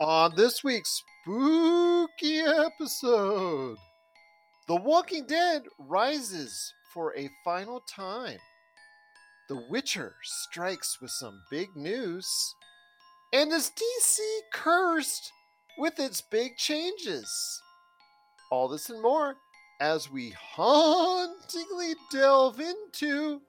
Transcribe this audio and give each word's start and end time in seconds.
On 0.00 0.34
this 0.34 0.64
week's 0.64 1.02
spooky 1.22 2.40
episode, 2.40 3.76
The 4.66 4.76
Walking 4.76 5.26
Dead 5.26 5.62
rises 5.78 6.72
for 6.92 7.14
a 7.16 7.30
final 7.44 7.80
time. 7.80 8.38
The 9.48 9.62
Witcher 9.68 10.14
strikes 10.22 10.98
with 11.00 11.10
some 11.10 11.42
big 11.50 11.76
news. 11.76 12.26
And 13.32 13.52
is 13.52 13.70
DC 13.70 14.18
cursed 14.52 15.30
with 15.78 16.00
its 16.00 16.20
big 16.20 16.56
changes? 16.56 17.62
All 18.50 18.68
this 18.68 18.88
and 18.90 19.00
more 19.00 19.36
as 19.80 20.10
we 20.10 20.30
hauntingly 20.30 21.94
delve 22.10 22.60
into 22.60 23.40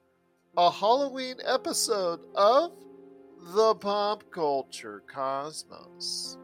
a 0.57 0.69
Halloween 0.69 1.37
episode 1.45 2.19
of 2.35 2.71
the 3.45 3.75
Pop 3.75 4.23
Culture 4.31 5.03
Cosmos. 5.13 6.37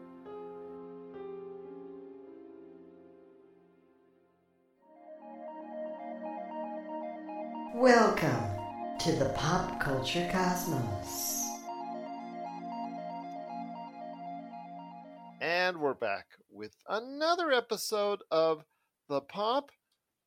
Welcome 7.74 8.98
to 8.98 9.12
the 9.12 9.32
Pop 9.34 9.80
Culture 9.80 10.28
Cosmos. 10.30 11.48
And 15.40 15.78
we're 15.78 15.94
back 15.94 16.26
with 16.50 16.76
another 16.86 17.50
episode 17.50 18.20
of 18.30 18.64
the 19.08 19.22
Pop 19.22 19.70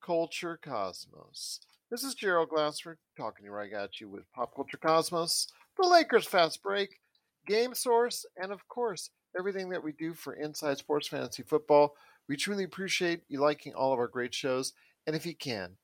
Culture 0.03 0.59
Cosmos. 0.59 1.59
This 1.91 2.03
is 2.03 2.16
Gerald 2.16 2.49
Glassford 2.49 2.97
talking 3.16 3.47
right 3.47 3.71
at 3.71 4.02
you 4.02 4.09
with 4.09 4.23
Pop 4.33 4.55
Culture 4.55 4.77
Cosmos, 4.77 5.47
the 5.77 5.87
Lakers 5.87 6.25
Fast 6.25 6.61
Break, 6.61 6.99
Game 7.47 7.73
Source, 7.73 8.25
and 8.37 8.51
of 8.51 8.67
course, 8.67 9.09
everything 9.37 9.69
that 9.69 9.83
we 9.83 9.91
do 9.91 10.13
for 10.13 10.33
Inside 10.33 10.77
Sports 10.77 11.07
Fantasy 11.07 11.43
Football. 11.43 11.95
We 12.29 12.37
truly 12.37 12.63
appreciate 12.63 13.23
you 13.27 13.39
liking 13.39 13.73
all 13.73 13.91
of 13.91 13.99
our 13.99 14.07
great 14.07 14.33
shows. 14.33 14.73
And 15.05 15.15
if 15.15 15.25
you 15.25 15.35
can, 15.35 15.77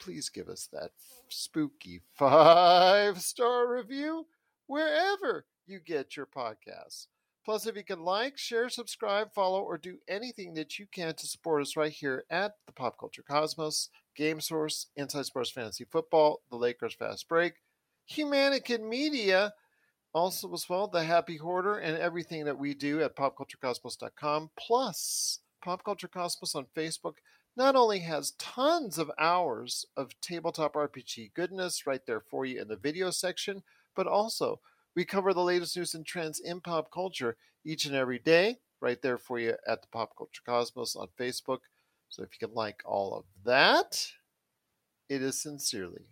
please 0.00 0.28
give 0.28 0.48
us 0.48 0.68
that 0.72 0.90
spooky 1.28 2.00
five 2.14 3.20
star 3.20 3.72
review 3.72 4.26
wherever 4.66 5.46
you 5.66 5.80
get 5.80 6.16
your 6.16 6.26
podcasts. 6.26 7.06
Plus, 7.44 7.66
if 7.66 7.76
you 7.76 7.84
can 7.84 8.00
like, 8.00 8.38
share, 8.38 8.70
subscribe, 8.70 9.34
follow, 9.34 9.60
or 9.60 9.76
do 9.76 9.98
anything 10.08 10.54
that 10.54 10.78
you 10.78 10.86
can 10.90 11.14
to 11.14 11.26
support 11.26 11.60
us 11.60 11.76
right 11.76 11.92
here 11.92 12.24
at 12.30 12.54
the 12.66 12.72
Pop 12.72 12.98
Culture 12.98 13.22
Cosmos, 13.22 13.90
Game 14.16 14.40
Source, 14.40 14.86
Inside 14.96 15.26
Sports 15.26 15.50
Fantasy 15.50 15.84
Football, 15.84 16.40
the 16.50 16.56
Lakers 16.56 16.94
Fast 16.94 17.28
Break, 17.28 17.54
Humanican 18.10 18.88
Media, 18.88 19.54
also 20.12 20.52
as 20.52 20.68
well, 20.68 20.86
the 20.86 21.04
Happy 21.04 21.36
Hoarder, 21.36 21.78
and 21.78 21.98
everything 21.98 22.44
that 22.44 22.58
we 22.58 22.74
do 22.74 23.02
at 23.02 23.16
popculturecosmos.com. 23.16 24.50
Plus, 24.58 25.40
Pop 25.62 25.84
Culture 25.84 26.08
Cosmos 26.08 26.54
on 26.54 26.66
Facebook 26.76 27.14
not 27.56 27.76
only 27.76 28.00
has 28.00 28.32
tons 28.32 28.98
of 28.98 29.10
hours 29.18 29.86
of 29.96 30.20
tabletop 30.20 30.74
RPG 30.74 31.32
goodness 31.34 31.86
right 31.86 32.04
there 32.06 32.20
for 32.20 32.44
you 32.44 32.60
in 32.60 32.68
the 32.68 32.76
video 32.76 33.10
section, 33.10 33.62
but 33.94 34.06
also 34.06 34.60
we 34.94 35.04
cover 35.04 35.32
the 35.32 35.42
latest 35.42 35.76
news 35.76 35.94
and 35.94 36.04
trends 36.04 36.40
in 36.40 36.60
pop 36.60 36.90
culture 36.92 37.36
each 37.64 37.86
and 37.86 37.94
every 37.94 38.18
day 38.18 38.58
right 38.80 39.00
there 39.02 39.18
for 39.18 39.38
you 39.38 39.54
at 39.66 39.80
the 39.80 39.88
Pop 39.90 40.16
Culture 40.16 40.42
Cosmos 40.44 40.94
on 40.94 41.08
Facebook. 41.18 41.60
So 42.08 42.22
if 42.22 42.30
you 42.32 42.46
can 42.46 42.54
like 42.54 42.82
all 42.84 43.14
of 43.14 43.24
that, 43.44 44.06
it 45.08 45.22
is 45.22 45.40
sincerely 45.40 46.06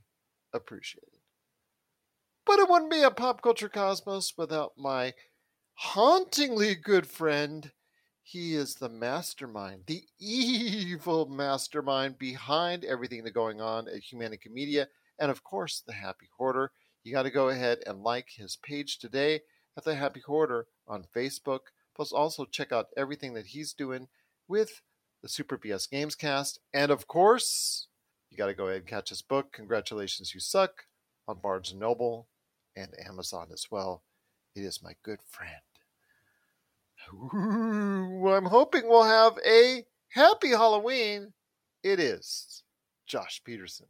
appreciated. 0.55 1.22
But 2.53 2.59
it 2.59 2.69
wouldn't 2.69 2.91
be 2.91 3.01
a 3.01 3.11
Pop 3.11 3.41
Culture 3.41 3.71
Cosmos 3.71 4.35
without 4.37 4.73
my 4.77 5.15
hauntingly 5.73 6.75
good 6.75 7.07
friend 7.07 7.73
he 8.23 8.55
is 8.55 8.75
the 8.75 8.91
mastermind, 8.91 9.85
the 9.87 10.03
evil 10.21 11.25
mastermind 11.31 12.19
behind 12.19 12.85
everything 12.85 13.25
that's 13.25 13.33
going 13.33 13.63
on 13.63 13.89
at 13.89 14.03
Humanica 14.03 14.51
Media, 14.51 14.89
and 15.19 15.31
of 15.31 15.43
course, 15.43 15.83
the 15.87 15.95
Happy 15.95 16.29
Hoarder. 16.37 16.73
You 17.03 17.13
got 17.15 17.23
to 17.23 17.31
go 17.31 17.49
ahead 17.49 17.79
and 17.87 18.03
like 18.03 18.29
his 18.37 18.59
page 18.63 18.99
today 18.99 19.41
at 19.75 19.85
the 19.85 19.95
Happy 19.95 20.21
Hoarder 20.21 20.67
on 20.87 21.07
Facebook. 21.17 21.61
Plus, 21.97 22.13
also 22.13 22.45
check 22.45 22.71
out 22.71 22.89
everything 22.99 23.33
that 23.33 23.47
he's 23.47 23.73
doing 23.73 24.09
with 24.47 24.83
the 25.23 25.29
Super 25.31 25.57
BS 25.57 25.89
Games 25.89 26.15
Cast, 26.15 26.59
and 26.75 26.91
of 26.91 27.07
course, 27.07 27.89
you 28.29 28.37
got 28.37 28.49
to 28.49 28.55
go 28.55 28.67
ahead 28.67 28.81
and 28.81 28.87
catch 28.87 29.09
his 29.09 29.23
book. 29.23 29.55
Congratulations, 29.55 30.35
you 30.35 30.41
suck 30.41 30.85
on 31.27 31.39
Barnes 31.41 31.71
and 31.71 31.81
Noble 31.81 32.29
and 32.77 32.93
Amazon 33.07 33.49
as 33.53 33.67
well. 33.71 34.03
It 34.55 34.63
is 34.63 34.83
my 34.83 34.93
good 35.03 35.21
friend. 35.29 35.53
Ooh, 37.13 38.29
I'm 38.29 38.45
hoping 38.45 38.89
we'll 38.89 39.03
have 39.03 39.39
a 39.47 39.85
happy 40.09 40.51
Halloween. 40.51 41.33
It 41.83 41.99
is 41.99 42.63
Josh 43.07 43.43
Peterson. 43.45 43.87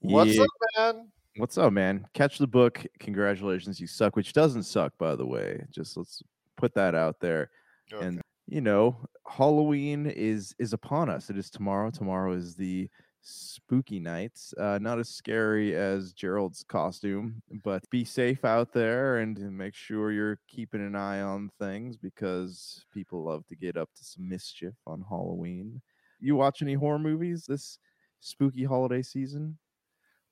What's 0.00 0.36
Yeah. 0.36 0.42
up, 0.42 0.48
man? 0.76 1.12
What's 1.36 1.58
up, 1.58 1.72
man? 1.72 2.06
Catch 2.14 2.38
the 2.38 2.46
book. 2.46 2.84
Congratulations, 3.00 3.80
you 3.80 3.86
suck, 3.86 4.16
which 4.16 4.32
doesn't 4.32 4.62
suck, 4.64 4.96
by 4.98 5.16
the 5.16 5.26
way. 5.26 5.64
Just 5.70 5.96
let's 5.96 6.22
put 6.56 6.74
that 6.74 6.94
out 6.94 7.20
there. 7.20 7.50
Okay. 7.92 8.06
And 8.06 8.22
you 8.46 8.60
know, 8.60 8.96
Halloween 9.26 10.06
is 10.06 10.54
is 10.58 10.72
upon 10.72 11.10
us. 11.10 11.30
It 11.30 11.36
is 11.36 11.50
tomorrow. 11.50 11.90
Tomorrow 11.90 12.32
is 12.32 12.54
the 12.54 12.88
spooky 13.28 14.00
nights. 14.00 14.54
Uh, 14.58 14.78
not 14.80 14.98
as 14.98 15.08
scary 15.08 15.76
as 15.76 16.12
Gerald's 16.12 16.62
costume, 16.62 17.42
but 17.64 17.88
be 17.90 18.04
safe 18.04 18.44
out 18.44 18.72
there 18.72 19.18
and 19.18 19.38
make 19.56 19.74
sure 19.74 20.10
you're 20.10 20.40
keeping 20.48 20.80
an 20.80 20.96
eye 20.96 21.20
on 21.20 21.50
things 21.58 21.96
because 21.96 22.84
people 22.92 23.24
love 23.24 23.46
to 23.48 23.56
get 23.56 23.76
up 23.76 23.90
to 23.96 24.04
some 24.04 24.28
mischief 24.28 24.74
on 24.86 25.04
Halloween. 25.08 25.80
You 26.20 26.36
watch 26.36 26.62
any 26.62 26.74
horror 26.74 26.98
movies 26.98 27.44
this 27.46 27.78
spooky 28.20 28.64
holiday 28.64 29.02
season? 29.02 29.58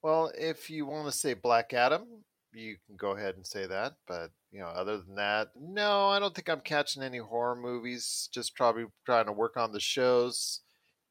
Well, 0.02 0.32
if 0.36 0.70
you 0.70 0.86
want 0.86 1.06
to 1.06 1.16
say 1.16 1.34
Black 1.34 1.72
Adam, 1.72 2.04
you 2.52 2.76
can 2.86 2.96
go 2.96 3.10
ahead 3.10 3.36
and 3.36 3.46
say 3.46 3.66
that. 3.66 3.94
But 4.06 4.30
you 4.50 4.60
know, 4.60 4.68
other 4.68 4.98
than 4.98 5.16
that, 5.16 5.48
no, 5.54 6.08
I 6.08 6.18
don't 6.18 6.34
think 6.34 6.48
I'm 6.48 6.60
catching 6.60 7.02
any 7.02 7.18
horror 7.18 7.56
movies. 7.56 8.28
Just 8.32 8.56
probably 8.56 8.86
trying 9.04 9.26
to 9.26 9.32
work 9.32 9.56
on 9.56 9.72
the 9.72 9.80
shows. 9.80 10.60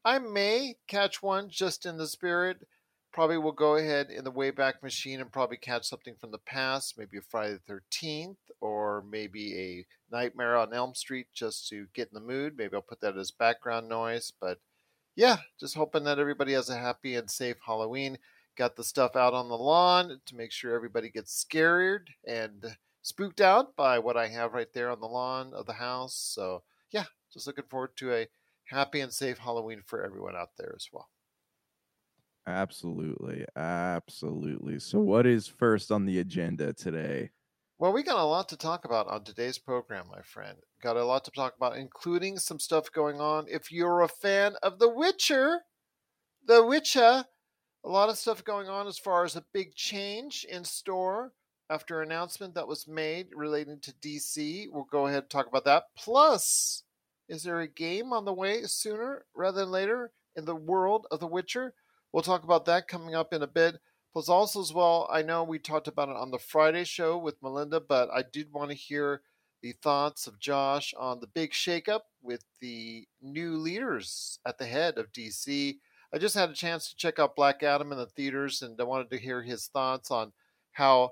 I 0.05 0.19
may 0.19 0.75
catch 0.87 1.23
one 1.23 1.49
just 1.49 1.87
in 1.87 1.97
the 1.97 2.05
spirit. 2.05 2.67
Probably 3.11 3.39
will 3.39 3.51
go 3.51 3.77
ahead 3.77 4.11
in 4.11 4.23
the 4.23 4.31
Wayback 4.31 4.83
Machine 4.83 5.19
and 5.19 5.31
probably 5.31 5.57
catch 5.57 5.85
something 5.85 6.13
from 6.19 6.29
the 6.29 6.37
past, 6.37 6.95
maybe 6.95 7.17
a 7.17 7.21
Friday 7.21 7.53
the 7.53 7.59
Thirteenth, 7.59 8.37
or 8.61 9.03
maybe 9.09 9.57
a 9.57 9.85
Nightmare 10.15 10.57
on 10.57 10.75
Elm 10.75 10.93
Street, 10.93 11.27
just 11.33 11.67
to 11.69 11.87
get 11.95 12.09
in 12.09 12.13
the 12.13 12.19
mood. 12.19 12.55
Maybe 12.55 12.75
I'll 12.75 12.81
put 12.81 13.01
that 13.01 13.17
as 13.17 13.31
background 13.31 13.89
noise. 13.89 14.31
But 14.39 14.59
yeah, 15.15 15.37
just 15.59 15.75
hoping 15.75 16.03
that 16.03 16.19
everybody 16.19 16.53
has 16.53 16.69
a 16.69 16.77
happy 16.77 17.15
and 17.15 17.31
safe 17.31 17.57
Halloween 17.65 18.19
got 18.55 18.75
the 18.75 18.83
stuff 18.83 19.15
out 19.15 19.33
on 19.33 19.49
the 19.49 19.57
lawn 19.57 20.21
to 20.25 20.35
make 20.35 20.51
sure 20.51 20.75
everybody 20.75 21.09
gets 21.09 21.33
scared 21.33 22.11
and 22.27 22.77
spooked 23.01 23.41
out 23.41 23.75
by 23.75 23.97
what 23.97 24.17
I 24.17 24.27
have 24.27 24.53
right 24.53 24.71
there 24.71 24.91
on 24.91 24.99
the 24.99 25.07
lawn 25.07 25.51
of 25.53 25.65
the 25.65 25.73
house. 25.73 26.15
So, 26.15 26.61
yeah, 26.91 27.05
just 27.33 27.47
looking 27.47 27.65
forward 27.69 27.97
to 27.97 28.13
a 28.13 28.27
happy 28.65 28.99
and 29.01 29.13
safe 29.13 29.37
Halloween 29.37 29.81
for 29.85 30.03
everyone 30.03 30.35
out 30.35 30.49
there 30.57 30.73
as 30.75 30.87
well. 30.91 31.09
Absolutely. 32.47 33.45
Absolutely. 33.55 34.79
So, 34.79 34.99
what 34.99 35.25
is 35.25 35.47
first 35.47 35.91
on 35.91 36.05
the 36.05 36.19
agenda 36.19 36.73
today? 36.73 37.31
Well, 37.77 37.91
we 37.91 38.03
got 38.03 38.19
a 38.19 38.23
lot 38.23 38.47
to 38.49 38.57
talk 38.57 38.85
about 38.85 39.07
on 39.07 39.23
today's 39.23 39.57
program, 39.57 40.07
my 40.09 40.21
friend. 40.21 40.57
Got 40.81 40.95
a 40.95 41.03
lot 41.03 41.25
to 41.25 41.31
talk 41.31 41.55
about, 41.57 41.75
including 41.75 42.37
some 42.37 42.59
stuff 42.59 42.89
going 42.91 43.19
on. 43.19 43.47
If 43.49 43.71
you're 43.71 44.01
a 44.01 44.07
fan 44.07 44.55
of 44.63 44.79
The 44.79 44.87
Witcher, 44.87 45.61
The 46.45 46.63
Witcher, 46.63 47.25
a 47.83 47.89
lot 47.89 48.09
of 48.09 48.17
stuff 48.17 48.43
going 48.45 48.69
on 48.69 48.87
as 48.87 48.97
far 48.97 49.25
as 49.25 49.35
a 49.35 49.45
big 49.51 49.75
change 49.75 50.45
in 50.49 50.63
store 50.63 51.33
after 51.69 52.01
announcement 52.01 52.53
that 52.55 52.67
was 52.67 52.87
made 52.87 53.27
relating 53.35 53.81
to 53.81 53.93
DC. 53.93 54.67
We'll 54.71 54.85
go 54.85 55.07
ahead 55.07 55.23
and 55.23 55.29
talk 55.29 55.47
about 55.47 55.65
that. 55.65 55.83
Plus, 55.97 56.83
is 57.27 57.43
there 57.43 57.59
a 57.59 57.67
game 57.67 58.13
on 58.13 58.25
the 58.25 58.33
way 58.33 58.63
sooner 58.63 59.25
rather 59.35 59.61
than 59.61 59.71
later 59.71 60.11
in 60.35 60.45
the 60.45 60.55
world 60.55 61.07
of 61.11 61.19
The 61.19 61.27
Witcher? 61.27 61.73
We'll 62.11 62.23
talk 62.23 62.43
about 62.43 62.65
that 62.65 62.87
coming 62.87 63.15
up 63.15 63.33
in 63.33 63.41
a 63.41 63.47
bit. 63.47 63.75
Plus, 64.13 64.29
also 64.29 64.61
as 64.61 64.71
well, 64.71 65.09
I 65.11 65.21
know 65.23 65.43
we 65.43 65.59
talked 65.59 65.89
about 65.89 66.07
it 66.07 66.15
on 66.15 66.31
the 66.31 66.39
Friday 66.39 66.85
show 66.85 67.17
with 67.17 67.41
Melinda, 67.41 67.81
but 67.81 68.09
I 68.13 68.23
did 68.31 68.53
want 68.53 68.69
to 68.69 68.75
hear 68.75 69.21
the 69.61 69.73
thoughts 69.73 70.25
of 70.25 70.39
Josh 70.39 70.93
on 70.97 71.19
the 71.19 71.27
big 71.27 71.51
shakeup 71.51 72.01
with 72.21 72.45
the 72.61 73.07
new 73.21 73.57
leaders 73.57 74.39
at 74.45 74.57
the 74.57 74.65
head 74.65 74.97
of 74.97 75.11
DC. 75.11 75.77
I 76.13 76.17
just 76.17 76.35
had 76.35 76.49
a 76.49 76.53
chance 76.53 76.87
to 76.87 76.95
check 76.95 77.19
out 77.19 77.35
Black 77.35 77.61
Adam 77.63 77.91
in 77.91 77.97
the 77.97 78.05
theaters, 78.05 78.61
and 78.61 78.79
I 78.79 78.83
wanted 78.83 79.09
to 79.09 79.17
hear 79.17 79.41
his 79.41 79.67
thoughts 79.67 80.11
on 80.11 80.31
how 80.71 81.11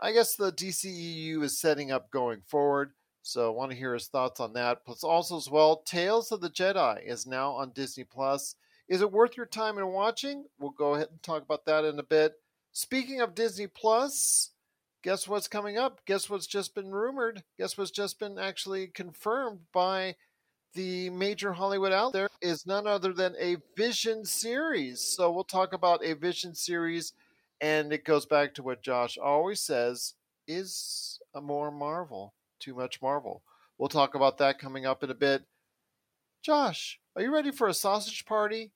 I 0.00 0.12
guess 0.12 0.36
the 0.36 0.52
DCEU 0.52 1.42
is 1.42 1.58
setting 1.58 1.90
up 1.90 2.10
going 2.10 2.42
forward. 2.46 2.92
So 3.28 3.46
I 3.46 3.54
want 3.54 3.72
to 3.72 3.76
hear 3.76 3.92
his 3.92 4.06
thoughts 4.06 4.40
on 4.40 4.54
that. 4.54 4.86
Plus, 4.86 5.04
also 5.04 5.36
as 5.36 5.50
well, 5.50 5.82
Tales 5.84 6.32
of 6.32 6.40
the 6.40 6.48
Jedi 6.48 7.06
is 7.06 7.26
now 7.26 7.52
on 7.52 7.72
Disney 7.72 8.04
Plus. 8.04 8.54
Is 8.88 9.02
it 9.02 9.12
worth 9.12 9.36
your 9.36 9.44
time 9.44 9.76
in 9.76 9.86
watching? 9.88 10.46
We'll 10.58 10.70
go 10.70 10.94
ahead 10.94 11.08
and 11.10 11.22
talk 11.22 11.42
about 11.42 11.66
that 11.66 11.84
in 11.84 11.98
a 11.98 12.02
bit. 12.02 12.36
Speaking 12.72 13.20
of 13.20 13.34
Disney 13.34 13.66
Plus, 13.66 14.52
guess 15.02 15.28
what's 15.28 15.46
coming 15.46 15.76
up? 15.76 16.00
Guess 16.06 16.30
what's 16.30 16.46
just 16.46 16.74
been 16.74 16.90
rumored? 16.90 17.42
Guess 17.58 17.76
what's 17.76 17.90
just 17.90 18.18
been 18.18 18.38
actually 18.38 18.86
confirmed 18.86 19.58
by 19.74 20.16
the 20.72 21.10
major 21.10 21.52
Hollywood 21.52 21.92
out 21.92 22.14
there 22.14 22.30
is 22.40 22.66
none 22.66 22.86
other 22.86 23.12
than 23.12 23.34
a 23.38 23.58
Vision 23.76 24.24
series. 24.24 25.02
So 25.02 25.30
we'll 25.30 25.44
talk 25.44 25.74
about 25.74 26.02
a 26.02 26.14
Vision 26.14 26.54
series, 26.54 27.12
and 27.60 27.92
it 27.92 28.06
goes 28.06 28.24
back 28.24 28.54
to 28.54 28.62
what 28.62 28.80
Josh 28.80 29.18
always 29.18 29.60
says 29.60 30.14
is 30.46 31.20
a 31.34 31.42
more 31.42 31.70
Marvel, 31.70 32.32
too 32.58 32.74
much 32.74 33.00
Marvel. 33.02 33.42
We'll 33.78 33.88
talk 33.88 34.14
about 34.14 34.38
that 34.38 34.58
coming 34.58 34.86
up 34.86 35.02
in 35.02 35.10
a 35.10 35.14
bit. 35.14 35.42
Josh, 36.42 36.98
are 37.16 37.22
you 37.22 37.32
ready 37.32 37.50
for 37.50 37.68
a 37.68 37.74
sausage 37.74 38.24
party? 38.26 38.72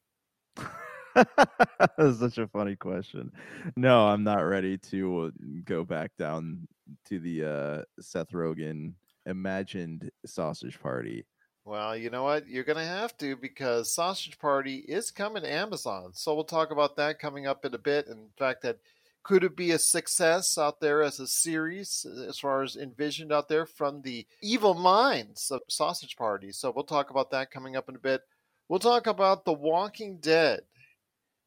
That's 1.14 2.18
such 2.18 2.38
a 2.38 2.48
funny 2.48 2.76
question. 2.76 3.32
No, 3.76 4.06
I'm 4.06 4.24
not 4.24 4.40
ready 4.40 4.78
to 4.78 5.20
uh, 5.20 5.30
go 5.64 5.84
back 5.84 6.10
down 6.18 6.66
to 7.06 7.18
the 7.18 7.44
uh, 7.44 7.82
Seth 8.00 8.30
Rogen 8.30 8.94
imagined 9.26 10.10
sausage 10.26 10.80
party. 10.80 11.24
Well, 11.64 11.96
you 11.96 12.10
know 12.10 12.24
what? 12.24 12.48
You're 12.48 12.64
going 12.64 12.78
to 12.78 12.84
have 12.84 13.16
to 13.18 13.36
because 13.36 13.94
Sausage 13.94 14.36
Party 14.38 14.78
is 14.78 15.12
coming 15.12 15.42
to 15.42 15.52
Amazon. 15.52 16.10
So 16.12 16.34
we'll 16.34 16.42
talk 16.42 16.72
about 16.72 16.96
that 16.96 17.20
coming 17.20 17.46
up 17.46 17.64
in 17.64 17.72
a 17.72 17.78
bit. 17.78 18.08
In 18.08 18.30
fact, 18.36 18.62
that 18.62 18.78
could 19.22 19.44
it 19.44 19.56
be 19.56 19.70
a 19.70 19.78
success 19.78 20.58
out 20.58 20.80
there 20.80 21.02
as 21.02 21.20
a 21.20 21.26
series 21.26 22.04
as 22.28 22.38
far 22.38 22.62
as 22.62 22.76
envisioned 22.76 23.32
out 23.32 23.48
there 23.48 23.66
from 23.66 24.02
the 24.02 24.26
evil 24.42 24.74
minds 24.74 25.50
of 25.50 25.60
Sausage 25.68 26.16
Party? 26.16 26.52
So 26.52 26.72
we'll 26.74 26.84
talk 26.84 27.10
about 27.10 27.30
that 27.30 27.50
coming 27.50 27.76
up 27.76 27.88
in 27.88 27.94
a 27.94 28.00
bit. 28.00 28.22
We'll 28.68 28.80
talk 28.80 29.06
about 29.06 29.44
The 29.44 29.52
Walking 29.52 30.18
Dead 30.18 30.62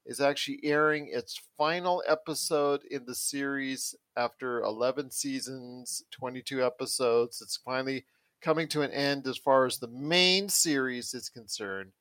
is 0.06 0.22
actually 0.22 0.60
airing 0.64 1.10
its 1.12 1.42
final 1.58 2.04
episode 2.08 2.82
in 2.92 3.06
the 3.06 3.16
series 3.16 3.96
after 4.16 4.62
11 4.62 5.12
seasons, 5.12 6.04
22 6.12 6.64
episodes. 6.64 7.42
It's 7.42 7.58
finally 7.58 8.06
coming 8.42 8.68
to 8.68 8.84
an 8.84 8.92
end 8.92 9.26
as 9.28 9.38
far 9.38 9.66
as 9.66 9.80
the 9.80 9.88
main 9.88 10.48
series 10.48 11.14
is 11.14 11.30
concerned. 11.30 11.92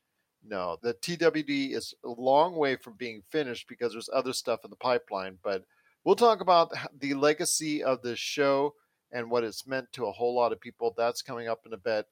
No, 0.47 0.77
the 0.83 0.95
TWD 0.95 1.75
is 1.75 1.95
a 2.05 2.09
long 2.09 2.55
way 2.55 2.77
from 2.77 2.95
being 2.95 3.23
finished 3.31 3.67
because 3.67 3.93
there's 3.93 4.11
other 4.13 4.35
stuff 4.35 4.61
in 4.65 4.71
the 4.71 4.77
pipeline. 4.77 5.39
But 5.43 5.65
we'll 6.05 6.17
talk 6.17 6.41
about 6.41 6.73
the 6.99 7.15
legacy 7.15 7.83
of 7.83 8.03
this 8.03 8.19
show 8.19 8.75
and 9.13 9.31
what 9.31 9.45
it's 9.45 9.67
meant 9.67 9.91
to 9.93 10.07
a 10.07 10.13
whole 10.13 10.35
lot 10.35 10.53
of 10.53 10.61
people. 10.61 10.93
That's 10.97 11.23
coming 11.23 11.49
up 11.49 11.61
in 11.65 11.73
a 11.73 11.79
bit. 11.79 12.07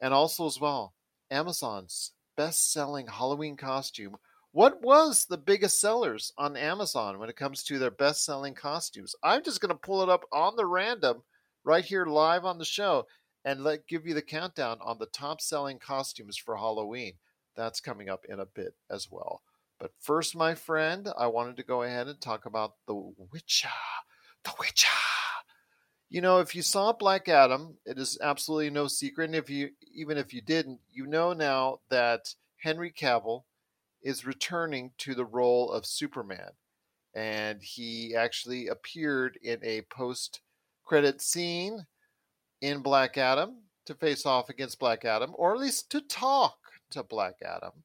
And 0.00 0.14
also, 0.14 0.46
as 0.46 0.58
well, 0.58 0.94
Amazon's 1.30 2.12
best 2.36 2.72
selling 2.72 3.06
Halloween 3.06 3.56
costume. 3.56 4.16
What 4.52 4.80
was 4.82 5.26
the 5.26 5.36
biggest 5.36 5.80
sellers 5.80 6.32
on 6.38 6.56
Amazon 6.56 7.18
when 7.18 7.28
it 7.28 7.36
comes 7.36 7.64
to 7.64 7.78
their 7.78 7.90
best 7.90 8.24
selling 8.24 8.54
costumes? 8.54 9.14
I'm 9.22 9.42
just 9.42 9.60
going 9.60 9.70
to 9.70 9.74
pull 9.74 10.02
it 10.02 10.08
up 10.08 10.24
on 10.32 10.56
the 10.56 10.66
random 10.66 11.22
right 11.64 11.84
here 11.84 12.06
live 12.06 12.44
on 12.44 12.58
the 12.58 12.64
show 12.64 13.06
and 13.44 13.62
let 13.62 13.86
give 13.88 14.06
you 14.06 14.14
the 14.14 14.22
countdown 14.22 14.78
on 14.80 14.98
the 14.98 15.06
top 15.06 15.40
selling 15.40 15.78
costumes 15.78 16.36
for 16.36 16.56
Halloween. 16.56 17.14
That's 17.56 17.80
coming 17.80 18.08
up 18.08 18.24
in 18.28 18.40
a 18.40 18.46
bit 18.46 18.74
as 18.90 19.08
well. 19.10 19.42
But 19.78 19.92
first, 20.00 20.36
my 20.36 20.54
friend, 20.54 21.08
I 21.16 21.26
wanted 21.26 21.56
to 21.56 21.62
go 21.62 21.82
ahead 21.82 22.08
and 22.08 22.20
talk 22.20 22.46
about 22.46 22.74
The 22.86 22.94
Witcher. 22.94 23.68
The 24.44 24.52
Witcher. 24.58 24.88
You 26.10 26.20
know, 26.20 26.38
if 26.38 26.54
you 26.54 26.62
saw 26.62 26.92
Black 26.92 27.28
Adam, 27.28 27.78
it 27.84 27.98
is 27.98 28.18
absolutely 28.22 28.70
no 28.70 28.86
secret. 28.86 29.24
And 29.24 29.34
if 29.34 29.50
you 29.50 29.70
even 29.92 30.16
if 30.16 30.32
you 30.32 30.40
didn't, 30.40 30.80
you 30.92 31.06
know 31.06 31.32
now 31.32 31.80
that 31.88 32.34
Henry 32.58 32.92
Cavill 32.92 33.44
is 34.02 34.26
returning 34.26 34.92
to 34.98 35.14
the 35.14 35.24
role 35.24 35.70
of 35.70 35.86
Superman. 35.86 36.52
And 37.14 37.62
he 37.62 38.14
actually 38.14 38.68
appeared 38.68 39.38
in 39.42 39.58
a 39.62 39.82
post 39.82 40.40
credit 40.84 41.20
scene 41.20 41.86
in 42.60 42.80
Black 42.80 43.18
Adam 43.18 43.62
to 43.86 43.94
face 43.94 44.24
off 44.24 44.48
against 44.48 44.78
Black 44.78 45.04
Adam, 45.04 45.32
or 45.34 45.54
at 45.54 45.60
least 45.60 45.90
to 45.90 46.00
talk 46.00 46.63
to 46.94 47.02
Black 47.02 47.36
Adam. 47.44 47.84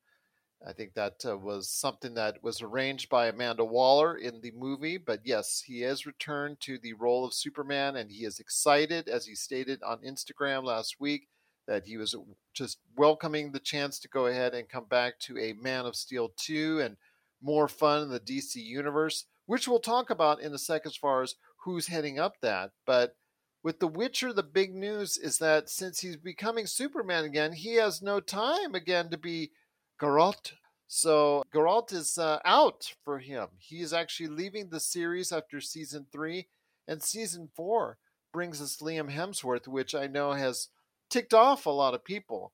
I 0.66 0.74
think 0.74 0.94
that 0.96 1.24
uh, 1.26 1.38
was 1.38 1.70
something 1.70 2.16
that 2.16 2.44
was 2.44 2.62
arranged 2.62 3.10
by 3.10 3.28
Amanda 3.28 3.64
Waller 3.64 4.18
in 4.18 4.42
the 4.42 4.52
movie. 4.52 4.98
But 4.98 5.22
yes, 5.24 5.64
he 5.66 5.82
has 5.82 6.06
returned 6.06 6.60
to 6.62 6.78
the 6.78 6.94
role 6.94 7.24
of 7.24 7.34
Superman, 7.34 7.96
and 7.96 8.12
he 8.12 8.26
is 8.26 8.40
excited, 8.40 9.08
as 9.08 9.26
he 9.26 9.36
stated 9.36 9.82
on 9.84 10.00
Instagram 10.00 10.64
last 10.66 11.00
week, 11.00 11.30
that 11.66 11.86
he 11.86 11.96
was 11.96 12.16
just 12.54 12.80
welcoming 12.98 13.52
the 13.52 13.60
chance 13.60 14.00
to 14.00 14.10
go 14.10 14.26
ahead 14.26 14.54
and 14.54 14.68
come 14.68 14.86
back 14.86 15.20
to 15.20 15.38
a 15.38 15.54
Man 15.54 15.86
of 15.86 15.96
Steel 15.96 16.34
2 16.36 16.82
and 16.82 16.98
more 17.42 17.70
fun 17.70 18.04
in 18.04 18.10
the 18.10 18.20
DC 18.20 18.56
universe, 18.56 19.26
which 19.46 19.68
we'll 19.68 19.80
talk 19.80 20.10
about 20.10 20.42
in 20.42 20.54
a 20.54 20.58
second 20.58 20.90
as 20.90 20.98
far 20.98 21.22
as 21.22 21.36
who's 21.64 21.88
heading 21.88 22.20
up 22.20 22.42
that. 22.42 22.72
But 22.86 23.16
with 23.64 23.80
The 23.80 23.88
Witcher, 23.88 24.34
the 24.34 24.44
big 24.44 24.74
news 24.74 25.18
is 25.18 25.38
that 25.40 25.70
since 25.70 26.00
he's 26.00 26.16
becoming 26.16 26.66
Superman 26.66 27.26
again, 27.26 27.54
he 27.54 27.76
has 27.76 28.02
no 28.02 28.20
time 28.20 28.74
again 28.74 29.10
to 29.10 29.18
be 29.18 29.52
Geralt. 30.00 30.54
So 30.88 31.44
Geralt 31.54 31.94
is 31.94 32.18
uh, 32.18 32.40
out 32.46 32.94
for 33.04 33.20
him. 33.20 33.50
He 33.60 33.82
is 33.82 33.94
actually 33.94 34.28
leaving 34.28 34.70
the 34.70 34.80
series 34.80 35.32
after 35.32 35.62
season 35.62 36.08
three, 36.12 36.48
and 36.88 37.04
season 37.04 37.50
four 37.56 37.98
brings 38.32 38.62
us 38.62 38.78
Liam 38.78 39.14
Hemsworth, 39.14 39.68
which 39.68 39.94
I 39.94 40.08
know 40.08 40.32
has 40.34 40.70
ticked 41.10 41.34
off 41.34 41.66
a 41.66 41.72
lot 41.72 41.94
of 41.94 42.04
people. 42.04 42.54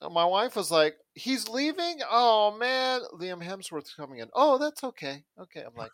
Uh, 0.00 0.10
my 0.10 0.24
wife 0.24 0.56
was 0.56 0.70
like, 0.70 0.96
"He's 1.14 1.48
leaving? 1.48 2.00
Oh 2.08 2.56
man, 2.56 3.00
Liam 3.14 3.42
Hemsworth's 3.42 3.94
coming 3.94 4.18
in. 4.18 4.28
Oh, 4.34 4.58
that's 4.58 4.84
okay. 4.84 5.24
Okay." 5.40 5.64
I'm 5.64 5.74
like, 5.74 5.92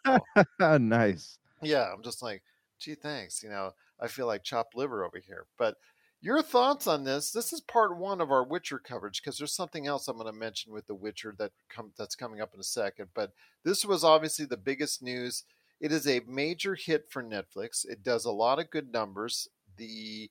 oh. 0.60 0.78
"Nice." 0.78 1.38
Yeah, 1.62 1.90
I'm 1.92 2.02
just 2.02 2.22
like, 2.22 2.42
"Gee, 2.78 2.94
thanks." 2.94 3.42
You 3.42 3.50
know, 3.50 3.72
I 4.00 4.08
feel 4.08 4.26
like 4.26 4.42
chopped 4.42 4.76
liver 4.76 5.04
over 5.04 5.18
here. 5.18 5.46
But 5.58 5.76
your 6.20 6.42
thoughts 6.42 6.86
on 6.86 7.04
this? 7.04 7.30
This 7.30 7.52
is 7.52 7.60
part 7.60 7.96
one 7.96 8.20
of 8.20 8.30
our 8.30 8.44
Witcher 8.44 8.78
coverage 8.78 9.22
because 9.22 9.38
there's 9.38 9.52
something 9.54 9.86
else 9.86 10.08
I'm 10.08 10.16
going 10.16 10.26
to 10.26 10.38
mention 10.38 10.72
with 10.72 10.86
the 10.86 10.94
Witcher 10.94 11.34
that 11.38 11.52
come 11.68 11.92
that's 11.96 12.16
coming 12.16 12.40
up 12.40 12.52
in 12.54 12.60
a 12.60 12.64
second. 12.64 13.08
But 13.14 13.32
this 13.64 13.84
was 13.84 14.02
obviously 14.02 14.44
the 14.44 14.56
biggest 14.56 15.02
news. 15.02 15.44
It 15.80 15.92
is 15.92 16.08
a 16.08 16.22
major 16.26 16.74
hit 16.74 17.06
for 17.08 17.22
Netflix. 17.22 17.88
It 17.88 18.02
does 18.02 18.24
a 18.24 18.32
lot 18.32 18.58
of 18.58 18.70
good 18.70 18.92
numbers. 18.92 19.48
The 19.76 20.28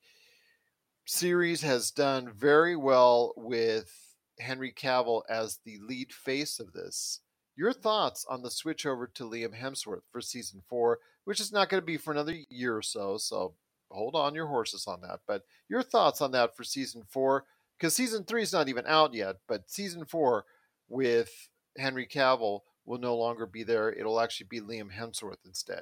series 1.05 1.61
has 1.61 1.89
done 1.89 2.33
very 2.33 2.75
well 2.75 3.33
with 3.37 4.15
Henry 4.39 4.73
Cavill 4.73 5.21
as 5.29 5.59
the 5.63 5.77
lead 5.79 6.11
face 6.11 6.59
of 6.59 6.73
this. 6.73 7.21
Your 7.55 7.71
thoughts 7.71 8.25
on 8.29 8.43
the 8.43 8.51
switch 8.51 8.85
over 8.85 9.07
to 9.07 9.23
Liam 9.23 9.57
Hemsworth 9.57 10.03
for 10.11 10.19
season 10.19 10.61
four, 10.67 10.99
which 11.27 11.41
is 11.41 11.51
not 11.51 11.68
going 11.68 11.81
to 11.81 11.85
be 11.85 11.97
for 11.97 12.13
another 12.13 12.33
year 12.50 12.77
or 12.77 12.81
so. 12.81 13.18
So 13.18 13.53
hold 13.91 14.15
on 14.15 14.33
your 14.33 14.47
horses 14.47 14.88
on 14.88 15.01
that. 15.01 15.19
But 15.27 15.44
your 15.68 15.83
thoughts 15.83 16.21
on 16.21 16.31
that 16.31 16.56
for 16.56 16.63
season 16.63 17.03
four, 17.06 17.43
because 17.77 17.93
season 17.93 18.24
three 18.24 18.43
is 18.43 18.53
not 18.53 18.69
even 18.69 18.86
out 18.88 19.13
yet, 19.13 19.36
but 19.46 19.69
season 19.69 20.05
four 20.05 20.46
with 20.88 21.50
Henry 21.77 22.07
Cavill 22.07 22.62
will 22.86 23.00
no 23.00 23.17
longer 23.17 23.46
be 23.46 23.63
there. 23.63 23.91
It'll 23.91 24.22
actually 24.22 24.48
be 24.50 24.62
Liam 24.62 24.89
Hemsworth 24.89 25.46
instead. 25.46 25.81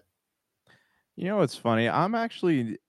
You 1.16 1.26
know 1.26 1.38
what's 1.38 1.56
funny? 1.56 1.88
I'm 1.88 2.16
actually 2.16 2.80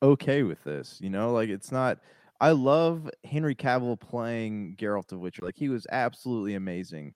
okay 0.00 0.44
with 0.44 0.62
this. 0.62 1.00
You 1.00 1.10
know, 1.10 1.32
like 1.32 1.48
it's 1.48 1.72
not. 1.72 1.98
I 2.40 2.52
love 2.52 3.10
Henry 3.24 3.56
Cavill 3.56 3.98
playing 3.98 4.76
Geralt 4.78 5.10
of 5.10 5.18
Witcher. 5.18 5.44
Like 5.44 5.56
he 5.56 5.68
was 5.68 5.84
absolutely 5.90 6.54
amazing 6.54 7.14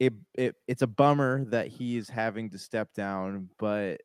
it, 0.00 0.12
it 0.34 0.56
it's 0.66 0.82
a 0.82 0.88
bummer 0.88 1.44
that 1.46 1.68
he 1.68 1.96
is 1.96 2.08
having 2.08 2.50
to 2.50 2.58
step 2.58 2.92
down, 2.94 3.48
but 3.58 4.00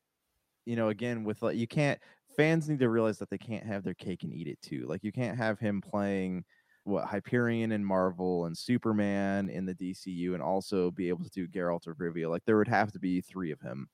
you 0.69 0.75
know, 0.75 0.89
again, 0.89 1.23
with 1.23 1.41
like 1.41 1.57
you 1.57 1.67
can't 1.67 1.99
fans 2.37 2.69
need 2.69 2.77
to 2.77 2.89
realize 2.89 3.17
that 3.17 3.31
they 3.31 3.39
can't 3.39 3.65
have 3.65 3.83
their 3.83 3.95
cake 3.95 4.21
and 4.21 4.31
eat 4.31 4.47
it 4.47 4.61
too. 4.61 4.85
Like 4.87 5.03
you 5.03 5.11
can't 5.11 5.35
have 5.35 5.57
him 5.57 5.81
playing 5.81 6.45
what 6.83 7.05
Hyperion 7.05 7.71
and 7.71 7.83
Marvel 7.83 8.45
and 8.45 8.55
Superman 8.55 9.49
in 9.49 9.65
the 9.65 9.73
DCU 9.73 10.35
and 10.35 10.43
also 10.43 10.91
be 10.91 11.09
able 11.09 11.23
to 11.23 11.29
do 11.31 11.47
Geralt 11.47 11.87
of 11.87 11.97
Rivia. 11.97 12.29
Like 12.29 12.45
there 12.45 12.57
would 12.57 12.67
have 12.67 12.91
to 12.91 12.99
be 12.99 13.19
three 13.19 13.49
of 13.51 13.59
him. 13.61 13.89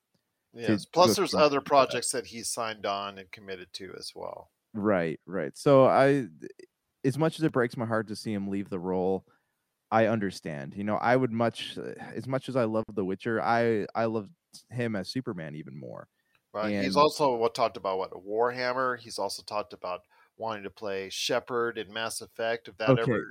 Yes. 0.53 0.85
Plus 0.85 1.15
there's 1.15 1.33
other 1.33 1.61
projects 1.61 2.11
that. 2.11 2.23
that 2.23 2.27
he's 2.27 2.49
signed 2.49 2.85
on 2.85 3.19
and 3.19 3.31
committed 3.31 3.69
to 3.73 3.93
as 3.97 4.11
well. 4.13 4.51
Right, 4.73 5.21
right. 5.25 5.57
So 5.57 5.85
I 5.85 6.27
as 7.05 7.17
much 7.17 7.39
as 7.39 7.45
it 7.45 7.53
breaks 7.53 7.77
my 7.77 7.85
heart 7.85 8.09
to 8.09 8.17
see 8.17 8.33
him 8.33 8.49
leave 8.49 8.69
the 8.69 8.79
role, 8.79 9.25
I 9.91 10.07
understand. 10.07 10.73
You 10.75 10.83
know, 10.83 10.97
I 10.97 11.15
would 11.15 11.31
much 11.31 11.77
uh, 11.77 11.93
as 12.13 12.27
much 12.27 12.49
as 12.49 12.57
I 12.57 12.65
love 12.65 12.83
The 12.93 13.05
Witcher, 13.05 13.41
I 13.41 13.87
I 13.95 14.05
love 14.05 14.27
him 14.69 14.97
as 14.97 15.07
Superman 15.07 15.55
even 15.55 15.79
more. 15.79 16.09
Right. 16.55 16.73
And, 16.73 16.85
He's 16.85 16.95
also 16.95 17.35
what 17.35 17.53
talked 17.53 17.75
about 17.75 17.97
what 17.97 18.11
Warhammer. 18.11 18.97
He's 18.97 19.19
also 19.19 19.43
talked 19.43 19.73
about 19.73 20.03
wanting 20.37 20.63
to 20.63 20.69
play 20.69 21.09
Shepard 21.09 21.77
in 21.77 21.91
Mass 21.91 22.21
Effect. 22.21 22.69
If 22.69 22.77
that 22.77 22.91
okay. 22.91 23.01
ever, 23.01 23.27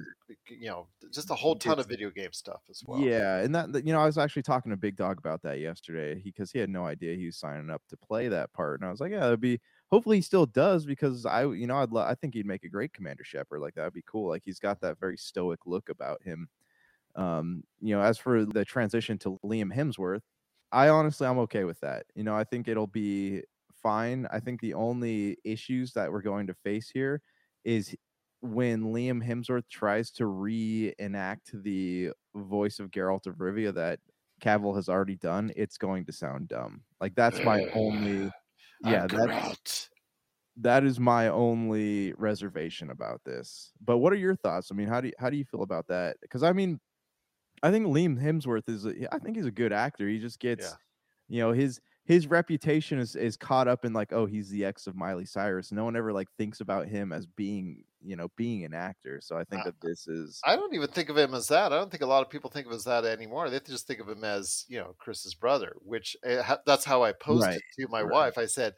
you 0.51 0.67
know, 0.67 0.89
just 1.11 1.31
a 1.31 1.35
whole 1.35 1.57
ton 1.57 1.79
of 1.79 1.89
video 1.89 2.11
game 2.11 2.35
stuff 2.35 2.61
as 2.69 2.83
well. 2.87 3.01
Yeah, 3.01 3.39
and 3.39 3.55
that 3.55 3.87
you 3.87 3.95
know, 3.95 4.01
I 4.01 4.05
was 4.05 4.19
actually 4.19 4.43
talking 4.43 4.71
to 4.71 4.77
Big 4.77 4.97
Dog 4.97 5.17
about 5.17 5.41
that 5.41 5.59
yesterday 5.59 6.21
because 6.23 6.51
he, 6.53 6.59
he 6.59 6.61
had 6.61 6.69
no 6.69 6.85
idea 6.85 7.17
he 7.17 7.25
was 7.25 7.39
signing 7.39 7.71
up 7.71 7.81
to 7.89 7.97
play 7.97 8.29
that 8.29 8.53
part, 8.53 8.81
and 8.81 8.87
I 8.87 8.91
was 8.91 9.01
like, 9.01 9.13
yeah, 9.13 9.27
it'd 9.27 9.41
be. 9.41 9.59
Hopefully, 9.91 10.17
he 10.17 10.23
still 10.23 10.45
does 10.45 10.85
because 10.85 11.25
I, 11.25 11.47
you 11.47 11.67
know, 11.67 11.77
I'd 11.77 11.93
lo- 11.93 12.03
I 12.03 12.15
think 12.15 12.35
he'd 12.35 12.47
make 12.47 12.65
a 12.65 12.69
great 12.69 12.93
Commander 12.93 13.25
Shepard. 13.25 13.61
Like 13.61 13.75
that 13.75 13.85
would 13.85 13.95
be 13.95 14.05
cool. 14.07 14.29
Like 14.29 14.43
he's 14.45 14.59
got 14.59 14.83
that 14.83 15.01
very 15.01 15.17
stoic 15.17 15.61
look 15.65 15.89
about 15.89 16.23
him. 16.23 16.49
Um, 17.17 17.63
you 17.81 17.97
know, 17.97 18.03
as 18.03 18.19
for 18.19 18.45
the 18.45 18.67
transition 18.67 19.17
to 19.19 19.39
Liam 19.43 19.75
Hemsworth, 19.75 20.23
I 20.75 20.89
honestly 20.89 21.27
I'm 21.27 21.39
okay 21.39 21.65
with 21.65 21.81
that. 21.81 22.05
You 22.17 22.25
know, 22.25 22.35
I 22.35 22.45
think 22.45 22.67
it'll 22.69 22.89
be 22.89 23.43
fine. 23.83 24.27
I 24.33 24.41
think 24.41 24.61
the 24.61 24.75
only 24.75 25.39
issues 25.45 25.93
that 25.93 26.11
we're 26.11 26.21
going 26.21 26.49
to 26.49 26.55
face 26.55 26.91
here 26.93 27.23
is 27.65 27.95
when 28.43 28.93
Liam 28.93 29.25
Hemsworth 29.25 29.69
tries 29.71 30.11
to 30.13 30.27
reenact 30.27 31.51
the 31.63 32.11
voice 32.35 32.81
of 32.81 32.91
Geralt 32.91 33.27
of 33.27 33.37
Rivia 33.37 33.73
that 33.75 34.01
Cavill 34.43 34.75
has 34.75 34.89
already 34.89 35.17
done, 35.17 35.53
it's 35.57 35.79
going 35.79 36.05
to 36.07 36.13
sound 36.13 36.49
dumb. 36.49 36.83
Like 37.01 37.15
that's 37.15 37.43
my 37.45 37.67
only 37.75 38.31
yeah, 38.85 39.07
that, 39.07 39.89
that 40.57 40.85
is 40.85 40.99
my 40.99 41.29
only 41.29 42.13
reservation 42.15 42.91
about 42.91 43.21
this. 43.25 43.71
But 43.83 43.99
what 43.99 44.13
are 44.13 44.17
your 44.17 44.35
thoughts? 44.37 44.71
I 44.73 44.75
mean, 44.75 44.89
how 44.89 45.01
do 45.01 45.09
you, 45.09 45.15
how 45.19 45.31
do 45.31 45.37
you 45.37 45.45
feel 45.45 45.63
about 45.63 45.87
that? 45.87 46.17
Because 46.21 46.43
I 46.43 46.53
mean, 46.53 46.81
I 47.65 47.71
think 47.73 47.87
Liam 47.87 48.21
Hemsworth 48.23 48.69
is 48.69 48.87
a, 48.87 49.15
I 49.15 49.19
think 49.19 49.37
he's 49.37 49.47
a 49.47 49.51
good 49.53 49.73
actor. 49.73 50.09
He 50.09 50.19
just 50.21 50.39
gets 50.41 50.65
Yeah. 50.65 50.77
you 51.29 51.41
know 51.41 51.53
his 51.53 51.81
his 52.05 52.27
reputation 52.27 52.99
is 52.99 53.17
is 53.17 53.37
caught 53.37 53.69
up 53.69 53.85
in 53.85 53.93
like 53.95 54.13
oh 54.13 54.27
he's 54.27 54.51
the 54.51 54.65
ex 54.65 54.87
of 54.87 54.97
Miley 54.97 55.27
Cyrus. 55.27 55.73
No 55.73 55.85
one 55.85 55.97
ever 55.97 56.13
like 56.13 56.29
thinks 56.39 56.61
about 56.61 56.89
him 56.89 57.13
as 57.13 57.27
being 57.27 57.85
you 58.03 58.17
know 58.17 58.29
being 58.37 58.65
an 58.65 58.75
actor. 58.75 59.21
So 59.23 59.37
I 59.39 59.45
think 59.45 59.63
Uh, 59.63 59.67
that 59.67 59.81
this 59.83 60.07
is 60.09 60.45
I 60.45 60.57
don't 60.57 60.75
even 60.75 60.89
think 60.91 61.09
of 61.09 61.17
him 61.17 61.35
as 61.35 61.49
that. 61.49 61.73
I 61.73 61.77
don't 61.79 61.91
think 61.91 62.03
a 62.03 62.07
lot 62.07 62.23
of 62.23 62.31
people 62.31 62.51
think 62.51 62.67
of 62.67 62.73
him 62.73 62.77
as 62.77 62.85
that 62.85 63.05
anymore. 63.07 63.49
They 63.51 63.61
just 63.61 63.87
think 63.87 64.01
of 64.01 64.09
him 64.09 64.25
as 64.25 64.65
you 64.69 64.79
know 64.79 64.95
Chris's 64.99 65.35
brother, 65.35 65.77
which 65.81 66.17
uh, 66.27 66.57
that's 66.67 66.85
how 66.85 67.03
I 67.03 67.13
posed 67.13 67.47
Right, 67.47 67.61
to 67.79 67.89
my 67.89 68.03
right. 68.03 68.13
wife. 68.13 68.39
I 68.39 68.47
said, 68.47 68.75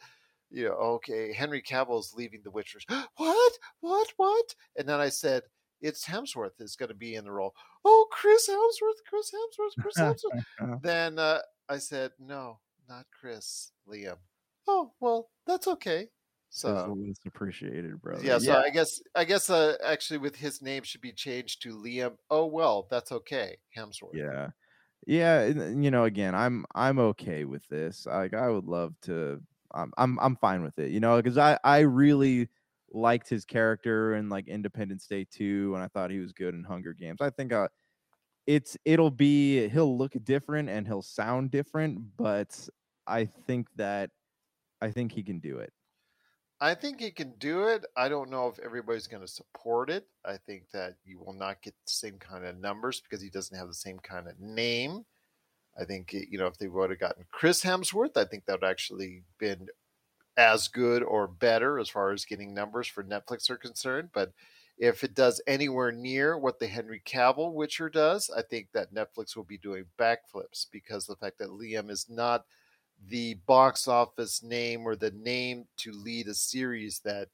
you 0.50 0.66
know, 0.68 0.74
okay, 0.74 1.32
Henry 1.32 1.60
Cavill's 1.62 2.14
leaving 2.14 2.42
The 2.44 2.50
Witcher. 2.52 2.78
what? 3.16 3.52
What? 3.80 4.12
What? 4.16 4.54
And 4.76 4.88
then 4.88 5.00
I 5.00 5.08
said, 5.08 5.42
it's 5.80 6.06
Hemsworth 6.06 6.60
is 6.60 6.76
going 6.76 6.88
to 6.90 6.94
be 6.94 7.16
in 7.16 7.24
the 7.24 7.32
role. 7.32 7.54
Oh, 7.88 8.08
Chris 8.10 8.50
Hemsworth, 8.50 9.08
Chris 9.08 9.32
Hemsworth, 9.32 9.80
Chris 9.80 9.96
Hemsworth. 9.96 10.82
then 10.82 11.20
uh, 11.20 11.38
I 11.68 11.78
said, 11.78 12.10
no, 12.18 12.58
not 12.88 13.06
Chris, 13.18 13.70
Liam. 13.88 14.16
Oh 14.66 14.90
well, 14.98 15.28
that's 15.46 15.68
okay. 15.68 16.08
So 16.50 16.96
it's 17.06 17.20
appreciated, 17.26 18.02
brother. 18.02 18.24
yeah, 18.24 18.38
so 18.38 18.56
I 18.56 18.70
guess 18.70 19.00
I 19.14 19.24
guess 19.24 19.50
uh, 19.50 19.76
actually 19.84 20.18
with 20.18 20.34
his 20.34 20.60
name 20.62 20.82
should 20.82 21.00
be 21.00 21.12
changed 21.12 21.62
to 21.62 21.76
Liam. 21.76 22.16
Oh 22.28 22.46
well, 22.46 22.88
that's 22.90 23.12
okay, 23.12 23.58
Hemsworth. 23.76 24.14
Yeah. 24.14 24.48
Yeah, 25.06 25.46
you 25.46 25.92
know, 25.92 26.04
again, 26.04 26.34
I'm 26.34 26.64
I'm 26.74 26.98
okay 26.98 27.44
with 27.44 27.64
this. 27.68 28.06
Like 28.06 28.34
I 28.34 28.48
would 28.48 28.64
love 28.64 28.94
to 29.02 29.40
I'm 29.72 29.92
I'm 29.96 30.18
I'm 30.18 30.36
fine 30.36 30.62
with 30.62 30.76
it, 30.80 30.90
you 30.90 30.98
know, 30.98 31.16
because 31.16 31.38
I 31.38 31.58
I 31.62 31.80
really 31.80 32.48
liked 32.96 33.28
his 33.28 33.44
character 33.44 34.16
in 34.16 34.28
like 34.30 34.48
Independence 34.48 35.06
Day 35.06 35.26
2 35.30 35.74
and 35.74 35.84
I 35.84 35.88
thought 35.88 36.10
he 36.10 36.18
was 36.20 36.32
good 36.32 36.54
in 36.54 36.64
Hunger 36.64 36.94
Games. 36.94 37.20
I 37.20 37.30
think 37.30 37.52
uh 37.52 37.68
it's 38.46 38.76
it'll 38.84 39.10
be 39.10 39.68
he'll 39.68 39.96
look 39.98 40.12
different 40.24 40.68
and 40.68 40.86
he'll 40.86 41.02
sound 41.02 41.50
different, 41.50 42.16
but 42.16 42.68
I 43.06 43.26
think 43.26 43.68
that 43.76 44.10
I 44.80 44.90
think 44.92 45.12
he 45.12 45.22
can 45.22 45.40
do 45.40 45.58
it. 45.58 45.72
I 46.60 46.74
think 46.74 47.00
he 47.00 47.10
can 47.10 47.32
do 47.38 47.68
it. 47.68 47.84
I 47.96 48.08
don't 48.08 48.30
know 48.30 48.48
if 48.48 48.58
everybody's 48.60 49.06
going 49.06 49.20
to 49.20 49.28
support 49.28 49.90
it. 49.90 50.08
I 50.24 50.38
think 50.38 50.70
that 50.70 50.96
you 51.04 51.18
will 51.18 51.34
not 51.34 51.60
get 51.62 51.74
the 51.84 51.92
same 51.92 52.18
kind 52.18 52.46
of 52.46 52.56
numbers 52.56 53.00
because 53.00 53.20
he 53.20 53.28
doesn't 53.28 53.56
have 53.56 53.68
the 53.68 53.74
same 53.74 53.98
kind 53.98 54.26
of 54.26 54.38
name. 54.40 55.04
I 55.78 55.84
think 55.84 56.12
you 56.12 56.38
know 56.38 56.46
if 56.48 56.58
they 56.58 56.68
would 56.68 56.90
have 56.90 57.00
gotten 57.00 57.26
Chris 57.30 57.64
Hemsworth, 57.64 58.16
I 58.16 58.24
think 58.26 58.46
that 58.46 58.60
would 58.62 58.70
actually 58.70 59.24
been 59.38 59.68
as 60.36 60.68
good 60.68 61.02
or 61.02 61.26
better 61.26 61.78
as 61.78 61.88
far 61.88 62.12
as 62.12 62.24
getting 62.24 62.54
numbers 62.54 62.86
for 62.86 63.02
Netflix 63.04 63.48
are 63.50 63.56
concerned. 63.56 64.10
But 64.12 64.32
if 64.78 65.02
it 65.04 65.14
does 65.14 65.40
anywhere 65.46 65.92
near 65.92 66.36
what 66.38 66.58
the 66.58 66.66
Henry 66.66 67.00
Cavill 67.00 67.52
Witcher 67.54 67.88
does, 67.88 68.30
I 68.30 68.42
think 68.42 68.72
that 68.72 68.92
Netflix 68.94 69.34
will 69.34 69.44
be 69.44 69.58
doing 69.58 69.86
backflips 69.98 70.66
because 70.70 71.06
the 71.06 71.16
fact 71.16 71.38
that 71.38 71.48
Liam 71.48 71.90
is 71.90 72.08
not 72.08 72.46
the 73.02 73.34
box 73.34 73.88
office 73.88 74.42
name 74.42 74.86
or 74.86 74.96
the 74.96 75.10
name 75.10 75.68
to 75.78 75.92
lead 75.92 76.28
a 76.28 76.34
series 76.34 77.00
that 77.00 77.28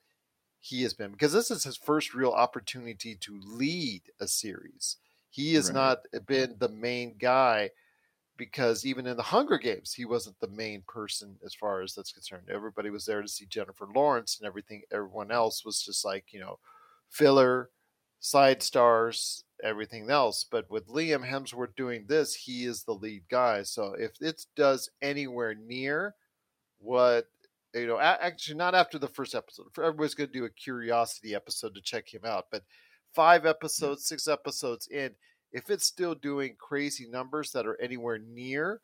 he 0.58 0.82
has 0.82 0.94
been 0.94 1.10
because 1.12 1.32
this 1.32 1.50
is 1.50 1.64
his 1.64 1.76
first 1.76 2.14
real 2.14 2.30
opportunity 2.30 3.16
to 3.16 3.38
lead 3.40 4.02
a 4.20 4.28
series. 4.28 4.96
He 5.28 5.54
has 5.54 5.70
Right. 5.70 5.72
not 5.72 6.06
been 6.26 6.58
the 6.58 6.68
main 6.68 7.16
guy 7.18 7.70
because 8.42 8.84
even 8.84 9.06
in 9.06 9.16
the 9.16 9.22
Hunger 9.22 9.56
Games, 9.56 9.92
he 9.92 10.04
wasn't 10.04 10.40
the 10.40 10.48
main 10.48 10.82
person 10.88 11.36
as 11.44 11.54
far 11.54 11.80
as 11.80 11.94
that's 11.94 12.10
concerned. 12.10 12.48
Everybody 12.50 12.90
was 12.90 13.06
there 13.06 13.22
to 13.22 13.28
see 13.28 13.46
Jennifer 13.46 13.86
Lawrence 13.94 14.38
and 14.40 14.48
everything. 14.48 14.82
Everyone 14.90 15.30
else 15.30 15.64
was 15.64 15.80
just 15.80 16.04
like, 16.04 16.24
you 16.32 16.40
know, 16.40 16.58
filler, 17.08 17.70
side 18.18 18.60
stars, 18.60 19.44
everything 19.62 20.10
else. 20.10 20.44
But 20.50 20.68
with 20.68 20.88
Liam 20.88 21.24
Hemsworth 21.24 21.76
doing 21.76 22.04
this, 22.08 22.34
he 22.34 22.64
is 22.64 22.82
the 22.82 22.94
lead 22.94 23.22
guy. 23.30 23.62
So 23.62 23.94
if 23.96 24.20
it 24.20 24.44
does 24.56 24.90
anywhere 25.00 25.54
near 25.54 26.16
what 26.80 27.28
you 27.74 27.86
know, 27.86 27.98
a- 27.98 28.24
actually 28.24 28.56
not 28.56 28.74
after 28.74 28.98
the 28.98 29.06
first 29.06 29.36
episode. 29.36 29.68
Everybody's 29.78 30.14
going 30.14 30.30
to 30.30 30.38
do 30.38 30.46
a 30.46 30.50
curiosity 30.50 31.34
episode 31.34 31.76
to 31.76 31.80
check 31.80 32.12
him 32.12 32.22
out, 32.26 32.46
but 32.50 32.64
five 33.14 33.44
mm. 33.44 33.50
episodes, 33.50 34.04
six 34.04 34.26
episodes 34.26 34.88
in, 34.88 35.12
if 35.52 35.70
it's 35.70 35.84
still 35.86 36.14
doing 36.14 36.56
crazy 36.58 37.06
numbers 37.08 37.52
that 37.52 37.66
are 37.66 37.80
anywhere 37.80 38.18
near 38.18 38.80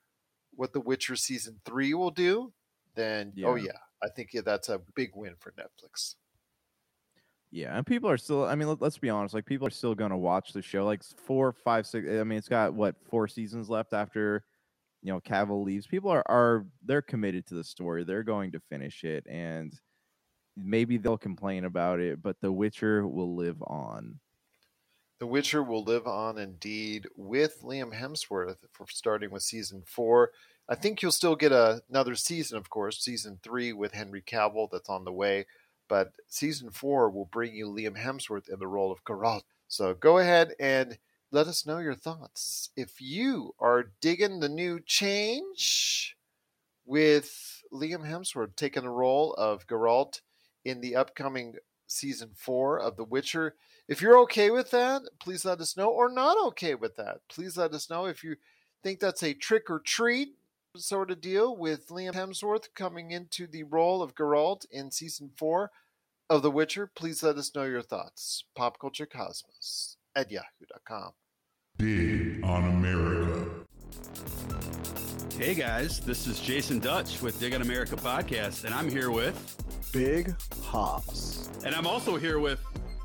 what 0.55 0.73
The 0.73 0.81
Witcher 0.81 1.17
season 1.17 1.61
three 1.65 1.95
will 1.95 2.11
do, 2.11 2.53
then 2.95 3.33
oh 3.45 3.55
Yeah. 3.55 3.73
yeah, 3.73 3.79
I 4.03 4.09
think 4.09 4.33
yeah, 4.33 4.43
that's 4.45 4.69
a 4.69 4.81
big 4.95 5.11
win 5.15 5.35
for 5.39 5.53
Netflix. 5.53 6.15
Yeah, 7.51 7.77
and 7.77 7.87
people 7.87 8.11
are 8.11 8.19
still. 8.19 8.45
I 8.45 8.55
mean, 8.55 8.69
let, 8.69 8.83
us 8.83 8.99
be 8.99 9.09
honest. 9.09 9.33
Like, 9.35 9.47
people 9.47 9.67
are 9.67 9.71
still 9.71 9.95
going 9.95 10.11
to 10.11 10.17
watch 10.19 10.53
the 10.53 10.61
show. 10.61 10.85
Like 10.85 11.03
four, 11.03 11.53
five, 11.53 11.87
six. 11.87 12.07
I 12.09 12.23
mean, 12.25 12.39
it's 12.39 12.49
got 12.49 12.75
what 12.75 12.97
four 13.09 13.27
seasons 13.27 13.71
left 13.71 13.95
after, 13.95 14.45
you 15.03 15.13
know, 15.13 15.21
Cavill 15.21 15.65
leaves. 15.65 15.87
People 15.87 16.11
are 16.11 16.25
are 16.29 16.67
they're 16.85 17.01
committed 17.03 17.47
to 17.47 17.55
the 17.55 17.65
story. 17.65 18.05
They're 18.05 18.23
going 18.23 18.53
to 18.53 18.61
finish 18.69 19.03
it, 19.05 19.25
and 19.27 19.73
maybe 20.57 20.99
they'll 20.99 21.17
complain 21.19 21.65
about 21.65 22.01
it, 22.01 22.21
but 22.23 22.37
The 22.41 22.53
Witcher 22.53 23.07
will 23.07 23.35
live 23.35 23.63
on. 23.63 24.21
The 25.19 25.27
Witcher 25.27 25.65
will 25.65 25.83
live 25.83 26.07
on 26.07 26.39
indeed 26.39 27.09
with 27.17 27.63
Liam 27.63 27.93
Hemsworth 27.93 28.59
for 28.71 28.87
starting 28.89 29.31
with 29.31 29.43
season 29.43 29.83
four. 29.85 30.31
I 30.69 30.77
think 30.77 31.03
you'll 31.03 31.11
still 31.11 31.35
get 31.35 31.51
a, 31.51 31.83
another 31.91 32.15
season, 32.15 32.57
of 32.57 32.71
course, 32.71 33.01
season 33.01 33.41
three 33.43 33.73
with 33.73 33.95
Henry 33.95 34.23
Cavill 34.23 34.69
that's 34.71 34.89
on 34.89 35.05
the 35.05 35.13
way. 35.13 35.47
But 35.89 36.13
season 36.29 36.71
four 36.71 37.11
will 37.11 37.25
bring 37.25 37.55
you 37.55 37.67
Liam 37.67 37.97
Hemsworth 37.97 38.49
in 38.49 38.61
the 38.61 38.69
role 38.69 38.93
of 38.93 39.03
Geralt. 39.05 39.43
So 39.67 39.93
go 39.95 40.19
ahead 40.19 40.55
and 40.61 40.99
let 41.33 41.49
us 41.49 41.67
know 41.67 41.79
your 41.79 41.95
thoughts. 41.95 42.71
If 42.77 43.01
you 43.01 43.55
are 43.59 43.91
digging 44.01 44.39
the 44.39 44.49
new 44.49 44.79
change 44.79 46.17
with 46.87 47.63
Liam 47.73 48.09
Hemsworth 48.09 48.55
taking 48.55 48.85
the 48.85 48.91
role 48.91 49.35
of 49.35 49.67
Geralt 49.67 50.21
in 50.65 50.81
the 50.81 50.95
upcoming 50.95 51.57
season 51.89 52.31
four 52.37 52.79
of 52.79 52.97
The 52.97 53.05
Witcher, 53.05 53.57
if 53.89 54.03
you're 54.03 54.19
okay 54.21 54.51
with 54.51 54.71
that, 54.71 55.03
please 55.19 55.45
let 55.45 55.61
us 55.61 55.77
know, 55.77 55.89
or 55.89 56.11
not 56.11 56.37
okay 56.49 56.75
with 56.75 56.97
that. 56.97 57.21
Please 57.29 57.57
let 57.57 57.73
us 57.73 57.89
know 57.89 58.05
if 58.05 58.23
you 58.23 58.37
think 58.83 59.01
that's 59.01 59.23
a 59.23 59.33
trick 59.33 59.71
or 59.71 59.81
treat 59.81 60.35
sort 60.77 61.11
of 61.11 61.21
deal 61.21 61.57
with 61.57 61.89
Liam 61.89 62.15
Hemsworth 62.15 62.67
coming 62.77 63.11
into 63.11 63.47
the 63.47 63.65
role 63.65 64.03
of 64.03 64.15
Geralt 64.15 64.67
in 64.71 64.91
season 64.91 65.31
four 65.37 65.71
of 66.29 66.43
The 66.43 66.51
Witcher. 66.51 66.91
Please 66.95 67.23
let 67.23 67.37
us 67.37 67.55
know 67.55 67.65
your 67.65 67.83
thoughts. 67.83 68.45
Pop 68.55 68.79
Culture 68.79 69.07
Cosmos 69.07 69.97
at 70.15 70.31
yahoo.com. 70.31 71.13
Dig 71.79 72.45
on 72.45 72.65
America. 72.65 73.47
Hey 75.39 75.55
guys, 75.55 76.01
this 76.01 76.27
is 76.27 76.41
Jason 76.41 76.79
Dutch 76.79 77.23
with 77.23 77.41
Dig 77.41 77.55
on 77.55 77.63
America 77.63 77.97
podcast, 77.97 78.65
and 78.65 78.75
I'm 78.75 78.91
here 78.91 79.11
with, 79.11 79.57
Big 79.93 80.35
Hops. 80.65 81.49
and 81.65 81.75
I'm 81.75 81.87
also 81.87 82.17
here 82.17 82.39
with 82.39 82.61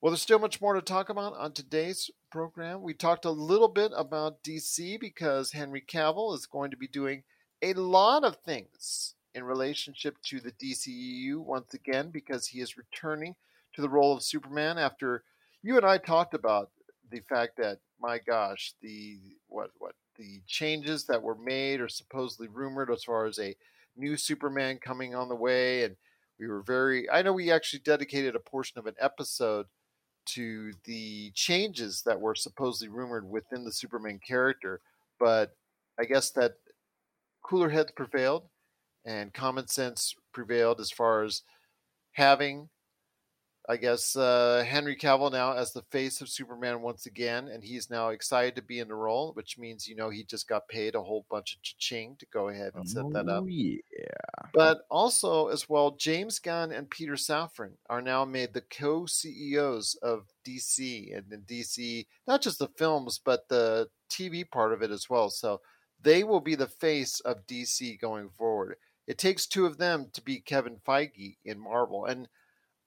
Well, 0.00 0.12
there's 0.12 0.22
still 0.22 0.38
much 0.38 0.62
more 0.62 0.72
to 0.72 0.80
talk 0.80 1.10
about 1.10 1.36
on 1.36 1.52
today's 1.52 2.10
program. 2.32 2.80
We 2.80 2.94
talked 2.94 3.26
a 3.26 3.30
little 3.30 3.68
bit 3.68 3.92
about 3.94 4.42
DC 4.42 4.98
because 4.98 5.52
Henry 5.52 5.84
Cavill 5.86 6.34
is 6.34 6.46
going 6.46 6.70
to 6.70 6.76
be 6.78 6.88
doing 6.88 7.22
a 7.60 7.74
lot 7.74 8.24
of 8.24 8.36
things 8.36 9.14
in 9.34 9.44
relationship 9.44 10.16
to 10.22 10.40
the 10.40 10.52
DCEU 10.52 11.36
once 11.36 11.74
again 11.74 12.08
because 12.10 12.46
he 12.46 12.60
is 12.60 12.78
returning 12.78 13.34
to 13.74 13.82
the 13.82 13.90
role 13.90 14.16
of 14.16 14.22
Superman 14.22 14.78
after 14.78 15.22
you 15.62 15.76
and 15.76 15.84
I 15.84 15.98
talked 15.98 16.32
about 16.32 16.70
the 17.10 17.20
fact 17.20 17.58
that 17.58 17.80
my 18.00 18.18
gosh, 18.18 18.72
the 18.80 19.18
what 19.48 19.70
what 19.78 19.96
the 20.16 20.40
changes 20.46 21.04
that 21.04 21.22
were 21.22 21.36
made 21.36 21.78
or 21.78 21.90
supposedly 21.90 22.48
rumored 22.48 22.90
as 22.90 23.04
far 23.04 23.26
as 23.26 23.38
a 23.38 23.54
new 23.98 24.16
Superman 24.16 24.78
coming 24.78 25.14
on 25.14 25.28
the 25.28 25.34
way 25.34 25.84
and 25.84 25.96
We 26.38 26.48
were 26.48 26.62
very, 26.62 27.10
I 27.10 27.20
know 27.20 27.34
we 27.34 27.50
actually 27.52 27.80
dedicated 27.80 28.34
a 28.34 28.40
portion 28.40 28.78
of 28.78 28.86
an 28.86 28.94
episode 28.98 29.66
to 30.26 30.72
the 30.84 31.30
changes 31.34 32.02
that 32.02 32.20
were 32.20 32.34
supposedly 32.34 32.88
rumored 32.88 33.28
within 33.28 33.64
the 33.64 33.72
Superman 33.72 34.20
character, 34.26 34.80
but 35.18 35.56
I 35.98 36.04
guess 36.04 36.30
that 36.30 36.54
cooler 37.42 37.68
heads 37.68 37.92
prevailed 37.96 38.44
and 39.04 39.32
common 39.32 39.66
sense 39.66 40.14
prevailed 40.32 40.80
as 40.80 40.90
far 40.90 41.22
as 41.22 41.42
having 42.12 42.68
I 43.68 43.76
guess 43.76 44.16
uh, 44.16 44.64
Henry 44.66 44.96
Cavill 44.96 45.30
now 45.30 45.52
as 45.52 45.72
the 45.72 45.82
face 45.82 46.20
of 46.20 46.28
Superman 46.28 46.80
once 46.80 47.06
again, 47.06 47.48
and 47.48 47.62
he's 47.62 47.90
now 47.90 48.08
excited 48.08 48.56
to 48.56 48.62
be 48.62 48.78
in 48.78 48.88
the 48.88 48.94
role, 48.94 49.32
which 49.34 49.58
means 49.58 49.86
you 49.86 49.94
know 49.94 50.10
he 50.10 50.24
just 50.24 50.48
got 50.48 50.68
paid 50.68 50.94
a 50.94 51.02
whole 51.02 51.26
bunch 51.30 51.54
of 51.54 51.62
ching 51.62 52.16
to 52.18 52.26
go 52.32 52.48
ahead 52.48 52.72
and 52.74 52.88
set 52.88 53.10
that 53.12 53.28
up. 53.28 53.44
Oh, 53.44 53.46
yeah. 53.46 54.48
But 54.54 54.80
also 54.90 55.48
as 55.48 55.68
well, 55.68 55.92
James 55.92 56.38
Gunn 56.38 56.72
and 56.72 56.90
Peter 56.90 57.14
Safran 57.14 57.72
are 57.88 58.02
now 58.02 58.24
made 58.24 58.54
the 58.54 58.62
co-CEOs 58.62 59.98
of 60.02 60.26
DC, 60.44 61.16
and 61.16 61.32
in 61.32 61.42
DC, 61.42 62.06
not 62.26 62.42
just 62.42 62.58
the 62.58 62.68
films 62.76 63.20
but 63.22 63.48
the 63.48 63.88
TV 64.10 64.50
part 64.50 64.72
of 64.72 64.82
it 64.82 64.90
as 64.90 65.08
well. 65.08 65.30
So 65.30 65.60
they 66.02 66.24
will 66.24 66.40
be 66.40 66.54
the 66.54 66.66
face 66.66 67.20
of 67.20 67.46
DC 67.46 68.00
going 68.00 68.30
forward. 68.36 68.76
It 69.06 69.18
takes 69.18 69.46
two 69.46 69.66
of 69.66 69.78
them 69.78 70.08
to 70.12 70.22
be 70.22 70.40
Kevin 70.40 70.76
Feige 70.86 71.36
in 71.44 71.58
Marvel, 71.58 72.06
and 72.06 72.28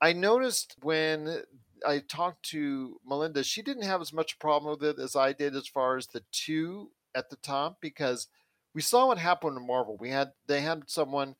I 0.03 0.11
noticed 0.11 0.75
when 0.81 1.43
I 1.87 1.99
talked 1.99 2.43
to 2.49 2.99
Melinda, 3.07 3.41
she 3.41 3.61
didn't 3.61 3.85
have 3.85 4.01
as 4.01 4.11
much 4.11 4.37
problem 4.37 4.77
with 4.77 4.83
it 4.83 5.01
as 5.01 5.15
I 5.15 5.31
did 5.31 5.55
as 5.55 5.65
far 5.65 5.95
as 5.95 6.07
the 6.07 6.23
two 6.29 6.91
at 7.15 7.29
the 7.29 7.37
top 7.37 7.77
because 7.79 8.27
we 8.75 8.81
saw 8.81 9.07
what 9.07 9.17
happened 9.17 9.57
in 9.57 9.65
Marvel. 9.65 9.95
We 9.97 10.09
had 10.09 10.33
they 10.45 10.59
had 10.59 10.89
someone 10.89 11.35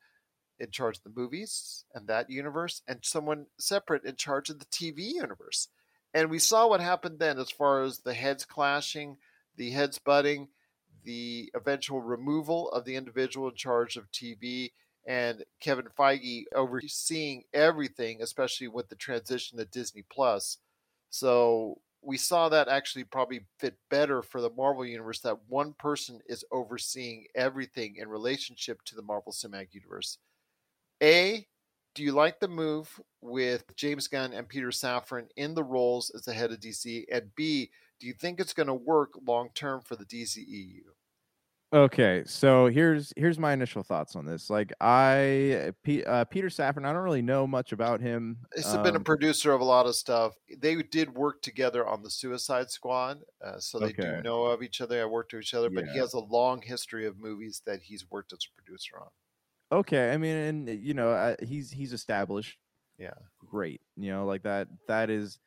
in 0.58 0.70
charge 0.70 0.96
of 0.96 1.04
the 1.04 1.20
movies 1.20 1.84
and 1.94 2.08
that 2.08 2.30
universe 2.30 2.80
and 2.88 3.00
someone 3.02 3.48
separate 3.58 4.06
in 4.06 4.16
charge 4.16 4.48
of 4.48 4.60
the 4.60 4.64
TV 4.64 5.12
universe. 5.12 5.68
And 6.14 6.30
we 6.30 6.38
saw 6.38 6.66
what 6.66 6.80
happened 6.80 7.18
then 7.18 7.38
as 7.38 7.50
far 7.50 7.82
as 7.82 7.98
the 7.98 8.14
heads 8.14 8.46
clashing, 8.46 9.18
the 9.58 9.72
heads 9.72 9.98
butting, 9.98 10.48
the 11.04 11.50
eventual 11.54 12.00
removal 12.00 12.70
of 12.70 12.86
the 12.86 12.96
individual 12.96 13.50
in 13.50 13.56
charge 13.56 13.98
of 13.98 14.10
TV 14.10 14.70
and 15.06 15.44
Kevin 15.60 15.86
Feige 15.98 16.44
overseeing 16.54 17.44
everything, 17.52 18.22
especially 18.22 18.68
with 18.68 18.88
the 18.88 18.96
transition 18.96 19.58
to 19.58 19.64
Disney 19.66 20.04
Plus. 20.10 20.58
So 21.10 21.80
we 22.02 22.16
saw 22.16 22.48
that 22.48 22.68
actually 22.68 23.04
probably 23.04 23.44
fit 23.58 23.76
better 23.90 24.22
for 24.22 24.40
the 24.40 24.50
Marvel 24.50 24.84
universe 24.84 25.20
that 25.20 25.38
one 25.48 25.74
person 25.74 26.20
is 26.26 26.44
overseeing 26.52 27.26
everything 27.34 27.96
in 27.96 28.08
relationship 28.08 28.82
to 28.82 28.94
the 28.94 29.02
Marvel 29.02 29.32
Cinematic 29.32 29.72
Universe. 29.72 30.18
A, 31.02 31.46
do 31.94 32.02
you 32.02 32.12
like 32.12 32.40
the 32.40 32.48
move 32.48 33.00
with 33.20 33.64
James 33.76 34.08
Gunn 34.08 34.32
and 34.32 34.48
Peter 34.48 34.68
Safran 34.68 35.26
in 35.36 35.54
the 35.54 35.62
roles 35.62 36.10
as 36.10 36.22
the 36.22 36.34
head 36.34 36.50
of 36.50 36.60
DC? 36.60 37.04
And 37.10 37.34
B, 37.36 37.70
do 38.00 38.06
you 38.06 38.12
think 38.12 38.40
it's 38.40 38.52
going 38.52 38.66
to 38.66 38.74
work 38.74 39.10
long 39.26 39.50
term 39.54 39.80
for 39.80 39.96
the 39.96 40.04
DCEU? 40.04 40.82
Okay, 41.74 42.22
so 42.24 42.66
here's 42.68 43.12
here's 43.16 43.38
my 43.38 43.52
initial 43.52 43.82
thoughts 43.82 44.14
on 44.14 44.24
this. 44.26 44.48
Like 44.48 44.72
I, 44.80 45.72
P, 45.82 46.04
uh, 46.04 46.24
Peter 46.26 46.46
Safran, 46.48 46.86
I 46.86 46.92
don't 46.92 47.02
really 47.02 47.22
know 47.22 47.48
much 47.48 47.72
about 47.72 48.00
him. 48.00 48.46
He's 48.54 48.76
been 48.76 48.96
a 48.96 49.00
Um, 49.00 49.04
producer 49.04 49.52
of 49.52 49.60
a 49.60 49.64
lot 49.64 49.86
of 49.86 49.94
stuff. 49.96 50.36
They 50.56 50.80
did 50.82 51.14
work 51.14 51.42
together 51.42 51.86
on 51.86 52.02
the 52.02 52.10
Suicide 52.10 52.70
Squad, 52.70 53.24
uh, 53.40 53.58
so 53.60 53.80
they 53.80 53.92
do 53.92 54.16
know 54.16 54.44
of 54.46 54.62
each 54.62 54.80
other. 54.80 55.00
I 55.02 55.06
worked 55.06 55.32
with 55.32 55.42
each 55.42 55.54
other, 55.54 55.70
but 55.70 55.86
he 55.86 55.98
has 55.98 56.12
a 56.14 56.20
long 56.20 56.62
history 56.62 57.04
of 57.06 57.18
movies 57.18 57.62
that 57.66 57.82
he's 57.82 58.08
worked 58.10 58.32
as 58.32 58.46
a 58.48 58.54
producer 58.54 58.98
on. 59.00 59.10
okay, 59.72 60.12
I 60.12 60.16
mean, 60.16 60.36
and 60.36 60.68
you 60.68 60.94
know, 60.94 61.10
uh, 61.10 61.36
he's 61.42 61.70
he's 61.70 61.92
established. 61.92 62.58
Yeah. 62.98 63.14
great. 63.38 63.80
You 63.96 64.10
know, 64.10 64.26
like 64.26 64.42
that. 64.44 64.68
That 64.88 65.10
is 65.10 65.38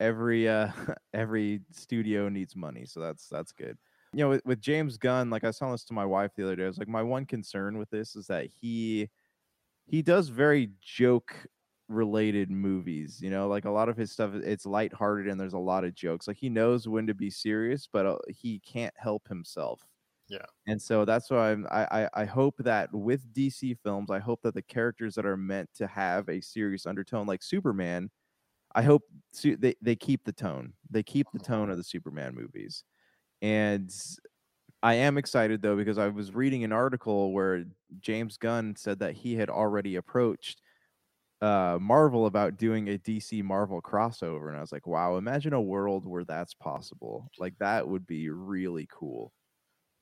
every 0.00 0.48
uh 0.48 0.72
every 1.14 1.62
studio 1.72 2.28
needs 2.28 2.56
money, 2.56 2.86
so 2.86 3.00
that's 3.00 3.28
that's 3.28 3.52
good. 3.52 3.78
You 4.12 4.20
know, 4.20 4.28
with, 4.30 4.44
with 4.46 4.60
James 4.60 4.96
Gunn, 4.96 5.30
like 5.30 5.44
I 5.44 5.48
was 5.48 5.58
telling 5.58 5.72
this 5.74 5.84
to 5.86 5.92
my 5.94 6.04
wife 6.06 6.32
the 6.34 6.44
other 6.44 6.56
day, 6.56 6.64
I 6.64 6.68
was 6.68 6.78
like, 6.78 6.88
my 6.88 7.02
one 7.02 7.26
concern 7.26 7.78
with 7.78 7.90
this 7.90 8.16
is 8.16 8.26
that 8.28 8.46
he 8.46 9.10
he 9.86 10.02
does 10.02 10.28
very 10.30 10.72
joke 10.80 11.46
related 11.88 12.50
movies 12.50 13.20
you 13.22 13.30
know 13.30 13.48
like 13.48 13.64
a 13.64 13.70
lot 13.70 13.88
of 13.88 13.96
his 13.96 14.12
stuff 14.12 14.34
it's 14.34 14.66
lighthearted 14.66 15.28
and 15.28 15.40
there's 15.40 15.54
a 15.54 15.58
lot 15.58 15.84
of 15.84 15.94
jokes 15.94 16.28
like 16.28 16.36
he 16.38 16.48
knows 16.48 16.88
when 16.88 17.06
to 17.06 17.14
be 17.14 17.30
serious 17.30 17.88
but 17.92 18.06
uh, 18.06 18.18
he 18.28 18.60
can't 18.60 18.94
help 18.98 19.28
himself 19.28 19.88
Yeah. 20.28 20.46
and 20.66 20.80
so 20.82 21.04
that's 21.04 21.30
why 21.30 21.52
I'm, 21.52 21.66
I, 21.70 22.04
I 22.04 22.10
I 22.22 22.24
hope 22.26 22.56
that 22.58 22.92
with 22.92 23.32
DC 23.32 23.74
films, 23.74 24.10
I 24.10 24.18
hope 24.18 24.42
that 24.42 24.54
the 24.54 24.62
characters 24.62 25.14
that 25.14 25.24
are 25.26 25.36
meant 25.36 25.70
to 25.74 25.86
have 25.86 26.28
a 26.28 26.40
serious 26.42 26.86
undertone, 26.86 27.26
like 27.26 27.42
Superman, 27.42 28.10
I 28.74 28.82
hope 28.82 29.04
su- 29.32 29.56
they 29.58 29.76
they 29.82 29.96
keep 29.96 30.24
the 30.24 30.32
tone. 30.32 30.74
They 30.90 31.02
keep 31.04 31.32
the 31.32 31.40
tone 31.40 31.70
of 31.70 31.78
the 31.78 31.84
Superman 31.84 32.34
movies, 32.34 32.84
and 33.42 33.94
I 34.82 34.94
am 34.94 35.18
excited 35.18 35.62
though 35.62 35.76
because 35.76 35.98
I 35.98 36.08
was 36.08 36.34
reading 36.34 36.64
an 36.64 36.72
article 36.72 37.32
where 37.32 37.66
James 38.00 38.36
Gunn 38.38 38.76
said 38.76 39.00
that 39.00 39.14
he 39.14 39.36
had 39.36 39.50
already 39.50 39.96
approached 39.96 40.62
uh 41.42 41.78
Marvel 41.80 42.26
about 42.26 42.56
doing 42.58 42.88
a 42.88 42.98
DC 42.98 43.42
Marvel 43.42 43.82
crossover 43.82 44.48
and 44.48 44.58
I 44.58 44.62
was 44.62 44.72
like 44.72 44.86
wow 44.86 45.16
imagine 45.18 45.52
a 45.54 45.62
world 45.62 46.06
where 46.06 46.24
that's 46.24 46.54
possible 46.54 47.30
like 47.38 47.58
that 47.58 47.88
would 47.88 48.06
be 48.06 48.30
really 48.30 48.88
cool 48.90 49.34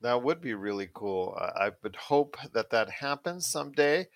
That 0.00 0.22
would 0.22 0.40
be 0.40 0.54
really 0.54 0.88
cool. 0.94 1.36
I, 1.38 1.66
I 1.66 1.72
would 1.82 1.96
hope 1.96 2.36
that 2.52 2.70
that 2.70 2.90
happens 2.90 3.46
someday. 3.46 4.08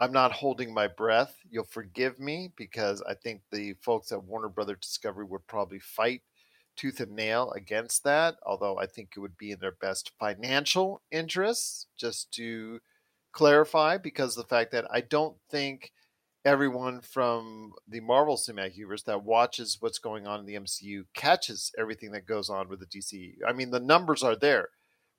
I'm 0.00 0.12
not 0.12 0.32
holding 0.32 0.74
my 0.74 0.88
breath. 0.88 1.38
You'll 1.50 1.64
forgive 1.64 2.20
me 2.20 2.52
because 2.56 3.02
I 3.02 3.14
think 3.14 3.42
the 3.50 3.74
folks 3.74 4.12
at 4.12 4.24
Warner 4.24 4.48
Brother 4.50 4.76
Discovery 4.76 5.26
would 5.26 5.46
probably 5.46 5.80
fight 5.80 6.22
tooth 6.76 7.00
and 7.00 7.12
nail 7.12 7.52
against 7.52 8.04
that. 8.04 8.36
Although 8.44 8.78
I 8.78 8.86
think 8.86 9.10
it 9.16 9.20
would 9.20 9.36
be 9.36 9.50
in 9.52 9.60
their 9.60 9.76
best 9.80 10.12
financial 10.18 11.02
interests, 11.10 11.86
just 11.96 12.32
to 12.34 12.80
clarify, 13.32 13.98
because 13.98 14.34
the 14.34 14.44
fact 14.44 14.72
that 14.72 14.86
I 14.90 15.00
don't 15.00 15.36
think 15.50 15.92
everyone 16.44 17.00
from 17.00 17.72
the 17.88 18.00
Marvel 18.00 18.36
Cinematic 18.36 18.76
Universe 18.76 19.02
that 19.04 19.24
watches 19.24 19.78
what's 19.80 19.98
going 19.98 20.26
on 20.26 20.40
in 20.40 20.46
the 20.46 20.56
MCU 20.56 21.04
catches 21.14 21.72
everything 21.78 22.12
that 22.12 22.26
goes 22.26 22.50
on 22.50 22.68
with 22.68 22.80
the 22.80 22.86
DC. 22.86 23.34
I 23.46 23.52
mean, 23.52 23.70
the 23.70 23.80
numbers 23.80 24.22
are 24.22 24.36
there 24.36 24.68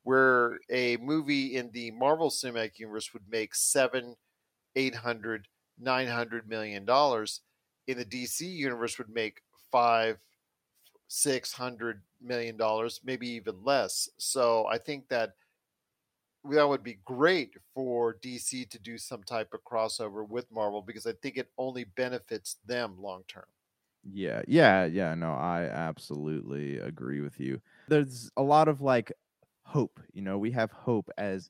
where 0.04 0.60
a 0.70 0.98
movie 0.98 1.56
in 1.56 1.72
the 1.72 1.90
Marvel 1.92 2.30
Cinematic 2.30 2.78
Universe 2.78 3.12
would 3.12 3.24
make 3.28 3.56
seven, 3.56 4.16
eight 4.76 4.96
hundred, 4.96 5.48
nine 5.80 6.08
hundred 6.08 6.48
million 6.48 6.86
dollars, 6.86 7.42
in 7.88 7.98
the 7.98 8.06
DC 8.06 8.42
universe 8.42 8.98
would 8.98 9.10
make 9.10 9.42
five, 9.72 10.18
six 11.08 11.54
hundred 11.54 12.04
million 12.22 12.58
dollars, 12.58 13.02
maybe 13.04 13.28
even 13.30 13.64
less. 13.64 14.10
So 14.18 14.68
I 14.68 14.78
think 14.78 15.10
that 15.10 15.36
that 16.46 16.64
would 16.70 16.84
be 16.84 16.94
great 16.94 17.58
for 17.74 18.14
DC 18.14 18.66
to 18.66 18.80
do 18.80 18.98
some 18.98 19.24
type 19.24 19.54
of 19.54 19.64
crossover 19.64 20.28
with 20.28 20.50
Marvel 20.52 20.82
because 20.82 21.06
I 21.08 21.14
think 21.14 21.38
it 21.38 21.52
only 21.58 21.84
benefits 21.84 22.56
them 22.66 22.98
long 23.02 23.24
term. 23.28 23.48
Yeah, 24.04 24.44
yeah, 24.48 24.86
yeah. 24.86 25.16
No, 25.16 25.34
I 25.34 25.64
absolutely 25.64 26.78
agree 26.78 27.22
with 27.22 27.40
you. 27.40 27.62
There's 27.88 28.30
a 28.38 28.44
lot 28.44 28.68
of 28.68 28.82
like 28.82 29.12
hope. 29.64 30.00
You 30.14 30.22
know, 30.22 30.38
we 30.38 30.52
have 30.52 30.72
hope 30.72 31.10
as 31.18 31.50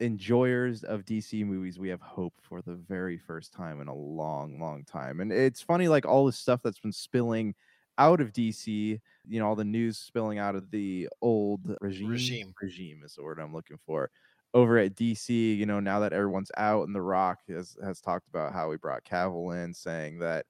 enjoyers 0.00 0.84
of 0.84 1.04
DC 1.04 1.44
movies. 1.44 1.78
We 1.78 1.90
have 1.90 2.02
hope 2.02 2.34
for 2.42 2.62
the 2.62 2.74
very 2.76 3.18
first 3.18 3.52
time 3.52 3.80
in 3.80 3.88
a 3.88 3.94
long, 3.94 4.60
long 4.60 4.84
time. 4.84 5.20
And 5.20 5.32
it's 5.32 5.62
funny, 5.62 5.88
like 5.88 6.06
all 6.06 6.26
this 6.26 6.38
stuff 6.38 6.62
that's 6.62 6.80
been 6.80 6.92
spilling 6.92 7.54
out 7.98 8.20
of 8.20 8.32
DC, 8.32 9.00
you 9.26 9.40
know, 9.40 9.46
all 9.46 9.56
the 9.56 9.64
news 9.64 9.98
spilling 9.98 10.38
out 10.38 10.56
of 10.56 10.70
the 10.70 11.08
old 11.22 11.76
regime. 11.80 12.08
Regime. 12.08 12.54
Regime 12.60 13.02
is 13.04 13.14
the 13.14 13.22
word 13.22 13.38
I'm 13.40 13.52
looking 13.52 13.78
for. 13.78 14.10
Over 14.52 14.78
at 14.78 14.94
DC, 14.94 15.56
you 15.56 15.66
know, 15.66 15.80
now 15.80 16.00
that 16.00 16.12
everyone's 16.12 16.52
out 16.56 16.86
and 16.86 16.94
The 16.94 17.02
Rock 17.02 17.40
has 17.48 17.76
has 17.82 18.00
talked 18.00 18.28
about 18.28 18.52
how 18.52 18.70
he 18.70 18.76
brought 18.76 19.04
Cavill 19.04 19.64
in, 19.64 19.74
saying 19.74 20.18
that 20.20 20.46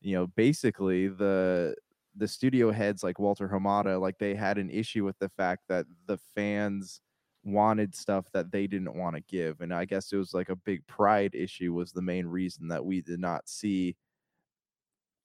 you 0.00 0.14
know 0.14 0.26
basically 0.26 1.08
the 1.08 1.74
the 2.14 2.28
studio 2.28 2.70
heads 2.70 3.02
like 3.02 3.18
walter 3.18 3.48
hamada 3.48 4.00
like 4.00 4.18
they 4.18 4.34
had 4.34 4.58
an 4.58 4.70
issue 4.70 5.04
with 5.04 5.18
the 5.18 5.28
fact 5.28 5.64
that 5.68 5.86
the 6.06 6.16
fans 6.18 7.00
wanted 7.44 7.94
stuff 7.94 8.30
that 8.32 8.50
they 8.50 8.66
didn't 8.66 8.94
want 8.96 9.14
to 9.14 9.22
give 9.22 9.60
and 9.60 9.72
i 9.72 9.84
guess 9.84 10.12
it 10.12 10.16
was 10.16 10.34
like 10.34 10.48
a 10.48 10.56
big 10.56 10.84
pride 10.86 11.34
issue 11.34 11.72
was 11.72 11.92
the 11.92 12.02
main 12.02 12.26
reason 12.26 12.68
that 12.68 12.84
we 12.84 13.00
did 13.00 13.20
not 13.20 13.48
see 13.48 13.96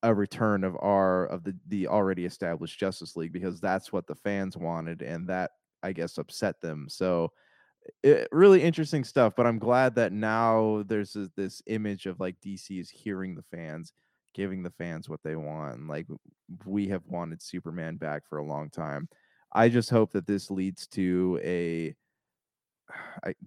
a 0.04 0.14
return 0.14 0.64
of 0.64 0.76
our 0.82 1.26
of 1.28 1.44
the 1.44 1.56
the 1.68 1.88
already 1.88 2.26
established 2.26 2.80
justice 2.80 3.16
league 3.16 3.34
because 3.34 3.60
that's 3.60 3.92
what 3.94 4.08
the 4.08 4.16
fans 4.16 4.58
wanted 4.58 5.02
and 5.02 5.28
that 5.28 5.52
i 5.84 5.92
guess 5.92 6.18
upset 6.18 6.60
them 6.62 6.88
so 6.90 7.32
it, 8.04 8.28
really 8.32 8.62
interesting 8.62 9.04
stuff 9.04 9.34
but 9.36 9.46
i'm 9.46 9.60
glad 9.60 9.96
that 9.96 10.12
now 10.12 10.84
there's 10.88 11.14
this, 11.14 11.30
this 11.36 11.62
image 11.68 12.06
of 12.06 12.20
like 12.20 12.36
dc 12.46 12.80
is 12.80 12.90
hearing 12.90 13.36
the 13.36 13.44
fans 13.56 13.94
giving 14.34 14.64
the 14.64 14.72
fans 14.72 15.10
what 15.10 15.24
they 15.24 15.36
want. 15.36 15.78
And 15.78 15.88
like 15.88 16.08
we 16.66 16.88
have 16.88 17.04
wanted 17.08 17.42
Superman 17.42 17.98
back 17.98 18.24
for 18.28 18.38
a 18.38 18.46
long 18.46 18.70
time. 18.70 19.10
I 19.54 19.70
just 19.70 19.90
hope 19.90 20.12
that 20.14 20.28
this 20.28 20.50
leads 20.50 20.88
to 20.88 21.40
a 21.44 21.96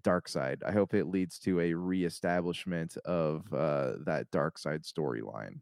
dark 0.03 0.29
side. 0.29 0.63
I 0.67 0.73
hope 0.73 0.95
it 0.95 1.07
leads 1.07 1.39
to 1.41 1.61
a 1.61 1.75
reestablishment 1.75 2.97
of 3.05 3.53
uh, 3.53 3.95
that 4.05 4.31
dark 4.31 4.59
side 4.59 4.83
storyline. 4.83 5.61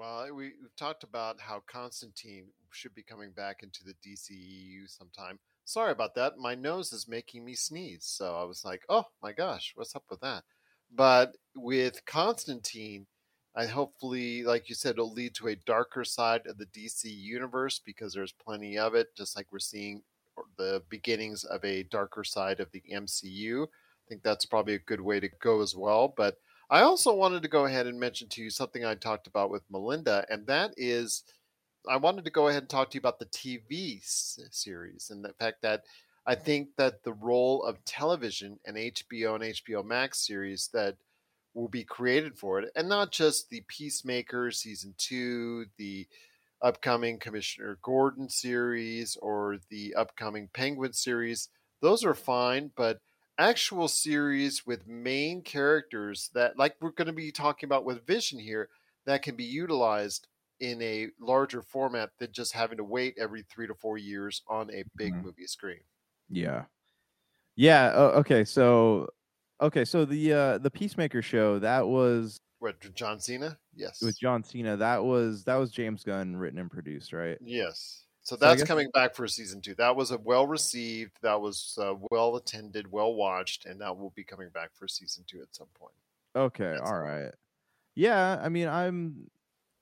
Well, 0.00 0.22
eh, 0.22 0.30
we 0.30 0.52
we've 0.62 0.76
talked 0.78 1.04
about 1.04 1.38
how 1.40 1.62
Constantine 1.70 2.46
should 2.70 2.94
be 2.94 3.02
coming 3.02 3.32
back 3.32 3.62
into 3.62 3.84
the 3.84 3.92
DCEU 3.92 4.88
sometime. 4.88 5.38
Sorry 5.66 5.92
about 5.92 6.14
that. 6.14 6.38
My 6.38 6.54
nose 6.54 6.90
is 6.94 7.06
making 7.06 7.44
me 7.44 7.54
sneeze. 7.54 8.06
So 8.06 8.34
I 8.34 8.44
was 8.44 8.64
like, 8.64 8.80
oh 8.88 9.04
my 9.22 9.32
gosh, 9.32 9.72
what's 9.74 9.94
up 9.94 10.04
with 10.08 10.20
that? 10.20 10.44
But 10.90 11.36
with 11.54 12.02
Constantine, 12.06 13.08
I 13.54 13.66
hopefully, 13.66 14.42
like 14.42 14.70
you 14.70 14.74
said, 14.74 14.92
it'll 14.92 15.12
lead 15.12 15.34
to 15.34 15.48
a 15.48 15.56
darker 15.66 16.04
side 16.04 16.46
of 16.46 16.56
the 16.56 16.64
DC 16.64 17.04
universe 17.04 17.78
because 17.84 18.14
there's 18.14 18.32
plenty 18.32 18.78
of 18.78 18.94
it, 18.94 19.08
just 19.14 19.36
like 19.36 19.52
we're 19.52 19.58
seeing 19.58 20.00
the 20.56 20.82
beginnings 20.88 21.44
of 21.44 21.62
a 21.62 21.82
darker 21.82 22.24
side 22.24 22.60
of 22.60 22.72
the 22.72 22.82
MCU. 22.90 23.64
I 23.64 24.08
think 24.08 24.22
that's 24.22 24.46
probably 24.46 24.76
a 24.76 24.78
good 24.78 25.02
way 25.02 25.20
to 25.20 25.28
go 25.42 25.60
as 25.60 25.76
well. 25.76 26.14
But 26.16 26.36
I 26.70 26.82
also 26.82 27.12
wanted 27.12 27.42
to 27.42 27.48
go 27.48 27.64
ahead 27.66 27.86
and 27.86 27.98
mention 27.98 28.28
to 28.28 28.42
you 28.42 28.48
something 28.48 28.84
I 28.84 28.94
talked 28.94 29.26
about 29.26 29.50
with 29.50 29.68
Melinda, 29.70 30.24
and 30.30 30.46
that 30.46 30.72
is 30.76 31.24
I 31.88 31.96
wanted 31.96 32.24
to 32.26 32.30
go 32.30 32.48
ahead 32.48 32.62
and 32.62 32.70
talk 32.70 32.90
to 32.90 32.94
you 32.94 33.00
about 33.00 33.18
the 33.18 33.26
TV 33.26 33.98
uh, 33.98 34.48
series 34.50 35.10
and 35.10 35.24
the 35.24 35.32
fact 35.34 35.62
that 35.62 35.84
I 36.26 36.34
think 36.34 36.76
that 36.76 37.02
the 37.02 37.14
role 37.14 37.64
of 37.64 37.84
television 37.84 38.60
and 38.66 38.76
HBO 38.76 39.34
and 39.34 39.44
HBO 39.44 39.84
Max 39.84 40.24
series 40.26 40.68
that 40.72 40.96
will 41.54 41.68
be 41.68 41.84
created 41.84 42.38
for 42.38 42.60
it, 42.60 42.70
and 42.76 42.88
not 42.88 43.10
just 43.10 43.50
the 43.50 43.62
Peacemaker 43.66 44.52
season 44.52 44.94
two, 44.96 45.66
the 45.76 46.06
upcoming 46.62 47.18
Commissioner 47.18 47.78
Gordon 47.82 48.28
series, 48.28 49.16
or 49.16 49.58
the 49.70 49.94
upcoming 49.94 50.48
Penguin 50.52 50.92
series. 50.92 51.48
Those 51.80 52.04
are 52.04 52.14
fine, 52.14 52.70
but 52.76 53.00
actual 53.40 53.88
series 53.88 54.66
with 54.66 54.86
main 54.86 55.42
characters 55.42 56.30
that, 56.34 56.58
like 56.58 56.76
we're 56.80 56.92
going 56.92 57.06
to 57.06 57.12
be 57.12 57.32
talking 57.32 57.66
about 57.66 57.84
with 57.84 58.06
Vision 58.06 58.38
here, 58.38 58.68
that 59.06 59.22
can 59.22 59.34
be 59.34 59.44
utilized 59.44 60.28
in 60.60 60.80
a 60.82 61.08
larger 61.18 61.62
format 61.62 62.10
than 62.18 62.30
just 62.32 62.52
having 62.52 62.76
to 62.76 62.84
wait 62.84 63.14
every 63.18 63.42
three 63.42 63.66
to 63.66 63.74
four 63.74 63.96
years 63.98 64.42
on 64.48 64.70
a 64.72 64.84
big 64.96 65.14
mm-hmm. 65.14 65.26
movie 65.26 65.46
screen. 65.46 65.80
Yeah. 66.28 66.64
Yeah. 67.56 67.92
Oh, 67.94 68.08
okay. 68.20 68.44
So 68.44 69.08
Okay, 69.60 69.84
so 69.84 70.04
the 70.04 70.32
uh 70.32 70.58
the 70.58 70.70
Peacemaker 70.70 71.20
show 71.20 71.58
that 71.58 71.86
was 71.86 72.40
what 72.60 72.80
John 72.94 73.20
Cena? 73.20 73.58
Yes, 73.74 74.00
with 74.02 74.18
John 74.18 74.42
Cena. 74.42 74.76
That 74.76 75.04
was 75.04 75.44
that 75.44 75.56
was 75.56 75.70
James 75.70 76.02
Gunn 76.02 76.36
written 76.36 76.58
and 76.58 76.70
produced, 76.70 77.12
right? 77.12 77.36
Yes. 77.42 78.04
So 78.30 78.36
that's 78.36 78.62
coming 78.62 78.88
back 78.94 79.16
for 79.16 79.26
season 79.26 79.60
two. 79.60 79.74
That 79.74 79.96
was 79.96 80.12
a 80.12 80.18
well 80.18 80.46
received, 80.46 81.18
that 81.20 81.40
was 81.40 81.76
uh, 81.82 81.94
well 82.12 82.36
attended, 82.36 82.86
well 82.88 83.12
watched, 83.12 83.66
and 83.66 83.80
that 83.80 83.98
will 83.98 84.10
be 84.10 84.22
coming 84.22 84.50
back 84.50 84.70
for 84.72 84.86
season 84.86 85.24
two 85.26 85.42
at 85.42 85.52
some 85.52 85.66
point. 85.74 85.96
Okay, 86.36 86.76
that's 86.78 86.88
all 86.88 87.00
right. 87.00 87.32
Yeah, 87.96 88.40
I 88.40 88.48
mean, 88.48 88.68
I'm 88.68 89.28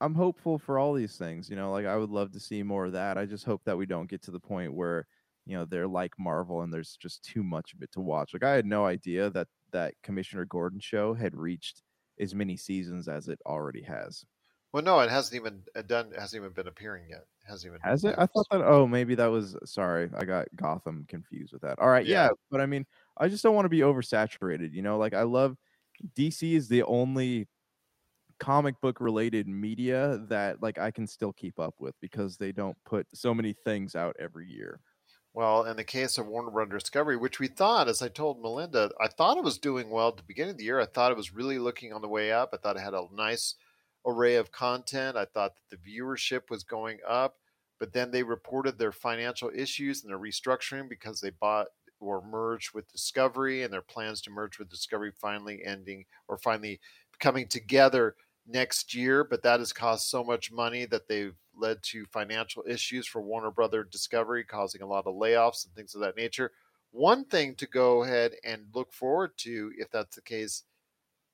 I'm 0.00 0.14
hopeful 0.14 0.58
for 0.58 0.78
all 0.78 0.94
these 0.94 1.18
things. 1.18 1.50
You 1.50 1.56
know, 1.56 1.70
like 1.72 1.84
I 1.84 1.98
would 1.98 2.08
love 2.08 2.32
to 2.32 2.40
see 2.40 2.62
more 2.62 2.86
of 2.86 2.92
that. 2.92 3.18
I 3.18 3.26
just 3.26 3.44
hope 3.44 3.60
that 3.66 3.76
we 3.76 3.84
don't 3.84 4.08
get 4.08 4.22
to 4.22 4.30
the 4.30 4.40
point 4.40 4.72
where 4.72 5.06
you 5.44 5.54
know 5.54 5.66
they're 5.66 5.86
like 5.86 6.14
Marvel 6.18 6.62
and 6.62 6.72
there's 6.72 6.96
just 6.96 7.22
too 7.22 7.42
much 7.42 7.74
of 7.74 7.82
it 7.82 7.92
to 7.92 8.00
watch. 8.00 8.32
Like 8.32 8.44
I 8.44 8.52
had 8.52 8.64
no 8.64 8.86
idea 8.86 9.28
that 9.28 9.48
that 9.72 9.92
Commissioner 10.02 10.46
Gordon 10.46 10.80
show 10.80 11.12
had 11.12 11.36
reached 11.36 11.82
as 12.18 12.34
many 12.34 12.56
seasons 12.56 13.08
as 13.08 13.28
it 13.28 13.40
already 13.44 13.82
has. 13.82 14.24
Well, 14.72 14.82
no, 14.82 15.00
it 15.00 15.10
hasn't 15.10 15.36
even 15.36 15.62
uh, 15.76 15.82
done. 15.82 16.12
It 16.14 16.18
hasn't 16.18 16.40
even 16.40 16.54
been 16.54 16.68
appearing 16.68 17.04
yet. 17.10 17.26
Hasn't 17.48 17.70
even. 17.70 17.80
Has 17.82 18.04
it? 18.04 18.14
I 18.18 18.26
thought 18.26 18.46
that. 18.50 18.62
Oh, 18.62 18.86
maybe 18.86 19.14
that 19.14 19.26
was. 19.26 19.56
Sorry, 19.64 20.10
I 20.16 20.24
got 20.24 20.48
Gotham 20.54 21.06
confused 21.08 21.52
with 21.52 21.62
that. 21.62 21.78
All 21.78 21.88
right, 21.88 22.06
yeah, 22.06 22.26
yeah 22.26 22.30
but 22.50 22.60
I 22.60 22.66
mean, 22.66 22.84
I 23.16 23.28
just 23.28 23.42
don't 23.42 23.54
want 23.54 23.64
to 23.64 23.70
be 23.70 23.80
oversaturated. 23.80 24.72
You 24.74 24.82
know, 24.82 24.98
like 24.98 25.14
I 25.14 25.22
love 25.22 25.56
DC 26.16 26.54
is 26.54 26.68
the 26.68 26.82
only 26.82 27.48
comic 28.38 28.80
book 28.80 29.00
related 29.00 29.48
media 29.48 30.20
that 30.28 30.62
like 30.62 30.78
I 30.78 30.90
can 30.90 31.06
still 31.06 31.32
keep 31.32 31.58
up 31.58 31.74
with 31.78 31.94
because 32.00 32.36
they 32.36 32.52
don't 32.52 32.76
put 32.84 33.06
so 33.14 33.34
many 33.34 33.54
things 33.64 33.96
out 33.96 34.14
every 34.18 34.46
year. 34.46 34.80
Well, 35.34 35.64
in 35.64 35.76
the 35.76 35.84
case 35.84 36.18
of 36.18 36.26
Warner 36.26 36.50
Brother 36.50 36.78
Discovery, 36.78 37.16
which 37.16 37.38
we 37.38 37.48
thought, 37.48 37.88
as 37.88 38.02
I 38.02 38.08
told 38.08 38.42
Melinda, 38.42 38.90
I 39.00 39.08
thought 39.08 39.36
it 39.36 39.44
was 39.44 39.58
doing 39.58 39.90
well 39.90 40.08
at 40.08 40.16
the 40.16 40.22
beginning 40.24 40.52
of 40.52 40.58
the 40.58 40.64
year. 40.64 40.80
I 40.80 40.86
thought 40.86 41.12
it 41.12 41.16
was 41.16 41.34
really 41.34 41.58
looking 41.58 41.92
on 41.92 42.02
the 42.02 42.08
way 42.08 42.32
up. 42.32 42.50
I 42.52 42.56
thought 42.56 42.76
it 42.76 42.82
had 42.82 42.94
a 42.94 43.06
nice 43.12 43.54
array 44.06 44.36
of 44.36 44.52
content. 44.52 45.16
I 45.16 45.24
thought 45.24 45.54
that 45.56 45.76
the 45.76 45.98
viewership 45.98 46.50
was 46.50 46.64
going 46.64 46.98
up, 47.06 47.36
but 47.78 47.92
then 47.92 48.10
they 48.10 48.22
reported 48.22 48.78
their 48.78 48.92
financial 48.92 49.50
issues 49.54 50.02
and 50.02 50.10
their 50.10 50.18
restructuring 50.18 50.88
because 50.88 51.20
they 51.20 51.30
bought 51.30 51.68
or 52.00 52.22
merged 52.22 52.74
with 52.74 52.90
Discovery 52.90 53.62
and 53.62 53.72
their 53.72 53.82
plans 53.82 54.20
to 54.22 54.30
merge 54.30 54.58
with 54.58 54.68
Discovery 54.68 55.10
finally 55.10 55.64
ending 55.64 56.04
or 56.28 56.38
finally 56.38 56.80
coming 57.18 57.46
together 57.48 58.14
next 58.46 58.94
year, 58.94 59.24
but 59.24 59.42
that 59.42 59.60
has 59.60 59.72
cost 59.72 60.10
so 60.10 60.24
much 60.24 60.50
money 60.50 60.86
that 60.86 61.08
they've 61.08 61.36
led 61.54 61.82
to 61.82 62.06
financial 62.06 62.64
issues 62.66 63.06
for 63.06 63.20
Warner 63.20 63.50
Brother 63.50 63.84
Discovery, 63.84 64.44
causing 64.44 64.80
a 64.80 64.86
lot 64.86 65.06
of 65.06 65.14
layoffs 65.14 65.66
and 65.66 65.74
things 65.74 65.94
of 65.94 66.00
that 66.00 66.16
nature. 66.16 66.52
One 66.90 67.24
thing 67.24 67.54
to 67.56 67.66
go 67.66 68.04
ahead 68.04 68.32
and 68.44 68.66
look 68.74 68.92
forward 68.92 69.32
to, 69.38 69.72
if 69.76 69.90
that's 69.90 70.16
the 70.16 70.22
case, 70.22 70.62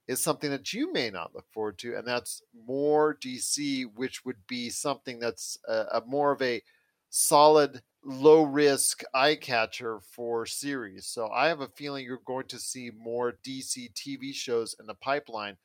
is 0.07 0.21
something 0.21 0.51
that 0.51 0.73
you 0.73 0.93
may 0.93 1.11
not 1.11 1.35
look 1.35 1.47
forward 1.51 1.79
to, 1.79 1.97
and 1.97 2.07
that's 2.07 2.43
more 2.67 3.17
DC, 3.23 3.87
which 3.95 4.25
would 4.25 4.47
be 4.47 4.71
something 4.71 5.19
that's 5.19 5.59
a, 5.69 5.85
a 5.93 6.03
more 6.07 6.33
of 6.33 6.43
a 6.43 6.63
solid, 7.11 7.83
low 8.05 8.43
risk 8.43 9.03
eye 9.15 9.35
catcher 9.35 10.01
for 10.01 10.45
series. 10.45 11.07
So 11.07 11.29
I 11.31 11.49
have 11.49 11.61
a 11.61 11.69
feeling 11.69 12.05
you're 12.05 12.21
going 12.27 12.47
to 12.49 12.59
see 12.59 12.91
more 12.99 13.39
DC 13.47 13.93
TV 13.95 14.35
shows 14.35 14.77
in 14.79 14.87
the 14.87 14.95
pipeline 14.95 15.57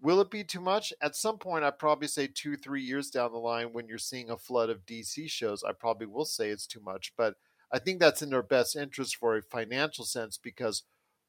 Will 0.00 0.20
it 0.20 0.30
be 0.30 0.44
too 0.44 0.60
much? 0.60 0.92
At 1.02 1.16
some 1.16 1.38
point, 1.38 1.64
I 1.64 1.70
probably 1.70 2.06
say 2.06 2.28
two, 2.28 2.56
three 2.56 2.82
years 2.82 3.10
down 3.10 3.32
the 3.32 3.38
line, 3.38 3.72
when 3.72 3.88
you're 3.88 3.98
seeing 3.98 4.30
a 4.30 4.36
flood 4.36 4.70
of 4.70 4.86
DC 4.86 5.28
shows, 5.28 5.64
I 5.64 5.72
probably 5.72 6.06
will 6.06 6.24
say 6.24 6.50
it's 6.50 6.68
too 6.68 6.80
much. 6.80 7.12
But 7.16 7.34
I 7.72 7.80
think 7.80 7.98
that's 7.98 8.22
in 8.22 8.30
their 8.30 8.42
best 8.42 8.76
interest 8.76 9.16
for 9.16 9.36
a 9.36 9.42
financial 9.42 10.04
sense 10.04 10.38
because 10.38 10.84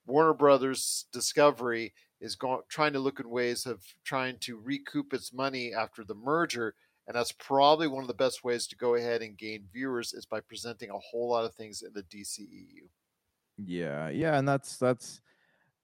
Warner 0.05 0.35
Brothers 0.35 1.05
Discovery 1.11 1.93
is 2.21 2.35
going 2.35 2.61
trying 2.69 2.93
to 2.93 2.99
look 2.99 3.19
in 3.19 3.29
ways 3.29 3.65
of 3.65 3.83
trying 4.03 4.37
to 4.39 4.57
recoup 4.57 5.13
its 5.13 5.33
money 5.33 5.73
after 5.73 6.03
the 6.03 6.15
merger, 6.15 6.75
and 7.07 7.15
that's 7.15 7.31
probably 7.31 7.87
one 7.87 8.03
of 8.03 8.07
the 8.07 8.13
best 8.13 8.43
ways 8.43 8.67
to 8.67 8.75
go 8.75 8.95
ahead 8.95 9.21
and 9.21 9.37
gain 9.37 9.65
viewers 9.71 10.13
is 10.13 10.25
by 10.25 10.39
presenting 10.39 10.89
a 10.89 10.99
whole 10.99 11.29
lot 11.29 11.45
of 11.45 11.55
things 11.55 11.81
in 11.81 11.93
the 11.93 12.03
DCEU. 12.03 12.87
Yeah, 13.57 14.09
yeah, 14.09 14.37
and 14.37 14.47
that's 14.47 14.77
that's 14.77 15.21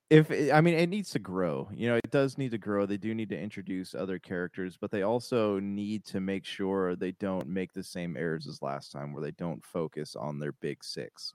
if 0.09 0.29
it, 0.29 0.53
I 0.53 0.61
mean 0.61 0.75
it 0.75 0.89
needs 0.89 1.09
to 1.11 1.19
grow. 1.19 1.67
You 1.73 1.89
know, 1.89 1.95
it 1.95 2.11
does 2.11 2.37
need 2.37 2.51
to 2.51 2.57
grow. 2.57 2.85
They 2.85 2.97
do 2.97 3.15
need 3.15 3.29
to 3.29 3.39
introduce 3.39 3.95
other 3.95 4.19
characters, 4.19 4.77
but 4.79 4.91
they 4.91 5.01
also 5.01 5.59
need 5.59 6.05
to 6.05 6.19
make 6.19 6.45
sure 6.45 6.95
they 6.95 7.13
don't 7.13 7.47
make 7.47 7.73
the 7.73 7.83
same 7.83 8.15
errors 8.15 8.47
as 8.47 8.61
last 8.61 8.91
time 8.91 9.13
where 9.13 9.23
they 9.23 9.31
don't 9.31 9.63
focus 9.63 10.15
on 10.15 10.39
their 10.39 10.51
big 10.53 10.83
6. 10.83 11.33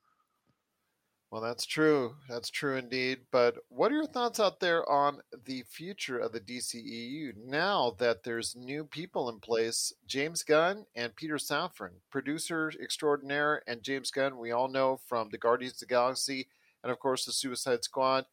Well, 1.30 1.40
that's 1.40 1.64
true. 1.64 2.16
That's 2.28 2.50
true 2.50 2.76
indeed. 2.76 3.20
But 3.30 3.56
what 3.68 3.92
are 3.92 3.94
your 3.94 4.06
thoughts 4.06 4.40
out 4.40 4.58
there 4.58 4.88
on 4.90 5.20
the 5.44 5.62
future 5.62 6.18
of 6.18 6.32
the 6.32 6.40
DCEU 6.40 7.36
now 7.36 7.94
that 7.98 8.24
there's 8.24 8.56
new 8.56 8.84
people 8.84 9.28
in 9.28 9.38
place? 9.38 9.92
James 10.06 10.42
Gunn 10.42 10.86
and 10.96 11.14
Peter 11.14 11.36
Safran, 11.36 12.00
producer 12.10 12.72
extraordinaire, 12.82 13.62
and 13.68 13.82
James 13.82 14.10
Gunn, 14.10 14.38
we 14.38 14.50
all 14.50 14.68
know 14.68 14.98
from 15.06 15.28
the 15.30 15.38
Guardians 15.38 15.74
of 15.74 15.80
the 15.80 15.86
Galaxy 15.86 16.48
and, 16.82 16.90
of 16.90 16.98
course, 16.98 17.24
the 17.24 17.32
Suicide 17.32 17.84
Squad 17.84 18.26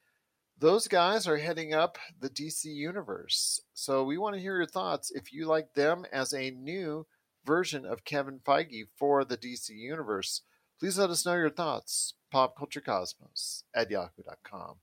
those 0.60 0.88
guys 0.88 1.28
are 1.28 1.38
heading 1.38 1.74
up 1.74 1.98
the 2.20 2.30
DC 2.30 2.66
universe. 2.66 3.62
So 3.74 4.04
we 4.04 4.18
want 4.18 4.36
to 4.36 4.42
hear 4.42 4.58
your 4.58 4.66
thoughts 4.66 5.12
if 5.12 5.32
you 5.32 5.46
like 5.46 5.74
them 5.74 6.06
as 6.12 6.34
a 6.34 6.50
new 6.52 7.06
version 7.46 7.86
of 7.86 8.04
Kevin 8.04 8.40
Feige 8.40 8.88
for 8.98 9.24
the 9.24 9.38
DC 9.38 9.70
universe. 9.70 10.42
Please 10.80 11.00
let 11.00 11.10
us 11.10 11.26
know 11.26 11.36
your 11.36 11.50
thoughts. 11.50 12.14
Popculturecosmos 12.32 13.64
at 13.74 13.90
yahoo.com. 13.90 14.76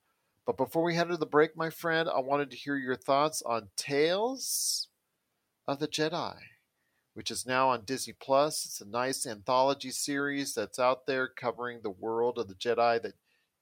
But 0.46 0.56
before 0.56 0.82
we 0.82 0.96
head 0.96 1.08
to 1.08 1.16
the 1.16 1.24
break, 1.24 1.56
my 1.56 1.70
friend, 1.70 2.08
I 2.08 2.20
wanted 2.20 2.50
to 2.50 2.56
hear 2.56 2.76
your 2.76 2.96
thoughts 2.96 3.42
on 3.42 3.68
Tales 3.76 4.88
of 5.68 5.78
the 5.78 5.86
Jedi, 5.86 6.36
which 7.14 7.30
is 7.30 7.46
now 7.46 7.68
on 7.68 7.84
Disney 7.84 8.14
Plus. 8.18 8.64
It's 8.64 8.80
a 8.80 8.88
nice 8.88 9.26
anthology 9.26 9.90
series 9.90 10.54
that's 10.54 10.78
out 10.78 11.06
there 11.06 11.28
covering 11.28 11.80
the 11.82 11.90
world 11.90 12.38
of 12.38 12.48
the 12.48 12.54
Jedi 12.54 13.00
that 13.02 13.14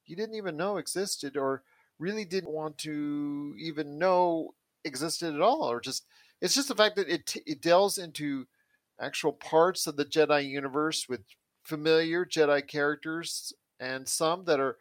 you 0.06 0.16
didn't 0.16 0.36
even 0.36 0.56
know 0.56 0.78
existed 0.78 1.36
or 1.36 1.62
really 1.98 2.24
didn't 2.24 2.50
want 2.50 2.78
to 2.78 3.54
even 3.58 3.98
know 3.98 4.54
existed 4.84 5.34
at 5.34 5.40
all, 5.40 5.70
or 5.70 5.80
just 5.80 6.06
it's 6.40 6.54
just 6.54 6.68
the 6.68 6.74
fact 6.74 6.96
that 6.96 7.08
it 7.08 7.36
it 7.46 7.60
delves 7.60 7.98
into 7.98 8.46
actual 9.00 9.32
parts 9.32 9.86
of 9.86 9.96
the 9.96 10.04
Jedi 10.04 10.48
universe 10.48 11.08
with 11.08 11.20
familiar 11.62 12.24
Jedi 12.24 12.66
characters 12.66 13.52
and 13.80 14.08
some 14.08 14.44
that 14.44 14.60
are 14.60 14.76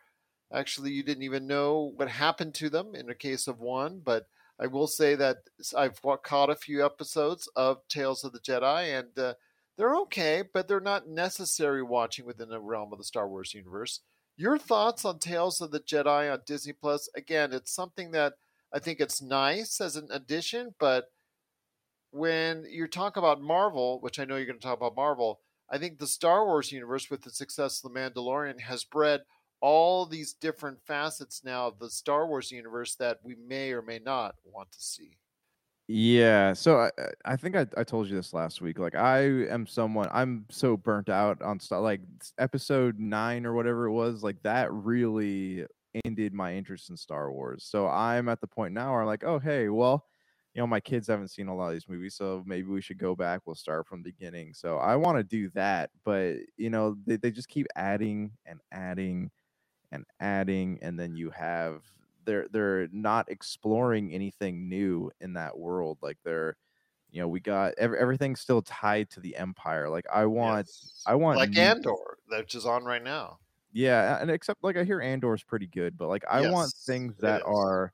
actually 0.52 0.92
you 0.92 1.04
didn't 1.04 1.24
even 1.24 1.48
know 1.48 1.94
what 1.96 2.10
happened 2.10 2.54
to 2.56 2.70
them 2.70 2.94
in 2.94 3.08
the 3.08 3.16
case 3.16 3.48
of 3.48 3.60
one, 3.60 4.02
but 4.04 4.28
I 4.60 4.68
will 4.68 4.88
say 4.88 5.16
that 5.16 5.38
I've 5.76 6.02
caught 6.24 6.50
a 6.50 6.56
few 6.56 6.86
episodes 6.86 7.50
of 7.56 7.88
Tales 7.88 8.24
of 8.24 8.32
the 8.32 8.40
Jedi, 8.40 9.00
and 9.00 9.18
uh, 9.18 9.34
they're 9.78 9.96
okay, 10.02 10.44
but 10.54 10.68
they're 10.68 10.80
not 10.80 11.08
necessary 11.08 11.82
watching 11.82 12.26
within 12.26 12.50
the 12.50 12.60
realm 12.60 12.92
of 12.92 13.00
the 13.00 13.04
Star 13.04 13.28
Wars 13.28 13.54
universe 13.54 14.02
Your 14.38 14.58
thoughts 14.58 15.04
on 15.06 15.18
Tales 15.18 15.62
of 15.62 15.72
the 15.72 15.80
Jedi 15.80 16.32
on 16.32 16.42
Disney 16.46 16.74
Plus? 16.74 17.10
Again, 17.16 17.54
it's 17.54 17.72
something 17.72 18.12
that 18.12 18.34
I 18.72 18.80
think 18.80 19.00
it's 19.00 19.22
nice 19.22 19.82
as 19.82 19.96
an 19.96 20.08
addition, 20.12 20.76
but 20.80 21.12
when 22.12 22.66
you 22.70 22.88
talk 22.88 23.18
about 23.18 23.42
Marvel, 23.42 24.00
which 24.02 24.20
I 24.20 24.26
know 24.26 24.36
you're 24.36 24.46
going 24.46 24.60
to 24.60 24.64
talk 24.64 24.78
about 24.78 24.96
Marvel, 24.96 25.40
I 25.72 25.78
think 25.78 25.98
the 25.98 26.08
Star 26.08 26.46
Wars 26.46 26.72
universe, 26.72 27.10
with 27.10 27.22
the 27.22 27.32
success 27.32 27.82
of 27.82 27.92
The 27.92 28.00
Mandalorian, 28.00 28.60
has 28.60 28.84
bred 28.84 29.22
all 29.62 30.06
these 30.06 30.34
different 30.34 30.80
facets 30.86 31.44
now 31.46 31.68
of 31.68 31.80
the 31.80 31.90
Star 31.90 32.28
Wars 32.28 32.52
universe 32.52 32.96
that 32.96 33.20
we 33.24 33.36
may 33.36 33.72
or 33.72 33.82
may 33.82 34.00
not 34.00 34.36
want 34.44 34.72
to 34.74 34.82
see. 34.82 35.18
Yeah, 35.88 36.54
so 36.54 36.80
I 36.80 36.92
I 37.26 37.36
think 37.36 37.56
I, 37.56 37.68
I 37.76 37.84
told 37.84 38.08
you 38.08 38.16
this 38.16 38.34
last 38.34 38.62
week. 38.62 38.80
Like 38.80 38.96
I 38.96 39.20
am 39.50 39.68
someone 39.68 40.08
I'm 40.12 40.46
so 40.50 40.78
burnt 40.78 41.10
out 41.10 41.42
on 41.42 41.60
stuff 41.60 41.82
like 41.82 42.02
episode 42.38 42.98
nine 42.98 43.46
or 43.46 43.54
whatever 43.54 43.88
it 43.88 43.92
was. 43.92 44.24
Like 44.24 44.42
that 44.44 44.72
really 44.72 45.66
ended 46.06 46.34
my 46.34 46.56
interest 46.56 46.90
in 46.90 46.98
Star 46.98 47.32
Wars. 47.32 47.66
So 47.66 47.88
I'm 47.88 48.30
at 48.30 48.40
the 48.40 48.48
point 48.48 48.74
now 48.74 48.92
where 48.92 49.02
I'm 49.02 49.08
like, 49.08 49.26
oh 49.26 49.40
hey, 49.40 49.68
well, 49.68 50.06
you 50.54 50.62
know, 50.62 50.68
my 50.68 50.80
kids 50.82 51.08
haven't 51.08 51.30
seen 51.30 51.48
a 51.48 51.56
lot 51.56 51.68
of 51.68 51.74
these 51.74 51.88
movies, 51.88 52.16
so 52.16 52.44
maybe 52.46 52.68
we 52.68 52.82
should 52.82 52.98
go 52.98 53.16
back. 53.16 53.42
We'll 53.46 53.56
start 53.56 53.88
from 53.88 54.04
the 54.04 54.12
beginning. 54.12 54.54
So 54.54 54.78
I 54.78 54.96
want 54.98 55.18
to 55.18 55.24
do 55.24 55.50
that, 55.52 55.90
but 56.04 56.36
you 56.58 56.70
know, 56.70 56.98
they, 57.06 57.16
they 57.18 57.32
just 57.32 57.48
keep 57.48 57.68
adding 57.76 58.32
and 58.46 58.60
adding 58.72 59.32
and 59.92 60.06
adding, 60.20 60.80
and 60.82 61.00
then 61.00 61.16
you 61.16 61.30
have 61.32 61.84
they're 62.26 62.48
they're 62.52 62.88
not 62.92 63.30
exploring 63.30 64.14
anything 64.14 64.68
new 64.70 65.10
in 65.22 65.34
that 65.34 65.58
world. 65.58 65.98
Like 66.02 66.18
they're, 66.24 66.56
you 67.12 67.22
know, 67.22 67.28
we 67.28 67.40
got 67.40 67.74
every, 67.78 67.98
everything's 68.00 68.42
still 68.42 68.62
tied 68.62 69.10
to 69.12 69.20
the 69.22 69.36
empire. 69.38 69.90
Like 69.90 70.06
I 70.14 70.26
want, 70.26 70.68
Yes. 70.68 71.04
I 71.08 71.16
want 71.16 71.38
like 71.40 71.50
new- 71.52 71.62
Andor, 71.62 71.96
which 72.28 72.56
is 72.56 72.66
on 72.66 72.84
right 72.84 73.04
now. 73.04 73.40
yeah, 73.74 74.18
and 74.22 74.30
except 74.30 74.64
like 74.64 74.76
I 74.78 74.84
hear 74.84 75.02
Andor's 75.02 75.44
pretty 75.44 75.68
good, 75.68 75.98
but 75.98 76.10
like 76.10 76.24
I 76.30 76.50
want 76.52 76.72
things 76.86 77.16
that 77.20 77.42
are 77.46 77.94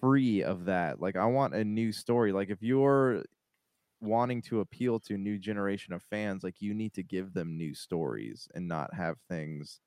free 0.00 0.42
of 0.42 0.64
that. 0.66 1.00
Like 1.00 1.16
I 1.16 1.26
want 1.26 1.54
a 1.54 1.64
new 1.64 1.92
story. 1.92 2.32
Like 2.32 2.50
if 2.50 2.62
you're 2.62 3.24
wanting 4.00 4.42
to 4.42 4.60
appeal 4.60 5.00
to 5.00 5.14
a 5.14 5.18
new 5.18 5.38
generation 5.38 5.92
of 5.94 6.02
fans, 6.04 6.44
like 6.44 6.60
you 6.60 6.74
need 6.74 6.94
to 6.94 7.02
give 7.02 7.32
them 7.34 7.56
new 7.56 7.74
stories 7.74 8.48
and 8.54 8.68
not 8.68 8.94
have 8.94 9.18
things 9.28 9.80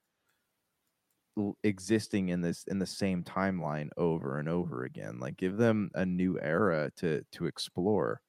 existing 1.64 2.30
in 2.30 2.42
this 2.42 2.66
in 2.66 2.78
the 2.80 2.86
same 2.86 3.24
timeline 3.24 3.90
over 3.98 4.38
and 4.40 4.50
over 4.50 4.84
again. 4.84 5.20
Like 5.20 5.38
give 5.38 5.58
them 5.58 5.90
a 5.96 6.06
new 6.06 6.40
era 6.40 6.92
to 6.98 7.24
to 7.32 7.46
explore. 7.46 8.22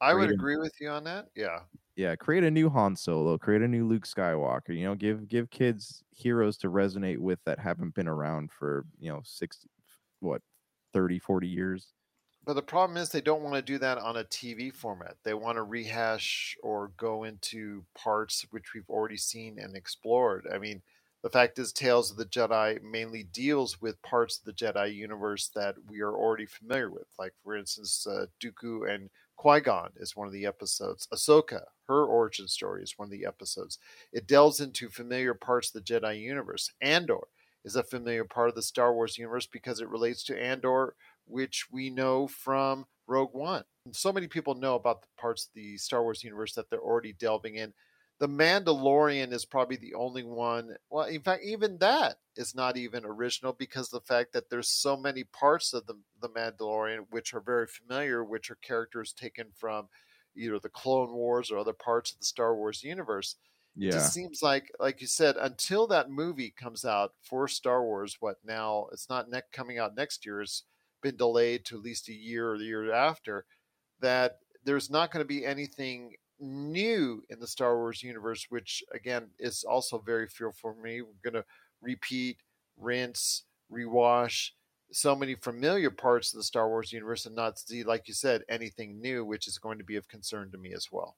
I 0.00 0.14
would 0.14 0.30
agree 0.30 0.56
with 0.56 0.74
you 0.80 0.88
on 0.88 1.04
that. 1.04 1.28
Yeah. 1.34 1.60
yeah 1.96 2.14
create 2.14 2.44
a 2.44 2.50
new 2.50 2.68
han 2.68 2.94
solo 2.94 3.38
create 3.38 3.62
a 3.62 3.68
new 3.68 3.86
luke 3.86 4.04
skywalker 4.06 4.76
you 4.76 4.84
know 4.84 4.94
give 4.94 5.28
give 5.28 5.48
kids 5.50 6.04
heroes 6.10 6.58
to 6.58 6.68
resonate 6.68 7.18
with 7.18 7.38
that 7.46 7.58
haven't 7.58 7.94
been 7.94 8.08
around 8.08 8.52
for 8.52 8.84
you 8.98 9.10
know 9.10 9.20
60 9.24 9.68
what 10.20 10.42
30 10.92 11.18
40 11.18 11.48
years 11.48 11.92
But 12.44 12.54
the 12.54 12.62
problem 12.62 12.96
is 12.96 13.08
they 13.10 13.20
don't 13.20 13.42
want 13.42 13.56
to 13.56 13.62
do 13.62 13.78
that 13.78 13.98
on 13.98 14.16
a 14.16 14.24
TV 14.24 14.72
format. 14.72 15.16
They 15.24 15.34
want 15.34 15.56
to 15.56 15.62
rehash 15.62 16.56
or 16.62 16.92
go 16.96 17.24
into 17.24 17.84
parts 17.94 18.46
which 18.50 18.72
we've 18.72 18.88
already 18.88 19.16
seen 19.16 19.58
and 19.58 19.76
explored. 19.76 20.46
I 20.52 20.58
mean, 20.58 20.82
the 21.22 21.30
fact 21.30 21.58
is, 21.58 21.72
Tales 21.72 22.10
of 22.12 22.18
the 22.18 22.24
Jedi 22.24 22.80
mainly 22.82 23.24
deals 23.24 23.80
with 23.80 24.00
parts 24.02 24.38
of 24.38 24.44
the 24.44 24.52
Jedi 24.52 24.94
universe 24.94 25.48
that 25.56 25.74
we 25.88 26.00
are 26.00 26.14
already 26.14 26.46
familiar 26.46 26.88
with. 26.88 27.08
Like, 27.18 27.34
for 27.42 27.56
instance, 27.56 28.06
uh, 28.06 28.26
Dooku 28.40 28.88
and 28.88 29.10
Qui 29.34 29.60
Gon 29.60 29.90
is 29.96 30.14
one 30.14 30.28
of 30.28 30.32
the 30.32 30.46
episodes. 30.46 31.08
Ahsoka, 31.12 31.62
her 31.88 32.04
origin 32.04 32.46
story 32.46 32.84
is 32.84 32.96
one 32.96 33.06
of 33.06 33.12
the 33.12 33.26
episodes. 33.26 33.78
It 34.12 34.28
delves 34.28 34.60
into 34.60 34.88
familiar 34.88 35.34
parts 35.34 35.74
of 35.74 35.84
the 35.84 35.92
Jedi 35.92 36.20
universe. 36.20 36.70
Andor 36.80 37.26
is 37.66 37.76
a 37.76 37.82
familiar 37.82 38.24
part 38.24 38.48
of 38.48 38.54
the 38.54 38.62
Star 38.62 38.94
Wars 38.94 39.18
universe 39.18 39.46
because 39.46 39.80
it 39.80 39.88
relates 39.88 40.22
to 40.24 40.42
Andor 40.42 40.94
which 41.26 41.66
we 41.70 41.90
know 41.90 42.26
from 42.28 42.86
Rogue 43.06 43.34
One. 43.34 43.64
So 43.92 44.12
many 44.12 44.28
people 44.28 44.54
know 44.54 44.76
about 44.76 45.02
the 45.02 45.08
parts 45.18 45.46
of 45.46 45.54
the 45.54 45.76
Star 45.76 46.02
Wars 46.02 46.24
universe 46.24 46.54
that 46.54 46.70
they're 46.70 46.78
already 46.78 47.12
delving 47.12 47.56
in. 47.56 47.74
The 48.18 48.28
Mandalorian 48.28 49.32
is 49.32 49.44
probably 49.44 49.76
the 49.76 49.94
only 49.94 50.22
one. 50.22 50.76
Well, 50.88 51.04
in 51.06 51.20
fact, 51.20 51.44
even 51.44 51.78
that 51.78 52.16
is 52.36 52.54
not 52.54 52.76
even 52.76 53.04
original 53.04 53.52
because 53.52 53.90
the 53.90 54.00
fact 54.00 54.32
that 54.32 54.48
there's 54.48 54.70
so 54.70 54.96
many 54.96 55.24
parts 55.24 55.74
of 55.74 55.86
the 55.86 55.94
the 56.22 56.30
Mandalorian 56.30 57.06
which 57.10 57.34
are 57.34 57.40
very 57.40 57.66
familiar, 57.66 58.24
which 58.24 58.50
are 58.50 58.56
characters 58.56 59.12
taken 59.12 59.48
from 59.54 59.88
either 60.34 60.58
the 60.58 60.68
Clone 60.68 61.12
Wars 61.12 61.50
or 61.50 61.58
other 61.58 61.74
parts 61.74 62.12
of 62.12 62.20
the 62.20 62.24
Star 62.24 62.56
Wars 62.56 62.82
universe 62.82 63.36
it 63.76 63.84
yeah. 63.84 63.90
just 63.90 64.12
seems 64.12 64.42
like 64.42 64.70
like 64.80 65.00
you 65.00 65.06
said 65.06 65.36
until 65.36 65.86
that 65.86 66.10
movie 66.10 66.50
comes 66.50 66.84
out 66.84 67.12
for 67.22 67.46
star 67.48 67.82
wars 67.82 68.16
what 68.20 68.36
now 68.44 68.86
it's 68.92 69.08
not 69.08 69.28
ne- 69.30 69.42
coming 69.52 69.78
out 69.78 69.96
next 69.96 70.24
year 70.24 70.40
it's 70.40 70.64
been 71.02 71.16
delayed 71.16 71.64
to 71.64 71.76
at 71.76 71.82
least 71.82 72.08
a 72.08 72.12
year 72.12 72.52
or 72.52 72.58
the 72.58 72.64
year 72.64 72.92
after 72.92 73.44
that 74.00 74.38
there's 74.64 74.90
not 74.90 75.10
going 75.10 75.24
to 75.24 75.28
be 75.28 75.44
anything 75.44 76.14
new 76.38 77.22
in 77.30 77.38
the 77.38 77.46
star 77.46 77.76
wars 77.76 78.02
universe 78.02 78.46
which 78.50 78.82
again 78.92 79.30
is 79.38 79.64
also 79.64 79.98
very 79.98 80.28
fearful 80.28 80.72
for 80.74 80.82
me. 80.82 81.00
We're 81.00 81.12
going 81.22 81.42
to 81.42 81.44
repeat 81.80 82.38
rinse 82.76 83.44
rewash 83.72 84.50
so 84.92 85.16
many 85.16 85.34
familiar 85.34 85.90
parts 85.90 86.32
of 86.32 86.38
the 86.38 86.44
star 86.44 86.68
wars 86.68 86.92
universe 86.92 87.26
and 87.26 87.34
not 87.34 87.58
see 87.58 87.84
like 87.84 88.06
you 88.08 88.14
said 88.14 88.42
anything 88.48 89.00
new 89.00 89.24
which 89.24 89.48
is 89.48 89.58
going 89.58 89.78
to 89.78 89.84
be 89.84 89.96
of 89.96 90.08
concern 90.08 90.50
to 90.52 90.58
me 90.58 90.72
as 90.72 90.88
well. 90.92 91.16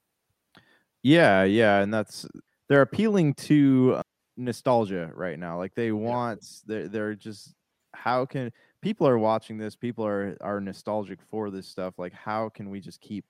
Yeah 1.02 1.44
yeah 1.44 1.80
and 1.80 1.92
that's 1.92 2.26
they're 2.68 2.82
appealing 2.82 3.34
to 3.34 3.94
uh, 3.96 4.02
nostalgia 4.36 5.10
right 5.14 5.38
now 5.38 5.58
like 5.58 5.74
they 5.74 5.90
want 5.92 6.62
they're, 6.66 6.88
they're 6.88 7.14
just 7.14 7.54
how 7.94 8.24
can 8.24 8.52
people 8.82 9.06
are 9.08 9.18
watching 9.18 9.58
this 9.58 9.74
people 9.76 10.06
are 10.06 10.36
are 10.40 10.60
nostalgic 10.60 11.20
for 11.22 11.50
this 11.50 11.66
stuff 11.66 11.98
like 11.98 12.12
how 12.12 12.48
can 12.48 12.70
we 12.70 12.80
just 12.80 13.00
keep 13.00 13.24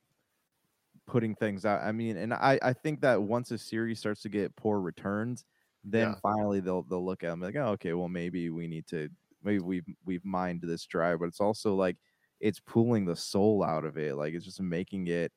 putting 1.06 1.34
things 1.34 1.64
out 1.64 1.82
i 1.82 1.90
mean 1.90 2.16
and 2.18 2.34
i 2.34 2.58
i 2.62 2.72
think 2.72 3.00
that 3.00 3.22
once 3.22 3.50
a 3.50 3.56
series 3.58 3.98
starts 3.98 4.20
to 4.22 4.28
get 4.28 4.54
poor 4.56 4.80
returns 4.80 5.44
then 5.82 6.12
Yeah. 6.12 6.20
finally 6.22 6.60
they'll 6.60 6.82
they'll 6.82 7.04
look 7.04 7.22
at 7.24 7.28
them 7.30 7.40
like 7.40 7.56
oh 7.56 7.68
okay 7.68 7.94
well 7.94 8.08
maybe 8.08 8.50
we 8.50 8.66
need 8.66 8.86
to 8.86 9.08
maybe 9.42 9.60
we've 9.60 9.86
we've 10.04 10.24
mined 10.24 10.60
this 10.60 10.84
dry 10.84 11.16
but 11.16 11.24
it's 11.26 11.40
also 11.40 11.74
like 11.74 11.96
it's 12.40 12.60
pulling 12.60 13.06
the 13.06 13.16
soul 13.16 13.64
out 13.64 13.84
of 13.86 13.96
it 13.96 14.16
like 14.16 14.34
it's 14.34 14.44
just 14.44 14.60
making 14.60 15.06
it 15.06 15.32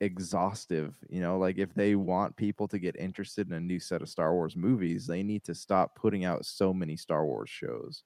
exhaustive 0.00 0.98
you 1.08 1.20
know 1.20 1.38
like 1.38 1.56
if 1.56 1.72
they 1.74 1.94
want 1.96 2.36
people 2.36 2.68
to 2.68 2.78
get 2.78 2.94
interested 2.96 3.46
in 3.46 3.54
a 3.54 3.60
new 3.60 3.80
set 3.80 4.02
of 4.02 4.08
star 4.10 4.34
wars 4.34 4.54
movies 4.54 5.06
they 5.06 5.22
need 5.22 5.42
to 5.42 5.54
stop 5.54 5.94
putting 5.94 6.24
out 6.24 6.44
so 6.44 6.74
many 6.74 6.96
star 6.96 7.24
wars 7.24 7.48
shows 7.48 8.04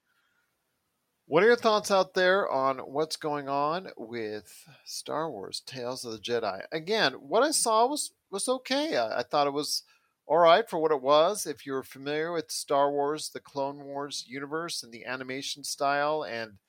What 1.25 1.43
are 1.43 1.47
your 1.47 1.55
thoughts 1.55 1.89
out 1.91 2.13
there 2.13 2.49
on 2.49 2.79
what's 2.79 3.15
going 3.15 3.47
on 3.47 3.89
with 3.97 4.67
Star 4.85 5.31
Wars 5.31 5.61
Tales 5.61 6.03
of 6.05 6.11
the 6.11 6.19
Jedi? 6.19 6.65
Again, 6.71 7.13
what 7.13 7.41
I 7.43 7.51
saw 7.51 7.87
was 7.87 8.11
was 8.29 8.47
okay. 8.47 8.97
I, 8.97 9.19
I 9.19 9.23
thought 9.23 9.47
it 9.47 9.51
was 9.51 9.83
all 10.27 10.37
right 10.37 10.69
for 10.69 10.77
what 10.79 10.91
it 10.91 11.01
was. 11.01 11.45
If 11.47 11.65
you're 11.65 11.83
familiar 11.83 12.31
with 12.31 12.51
Star 12.51 12.91
Wars, 12.91 13.29
the 13.29 13.39
Clone 13.39 13.83
Wars 13.85 14.25
universe 14.27 14.83
and 14.83 14.91
the 14.91 15.05
animation 15.05 15.63
style 15.63 16.23
and 16.23 16.59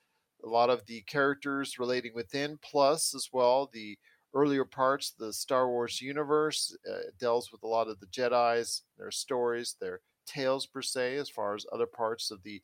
a 0.44 0.48
lot 0.48 0.70
of 0.70 0.86
the 0.86 1.02
characters 1.02 1.78
relating 1.78 2.14
within, 2.14 2.58
plus 2.58 3.14
as 3.14 3.30
well 3.32 3.68
the 3.72 3.98
earlier 4.34 4.64
parts, 4.64 5.12
the 5.18 5.32
Star 5.32 5.68
Wars 5.68 6.00
universe 6.00 6.76
uh, 6.90 7.10
deals 7.18 7.52
with 7.52 7.62
a 7.62 7.68
lot 7.68 7.88
of 7.88 8.00
the 8.00 8.06
Jedi's, 8.06 8.82
their 8.98 9.10
stories, 9.10 9.76
their 9.80 10.00
tales 10.26 10.66
per 10.66 10.82
se, 10.82 11.16
as 11.16 11.28
far 11.28 11.54
as 11.54 11.66
other 11.72 11.86
parts 11.86 12.30
of 12.30 12.42
the 12.42 12.62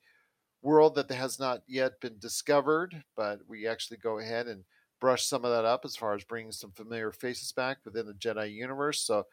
world 0.62 0.94
that 0.94 1.10
has 1.10 1.38
not 1.38 1.62
yet 1.66 2.00
been 2.00 2.18
discovered, 2.18 3.02
but 3.16 3.40
we 3.46 3.66
actually 3.66 3.98
go 3.98 4.18
ahead 4.18 4.46
and 4.46 4.64
brush 5.00 5.24
some 5.24 5.44
of 5.44 5.52
that 5.52 5.64
up 5.64 5.84
as 5.84 5.96
far 5.96 6.14
as 6.14 6.24
bringing 6.24 6.52
some 6.52 6.72
familiar 6.72 7.12
faces 7.12 7.52
back 7.52 7.78
within 7.84 8.06
the 8.06 8.14
Jedi 8.14 8.52
universe. 8.52 9.00
So, 9.02 9.26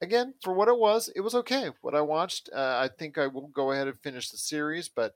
again, 0.00 0.34
for 0.42 0.54
what 0.54 0.68
it 0.68 0.78
was, 0.78 1.10
it 1.14 1.20
was 1.20 1.34
okay. 1.34 1.70
What 1.82 1.94
I 1.94 2.00
watched, 2.00 2.48
uh, 2.54 2.78
I 2.82 2.88
think 2.88 3.18
I 3.18 3.26
will 3.26 3.48
go 3.48 3.72
ahead 3.72 3.88
and 3.88 3.98
finish 3.98 4.30
the 4.30 4.38
series, 4.38 4.88
but 4.88 5.14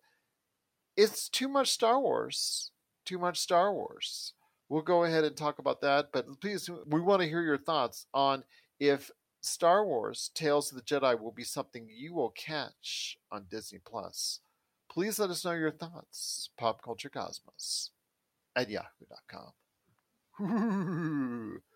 it's 0.96 1.28
too 1.28 1.48
much 1.48 1.70
Star 1.70 2.00
Wars. 2.00 2.70
Too 3.04 3.18
much 3.18 3.38
Star 3.38 3.72
Wars. 3.72 4.32
We'll 4.68 4.82
go 4.82 5.04
ahead 5.04 5.24
and 5.24 5.36
talk 5.36 5.58
about 5.58 5.80
that, 5.82 6.08
but 6.12 6.40
please, 6.40 6.68
we 6.86 7.00
want 7.00 7.22
to 7.22 7.28
hear 7.28 7.42
your 7.42 7.58
thoughts 7.58 8.06
on 8.12 8.44
if 8.80 9.10
Star 9.40 9.84
Wars 9.84 10.30
Tales 10.34 10.72
of 10.72 10.76
the 10.76 10.82
Jedi 10.82 11.20
will 11.20 11.30
be 11.30 11.44
something 11.44 11.88
you 11.88 12.14
will 12.14 12.30
catch 12.30 13.18
on 13.30 13.46
Disney 13.48 13.78
Plus 13.84 14.40
please 14.96 15.18
let 15.18 15.28
us 15.28 15.44
know 15.44 15.52
your 15.52 15.70
thoughts. 15.70 16.48
Pop 16.56 16.80
Culture 16.82 17.10
Cosmos 17.10 17.90
at 18.56 18.70
yahoo.com. 18.70 19.52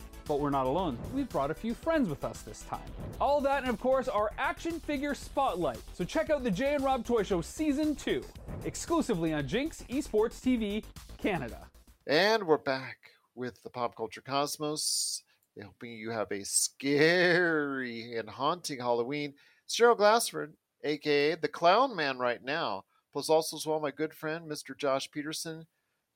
But 0.27 0.39
we're 0.39 0.49
not 0.49 0.65
alone. 0.65 0.97
We've 1.13 1.29
brought 1.29 1.51
a 1.51 1.53
few 1.53 1.73
friends 1.73 2.09
with 2.09 2.23
us 2.23 2.41
this 2.41 2.61
time. 2.63 2.79
All 3.19 3.41
that 3.41 3.63
and 3.63 3.69
of 3.69 3.79
course 3.79 4.07
our 4.07 4.31
action 4.37 4.79
figure 4.79 5.13
spotlight. 5.13 5.79
So 5.93 6.03
check 6.03 6.29
out 6.29 6.43
the 6.43 6.51
Jay 6.51 6.75
and 6.75 6.83
Rob 6.83 7.05
Toy 7.05 7.23
Show 7.23 7.41
Season 7.41 7.95
2, 7.95 8.23
exclusively 8.65 9.33
on 9.33 9.47
Jinx 9.47 9.83
Esports 9.89 10.39
TV 10.39 10.83
Canada. 11.17 11.67
And 12.07 12.43
we're 12.43 12.57
back 12.57 12.97
with 13.35 13.61
the 13.63 13.69
Pop 13.69 13.95
Culture 13.95 14.21
Cosmos, 14.21 15.23
hoping 15.61 15.91
you 15.91 16.11
have 16.11 16.31
a 16.31 16.43
scary 16.43 18.15
and 18.15 18.29
haunting 18.29 18.79
Halloween. 18.79 19.33
Gerald 19.67 19.99
Glassford, 19.99 20.53
aka 20.83 21.35
the 21.35 21.47
Clown 21.47 21.95
Man, 21.95 22.17
right 22.17 22.43
now. 22.43 22.85
Plus, 23.13 23.29
also 23.29 23.57
as 23.57 23.65
well, 23.65 23.79
my 23.79 23.91
good 23.91 24.13
friend, 24.13 24.49
Mr. 24.49 24.77
Josh 24.77 25.11
Peterson. 25.11 25.67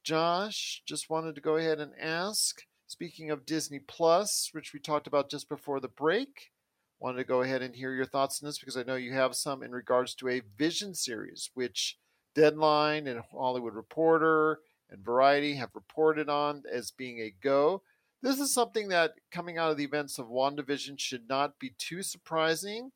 Josh, 0.04 0.82
just 0.86 1.10
wanted 1.10 1.36
to 1.36 1.42
go 1.42 1.58
ahead 1.58 1.80
and 1.80 1.92
ask. 2.00 2.62
Speaking 2.88 3.32
of 3.32 3.46
Disney 3.46 3.80
Plus, 3.80 4.50
which 4.52 4.74
we 4.74 4.80
talked 4.80 5.08
about 5.08 5.30
just 5.30 5.50
before 5.50 5.80
the 5.80 5.88
break, 5.88 6.52
wanted 7.00 7.18
to 7.18 7.24
go 7.24 7.42
ahead 7.42 7.62
and 7.62 7.76
hear 7.76 7.94
your 7.94 8.06
thoughts 8.06 8.42
on 8.42 8.48
this 8.48 8.60
because 8.60 8.78
I 8.78 8.84
know 8.84 8.96
you 8.96 9.14
have 9.14 9.36
some 9.36 9.64
in 9.64 9.72
regards 9.72 10.14
to 10.16 10.30
a 10.30 10.42
Vision 10.58 10.94
series, 10.94 11.50
which 11.54 11.98
Deadline 12.36 13.08
and 13.08 13.22
Hollywood 13.32 13.74
Reporter 13.74 14.60
and 14.90 15.04
Variety 15.04 15.56
have 15.56 15.70
reported 15.74 16.30
on 16.30 16.64
as 16.72 16.92
being 16.92 17.20
a 17.20 17.34
go. 17.42 17.82
This 18.22 18.40
is 18.40 18.54
something 18.54 18.88
that, 18.90 19.14
coming 19.32 19.58
out 19.58 19.72
of 19.72 19.78
the 19.78 19.84
events 19.84 20.20
of 20.20 20.28
WandaVision, 20.28 21.00
should 21.00 21.28
not 21.28 21.60
be 21.60 21.72
too 21.78 22.04
surprising. 22.04 22.92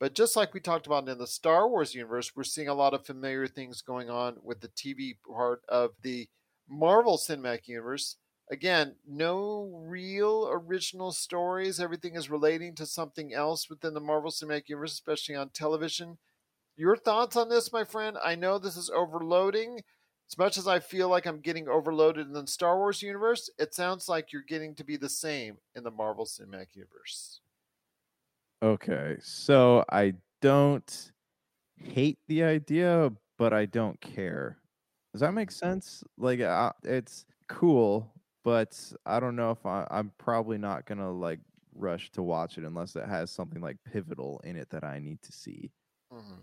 But 0.00 0.14
just 0.14 0.36
like 0.36 0.52
we 0.52 0.60
talked 0.60 0.86
about 0.86 1.08
in 1.08 1.18
the 1.18 1.26
Star 1.26 1.68
Wars 1.68 1.94
universe, 1.94 2.32
we're 2.34 2.44
seeing 2.44 2.68
a 2.68 2.74
lot 2.74 2.94
of 2.94 3.06
familiar 3.06 3.46
things 3.46 3.82
going 3.82 4.10
on 4.10 4.36
with 4.42 4.60
the 4.60 4.68
TV 4.68 5.16
part 5.26 5.62
of 5.68 5.90
the 6.02 6.28
Marvel 6.68 7.16
Cinematic 7.16 7.68
Universe. 7.68 8.16
Again, 8.50 8.96
no 9.06 9.70
real 9.86 10.48
original 10.50 11.12
stories. 11.12 11.80
Everything 11.80 12.14
is 12.14 12.28
relating 12.30 12.74
to 12.76 12.86
something 12.86 13.32
else 13.32 13.70
within 13.70 13.94
the 13.94 14.00
Marvel 14.00 14.30
Cinematic 14.30 14.68
Universe, 14.68 14.92
especially 14.92 15.34
on 15.34 15.50
television. 15.50 16.18
Your 16.76 16.96
thoughts 16.96 17.36
on 17.36 17.48
this, 17.48 17.72
my 17.72 17.84
friend? 17.84 18.18
I 18.22 18.34
know 18.34 18.58
this 18.58 18.76
is 18.76 18.90
overloading. 18.90 19.82
As 20.30 20.38
much 20.38 20.56
as 20.58 20.66
I 20.66 20.80
feel 20.80 21.08
like 21.08 21.26
I'm 21.26 21.40
getting 21.40 21.68
overloaded 21.68 22.26
in 22.26 22.32
the 22.32 22.46
Star 22.46 22.78
Wars 22.78 23.02
universe, 23.02 23.50
it 23.58 23.74
sounds 23.74 24.08
like 24.08 24.32
you're 24.32 24.42
getting 24.42 24.74
to 24.76 24.84
be 24.84 24.96
the 24.96 25.08
same 25.08 25.58
in 25.74 25.84
the 25.84 25.90
Marvel 25.90 26.24
Cinematic 26.24 26.74
Universe. 26.74 27.40
Okay, 28.62 29.18
so 29.20 29.84
I 29.90 30.14
don't 30.40 31.12
hate 31.76 32.18
the 32.28 32.44
idea, 32.44 33.12
but 33.38 33.52
I 33.52 33.66
don't 33.66 34.00
care. 34.00 34.58
Does 35.12 35.20
that 35.20 35.34
make 35.34 35.50
sense? 35.50 36.02
Like, 36.16 36.40
uh, 36.40 36.72
it's 36.82 37.26
cool, 37.48 38.13
but 38.44 38.78
I 39.06 39.18
don't 39.18 39.36
know 39.36 39.50
if 39.50 39.64
I, 39.66 39.86
I'm 39.90 40.12
probably 40.18 40.58
not 40.58 40.86
gonna 40.86 41.10
like 41.10 41.40
rush 41.74 42.10
to 42.12 42.22
watch 42.22 42.58
it 42.58 42.64
unless 42.64 42.94
it 42.94 43.08
has 43.08 43.30
something 43.30 43.60
like 43.60 43.78
pivotal 43.90 44.40
in 44.44 44.56
it 44.56 44.70
that 44.70 44.84
I 44.84 44.98
need 44.98 45.22
to 45.22 45.32
see. 45.32 45.72
Mm-hmm. 46.12 46.42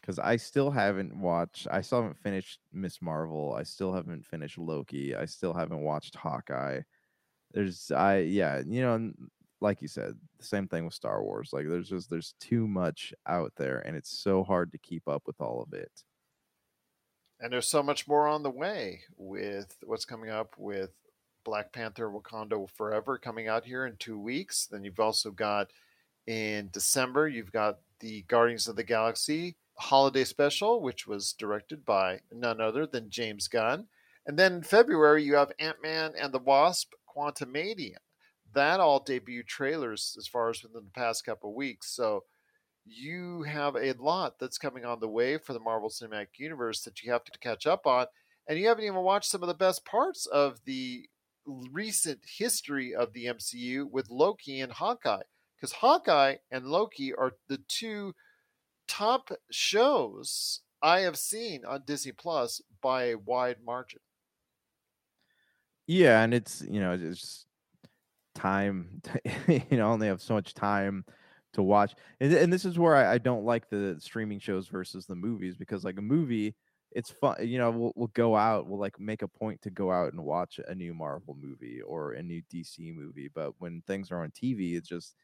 Because 0.00 0.18
I 0.18 0.36
still 0.36 0.70
haven't 0.70 1.18
watched. 1.20 1.66
I 1.70 1.80
still 1.80 2.02
haven't 2.02 2.18
finished 2.18 2.60
Miss 2.72 3.02
Marvel. 3.02 3.54
I 3.54 3.62
still 3.62 3.92
haven't 3.92 4.24
finished 4.24 4.56
Loki. 4.56 5.14
I 5.14 5.26
still 5.26 5.52
haven't 5.52 5.82
watched 5.82 6.16
Hawkeye. 6.16 6.80
There's, 7.52 7.90
I 7.90 8.18
yeah, 8.18 8.62
you 8.66 8.80
know, 8.80 9.12
like 9.60 9.82
you 9.82 9.88
said, 9.88 10.14
the 10.38 10.44
same 10.44 10.68
thing 10.68 10.84
with 10.84 10.94
Star 10.94 11.22
Wars. 11.22 11.50
Like, 11.52 11.68
there's 11.68 11.88
just 11.90 12.08
there's 12.08 12.34
too 12.40 12.66
much 12.66 13.12
out 13.26 13.52
there, 13.56 13.80
and 13.80 13.96
it's 13.96 14.18
so 14.18 14.44
hard 14.44 14.72
to 14.72 14.78
keep 14.78 15.06
up 15.08 15.24
with 15.26 15.40
all 15.40 15.62
of 15.62 15.72
it. 15.78 15.92
And 17.40 17.52
there's 17.52 17.68
so 17.68 17.82
much 17.82 18.08
more 18.08 18.28
on 18.28 18.42
the 18.42 18.50
way 18.50 19.02
with 19.16 19.76
what's 19.84 20.04
coming 20.04 20.30
up 20.30 20.54
with 20.56 20.90
Black 21.48 21.72
Panther 21.72 22.10
Wakanda 22.10 22.68
Forever 22.76 23.16
coming 23.16 23.48
out 23.48 23.64
here 23.64 23.86
in 23.86 23.96
two 23.96 24.20
weeks. 24.20 24.68
Then 24.70 24.84
you've 24.84 25.00
also 25.00 25.30
got 25.30 25.68
in 26.26 26.68
December, 26.74 27.26
you've 27.26 27.52
got 27.52 27.78
the 28.00 28.20
Guardians 28.28 28.68
of 28.68 28.76
the 28.76 28.84
Galaxy 28.84 29.56
holiday 29.78 30.24
special, 30.24 30.82
which 30.82 31.06
was 31.06 31.32
directed 31.32 31.86
by 31.86 32.20
none 32.30 32.60
other 32.60 32.86
than 32.86 33.08
James 33.08 33.48
Gunn. 33.48 33.86
And 34.26 34.38
then 34.38 34.56
in 34.56 34.62
February, 34.62 35.24
you 35.24 35.36
have 35.36 35.52
Ant 35.58 35.78
Man 35.82 36.12
and 36.20 36.34
the 36.34 36.38
Wasp 36.38 36.92
Quantumania. 37.16 37.96
That 38.52 38.78
all 38.78 39.02
debuted 39.02 39.46
trailers 39.46 40.16
as 40.18 40.26
far 40.26 40.50
as 40.50 40.62
within 40.62 40.84
the 40.84 41.00
past 41.00 41.24
couple 41.24 41.54
weeks. 41.54 41.90
So 41.90 42.24
you 42.84 43.44
have 43.44 43.74
a 43.74 43.94
lot 43.98 44.38
that's 44.38 44.58
coming 44.58 44.84
on 44.84 45.00
the 45.00 45.08
way 45.08 45.38
for 45.38 45.54
the 45.54 45.60
Marvel 45.60 45.88
Cinematic 45.88 46.36
Universe 46.36 46.82
that 46.82 47.02
you 47.02 47.10
have 47.10 47.24
to 47.24 47.38
catch 47.38 47.66
up 47.66 47.86
on. 47.86 48.04
And 48.46 48.58
you 48.58 48.68
haven't 48.68 48.84
even 48.84 49.00
watched 49.00 49.30
some 49.30 49.42
of 49.42 49.48
the 49.48 49.54
best 49.54 49.86
parts 49.86 50.26
of 50.26 50.60
the 50.66 51.08
recent 51.72 52.20
history 52.24 52.94
of 52.94 53.12
the 53.12 53.26
MCU 53.26 53.90
with 53.90 54.10
Loki 54.10 54.60
and 54.60 54.72
Hawkeye. 54.72 55.22
Because 55.56 55.72
Hawkeye 55.72 56.36
and 56.50 56.66
Loki 56.66 57.14
are 57.14 57.32
the 57.48 57.58
two 57.68 58.14
top 58.86 59.30
shows 59.50 60.60
I 60.82 61.00
have 61.00 61.18
seen 61.18 61.64
on 61.64 61.82
Disney 61.84 62.12
Plus 62.12 62.60
by 62.80 63.04
a 63.06 63.18
wide 63.18 63.58
margin. 63.64 64.00
Yeah, 65.86 66.22
and 66.22 66.34
it's 66.34 66.62
you 66.62 66.80
know 66.80 66.92
it's 67.00 67.46
time. 68.34 69.02
you 69.48 69.62
know, 69.70 69.90
only 69.90 70.06
have 70.06 70.22
so 70.22 70.34
much 70.34 70.54
time 70.54 71.04
to 71.54 71.62
watch, 71.62 71.94
and, 72.20 72.32
and 72.32 72.52
this 72.52 72.64
is 72.64 72.78
where 72.78 72.94
I, 72.94 73.14
I 73.14 73.18
don't 73.18 73.44
like 73.44 73.68
the 73.68 73.96
streaming 73.98 74.38
shows 74.38 74.68
versus 74.68 75.06
the 75.06 75.16
movies 75.16 75.56
because 75.56 75.84
like 75.84 75.98
a 75.98 76.02
movie, 76.02 76.54
it's 76.92 77.10
fun. 77.10 77.46
You 77.46 77.58
know, 77.58 77.70
we'll 77.70 77.92
we'll 77.96 78.06
go 78.08 78.36
out, 78.36 78.66
we'll 78.66 78.80
like 78.80 78.98
make 79.00 79.22
a 79.22 79.28
point 79.28 79.62
to 79.62 79.70
go 79.70 79.92
out 79.92 80.12
and 80.12 80.24
watch 80.24 80.58
a 80.66 80.74
new 80.74 80.94
Marvel 80.94 81.34
movie 81.34 81.80
or 81.82 82.12
a 82.12 82.22
new 82.22 82.42
DC 82.42 82.92
movie, 82.92 83.28
but 83.28 83.54
when 83.58 83.82
things 83.82 84.10
are 84.10 84.22
on 84.22 84.30
TV, 84.32 84.76
it's 84.76 84.88
just 84.88 85.16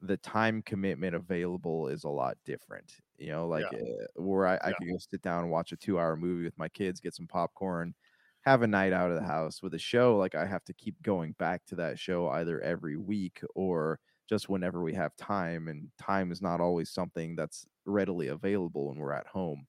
the 0.00 0.16
time 0.16 0.62
commitment 0.62 1.14
available 1.14 1.88
is 1.88 2.04
a 2.04 2.08
lot 2.08 2.36
different. 2.44 2.96
You 3.18 3.28
know, 3.28 3.46
like 3.48 3.68
Yeah. 3.68 3.72
uh, 3.72 4.06
where 4.22 4.46
I, 4.46 4.58
I 4.62 4.72
Yeah. 4.72 4.74
could 4.74 4.88
go 4.88 4.96
sit 4.98 5.22
down 5.22 5.44
and 5.44 5.52
watch 5.52 5.72
a 5.72 5.76
two 5.76 5.98
hour 5.98 6.16
movie 6.16 6.44
with 6.44 6.58
my 6.58 6.68
kids, 6.68 7.00
get 7.00 7.14
some 7.14 7.28
popcorn, 7.28 7.94
have 8.42 8.62
a 8.62 8.66
night 8.66 8.92
out 8.92 9.10
of 9.10 9.16
the 9.16 9.26
house. 9.26 9.62
With 9.62 9.74
a 9.74 9.78
show, 9.78 10.16
like 10.16 10.34
I 10.34 10.46
have 10.46 10.64
to 10.64 10.74
keep 10.74 11.00
going 11.02 11.32
back 11.38 11.64
to 11.66 11.76
that 11.76 11.98
show 11.98 12.28
either 12.28 12.60
every 12.60 12.96
week 12.96 13.42
or 13.54 14.00
just 14.28 14.48
whenever 14.48 14.82
we 14.82 14.94
have 14.94 15.14
time. 15.16 15.68
And 15.68 15.90
time 15.98 16.32
is 16.32 16.42
not 16.42 16.60
always 16.60 16.90
something 16.90 17.36
that's 17.36 17.66
readily 17.84 18.26
available 18.28 18.88
when 18.88 18.98
we're 18.98 19.12
at 19.12 19.28
home. 19.28 19.66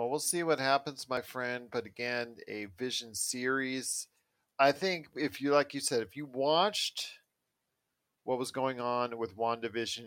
Well, 0.00 0.08
we'll 0.08 0.18
see 0.18 0.42
what 0.42 0.58
happens, 0.58 1.10
my 1.10 1.20
friend. 1.20 1.68
But 1.70 1.84
again, 1.84 2.36
a 2.48 2.68
Vision 2.78 3.14
series. 3.14 4.06
I 4.58 4.72
think 4.72 5.08
if 5.14 5.42
you, 5.42 5.52
like 5.52 5.74
you 5.74 5.80
said, 5.80 6.00
if 6.00 6.16
you 6.16 6.24
watched 6.24 7.18
what 8.24 8.38
was 8.38 8.50
going 8.50 8.80
on 8.80 9.18
with 9.18 9.36
WandaVision, 9.36 10.06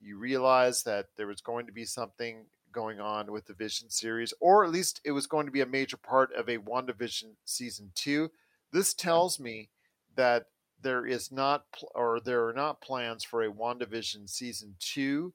you 0.00 0.16
realize 0.16 0.84
that 0.84 1.08
there 1.18 1.26
was 1.26 1.42
going 1.42 1.66
to 1.66 1.72
be 1.72 1.84
something 1.84 2.46
going 2.72 2.98
on 2.98 3.30
with 3.30 3.44
the 3.44 3.52
Vision 3.52 3.90
series, 3.90 4.32
or 4.40 4.64
at 4.64 4.70
least 4.72 5.02
it 5.04 5.12
was 5.12 5.26
going 5.26 5.44
to 5.44 5.52
be 5.52 5.60
a 5.60 5.66
major 5.66 5.98
part 5.98 6.32
of 6.32 6.48
a 6.48 6.56
WandaVision 6.56 7.34
season 7.44 7.90
two. 7.94 8.30
This 8.72 8.94
tells 8.94 9.38
me 9.38 9.68
that 10.16 10.46
there 10.80 11.04
is 11.04 11.30
not, 11.30 11.66
or 11.94 12.20
there 12.20 12.48
are 12.48 12.54
not 12.54 12.80
plans 12.80 13.22
for 13.22 13.42
a 13.42 13.52
WandaVision 13.52 14.30
season 14.30 14.76
two. 14.80 15.34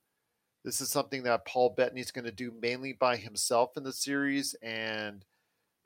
This 0.63 0.81
is 0.81 0.89
something 0.89 1.23
that 1.23 1.45
Paul 1.45 1.73
Bettany's 1.75 2.11
going 2.11 2.25
to 2.25 2.31
do 2.31 2.53
mainly 2.61 2.93
by 2.93 3.15
himself 3.15 3.77
in 3.77 3.83
the 3.83 3.93
series, 3.93 4.55
and 4.55 5.23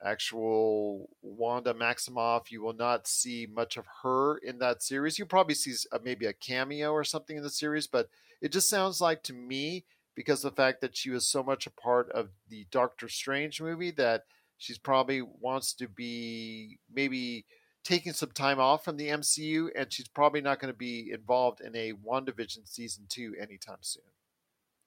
actual 0.04 1.10
Wanda 1.22 1.74
Maximoff, 1.74 2.52
you 2.52 2.62
will 2.62 2.74
not 2.74 3.08
see 3.08 3.48
much 3.52 3.78
of 3.78 3.86
her 4.02 4.38
in 4.38 4.60
that 4.60 4.84
series. 4.84 5.18
You 5.18 5.26
probably 5.26 5.56
see 5.56 5.74
uh, 5.92 6.00
maybe 6.04 6.26
a 6.26 6.34
cameo 6.34 6.92
or 6.92 7.04
something 7.04 7.38
in 7.38 7.44
the 7.44 7.50
series, 7.50 7.88
but 7.88 8.10
it 8.42 8.52
just 8.52 8.70
sounds 8.70 9.00
like 9.00 9.24
to 9.24 9.34
me, 9.34 9.86
because 10.16 10.44
of 10.44 10.52
the 10.52 10.62
fact 10.62 10.82
that 10.82 10.98
she 10.98 11.10
was 11.10 11.28
so 11.28 11.42
much 11.44 11.66
a 11.66 11.72
part 11.72 12.12
of 12.12 12.30
the 12.50 12.66
Doctor 12.72 13.08
Strange 13.08 13.62
movie, 13.62 13.92
that 13.92 14.26
she's 14.58 14.78
probably 14.78 15.22
wants 15.22 15.74
to 15.74 15.88
be 15.88 16.80
maybe 16.94 17.46
taking 17.84 18.14
some 18.14 18.32
time 18.32 18.60
off 18.60 18.84
from 18.84 18.98
the 18.98 19.10
MCU, 19.10 19.70
and 19.76 19.92
she's 19.94 20.08
probably 20.08 20.42
not 20.42 20.60
going 20.60 20.74
to 20.74 20.78
be 20.78 21.12
involved 21.12 21.62
in 21.62 21.76
a 21.76 21.94
WandaVision 21.94 22.68
season 22.68 23.06
two 23.08 23.36
anytime 23.40 23.78
soon. 23.82 24.04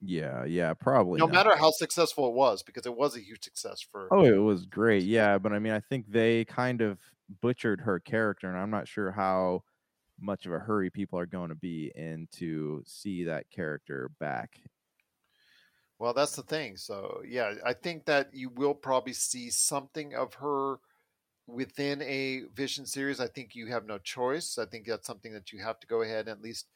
Yeah, 0.01 0.45
yeah, 0.45 0.73
probably. 0.73 1.19
No 1.19 1.25
not. 1.25 1.33
matter 1.33 1.57
how 1.57 1.71
successful 1.71 2.27
it 2.27 2.33
was, 2.33 2.61
because 2.63 2.85
it 2.85 2.95
was 2.95 3.15
a 3.15 3.21
huge 3.21 3.43
success 3.43 3.81
for. 3.81 4.07
Oh, 4.11 4.23
it 4.23 4.37
was 4.37 4.65
great. 4.65 5.03
Yeah, 5.03 5.37
but 5.37 5.53
I 5.53 5.59
mean, 5.59 5.73
I 5.73 5.79
think 5.79 6.05
they 6.07 6.45
kind 6.45 6.81
of 6.81 6.99
butchered 7.41 7.81
her 7.81 7.99
character, 7.99 8.47
and 8.47 8.57
I'm 8.57 8.69
not 8.69 8.87
sure 8.87 9.11
how 9.11 9.63
much 10.19 10.45
of 10.45 10.51
a 10.51 10.59
hurry 10.59 10.89
people 10.89 11.17
are 11.19 11.25
going 11.25 11.49
to 11.49 11.55
be 11.55 11.91
in 11.95 12.27
to 12.33 12.83
see 12.85 13.23
that 13.25 13.49
character 13.49 14.11
back. 14.19 14.61
Well, 15.99 16.13
that's 16.13 16.35
the 16.35 16.43
thing. 16.43 16.77
So, 16.77 17.21
yeah, 17.27 17.55
I 17.65 17.73
think 17.73 18.05
that 18.05 18.29
you 18.33 18.49
will 18.49 18.75
probably 18.75 19.13
see 19.13 19.49
something 19.49 20.13
of 20.13 20.35
her 20.35 20.77
within 21.47 22.03
a 22.03 22.43
Vision 22.53 22.85
series. 22.85 23.19
I 23.19 23.27
think 23.27 23.55
you 23.55 23.67
have 23.67 23.85
no 23.85 23.97
choice. 23.97 24.59
I 24.59 24.65
think 24.65 24.85
that's 24.85 25.07
something 25.07 25.33
that 25.33 25.51
you 25.51 25.59
have 25.63 25.79
to 25.79 25.87
go 25.87 26.03
ahead 26.03 26.27
and 26.27 26.29
at 26.29 26.41
least 26.41 26.67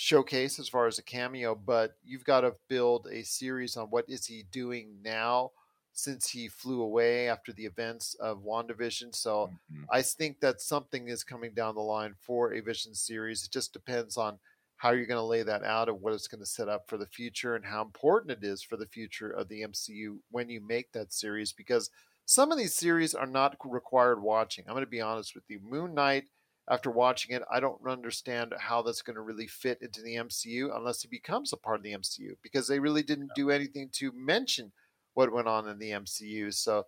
showcase 0.00 0.58
as 0.58 0.68
far 0.68 0.86
as 0.86 0.98
a 0.98 1.02
cameo, 1.02 1.54
but 1.54 1.96
you've 2.02 2.24
got 2.24 2.40
to 2.40 2.56
build 2.68 3.06
a 3.10 3.22
series 3.22 3.76
on 3.76 3.88
what 3.88 4.08
is 4.08 4.24
he 4.26 4.42
doing 4.50 5.02
now 5.02 5.50
since 5.92 6.30
he 6.30 6.48
flew 6.48 6.80
away 6.80 7.28
after 7.28 7.52
the 7.52 7.66
events 7.66 8.14
of 8.14 8.42
WandaVision. 8.42 9.14
So 9.14 9.50
Mhm. 9.70 9.84
I 9.92 10.02
think 10.02 10.40
that 10.40 10.60
something 10.60 11.08
is 11.08 11.22
coming 11.24 11.52
down 11.52 11.74
the 11.74 11.82
line 11.82 12.14
for 12.14 12.54
a 12.54 12.60
Vision 12.60 12.94
series. 12.94 13.44
It 13.44 13.50
just 13.50 13.72
depends 13.72 14.16
on 14.16 14.38
how 14.76 14.92
you're 14.92 15.04
going 15.06 15.18
to 15.18 15.22
lay 15.22 15.42
that 15.42 15.62
out 15.64 15.88
and 15.90 16.00
what 16.00 16.14
it's 16.14 16.28
going 16.28 16.40
to 16.40 16.46
set 16.46 16.68
up 16.68 16.88
for 16.88 16.96
the 16.96 17.06
future 17.06 17.54
and 17.54 17.66
how 17.66 17.82
important 17.82 18.30
it 18.30 18.44
is 18.44 18.62
for 18.62 18.76
the 18.78 18.86
future 18.86 19.30
of 19.30 19.48
the 19.48 19.62
MCU 19.62 20.22
when 20.30 20.48
you 20.48 20.60
make 20.60 20.92
that 20.92 21.12
series 21.12 21.52
because 21.52 21.90
some 22.24 22.50
of 22.52 22.56
these 22.58 22.74
series 22.74 23.14
are 23.14 23.26
not 23.26 23.56
required 23.64 24.22
watching. 24.22 24.64
I'm 24.66 24.74
going 24.74 24.84
to 24.84 24.90
be 24.90 25.00
honest 25.00 25.34
with 25.34 25.44
you. 25.48 25.58
Moon 25.60 25.92
Knight, 25.94 26.24
after 26.68 26.90
watching 26.90 27.34
it, 27.34 27.42
I 27.50 27.60
don't 27.60 27.80
understand 27.86 28.54
how 28.58 28.82
that's 28.82 29.02
going 29.02 29.16
to 29.16 29.22
really 29.22 29.46
fit 29.46 29.78
into 29.82 30.02
the 30.02 30.16
MCU 30.16 30.74
unless 30.76 31.02
he 31.02 31.08
becomes 31.08 31.52
a 31.52 31.56
part 31.56 31.78
of 31.78 31.82
the 31.82 31.92
MCU 31.94 32.34
because 32.42 32.68
they 32.68 32.78
really 32.78 33.02
didn't 33.02 33.30
do 33.34 33.50
anything 33.50 33.88
to 33.94 34.12
mention 34.14 34.72
what 35.14 35.32
went 35.32 35.48
on 35.48 35.68
in 35.68 35.78
the 35.78 35.90
MCU. 35.90 36.52
So 36.54 36.84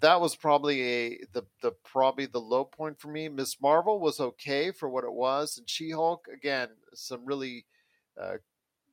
that 0.00 0.20
was 0.20 0.34
probably 0.34 0.82
a 0.82 1.18
the 1.32 1.44
the 1.62 1.72
probably 1.84 2.26
the 2.26 2.40
low 2.40 2.64
point 2.64 3.00
for 3.00 3.08
me. 3.08 3.28
Miss 3.28 3.60
Marvel 3.60 4.00
was 4.00 4.20
okay 4.20 4.70
for 4.70 4.88
what 4.88 5.04
it 5.04 5.12
was, 5.12 5.58
and 5.58 5.68
She 5.68 5.90
Hulk 5.90 6.26
again 6.32 6.68
some 6.94 7.24
really 7.24 7.66
uh, 8.20 8.36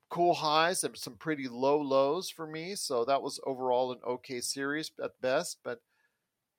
cool 0.10 0.34
highs 0.34 0.84
and 0.84 0.96
some 0.98 1.16
pretty 1.16 1.48
low 1.48 1.82
lows 1.82 2.30
for 2.30 2.46
me. 2.46 2.76
So 2.76 3.04
that 3.06 3.22
was 3.22 3.40
overall 3.46 3.92
an 3.92 4.00
okay 4.08 4.42
series 4.42 4.92
at 5.04 5.20
best, 5.22 5.58
but 5.64 5.82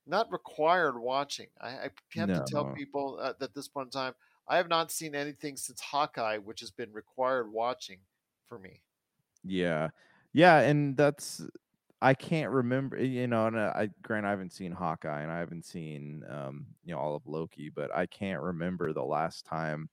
not 0.05 0.31
required 0.31 0.99
watching. 0.99 1.47
I, 1.59 1.69
I 1.69 1.89
have 2.15 2.33
to 2.33 2.41
tell 2.41 2.65
No. 2.65 2.75
people 2.75 3.19
uh, 3.21 3.33
at 3.41 3.53
this 3.53 3.67
point 3.67 3.87
in 3.87 3.91
time, 3.91 4.15
I 4.47 4.57
have 4.57 4.69
not 4.69 4.91
seen 4.91 5.15
anything 5.15 5.57
since 5.57 5.81
Hawkeye, 5.81 6.37
which 6.37 6.59
has 6.61 6.71
been 6.71 6.91
required 6.91 7.51
watching 7.51 7.99
for 8.47 8.59
me. 8.59 8.81
Yeah, 9.43 9.89
yeah, 10.33 10.59
and 10.61 10.95
that's 10.97 11.41
I 12.01 12.13
can't 12.13 12.51
remember. 12.51 12.97
You 13.03 13.27
know, 13.27 13.47
and 13.47 13.57
uh, 13.57 13.73
I 13.75 13.89
grant 14.03 14.25
I 14.25 14.29
haven't 14.31 14.53
seen 14.53 14.71
Hawkeye 14.71 15.21
and 15.21 15.31
I 15.31 15.39
haven't 15.39 15.65
seen 15.65 16.23
um 16.29 16.67
you 16.83 16.93
know 16.93 16.99
all 16.99 17.15
of 17.15 17.27
Loki, 17.27 17.69
but 17.69 17.93
I 17.95 18.05
can't 18.05 18.41
remember 18.41 18.93
the 18.93 19.03
last 19.03 19.45
time 19.45 19.89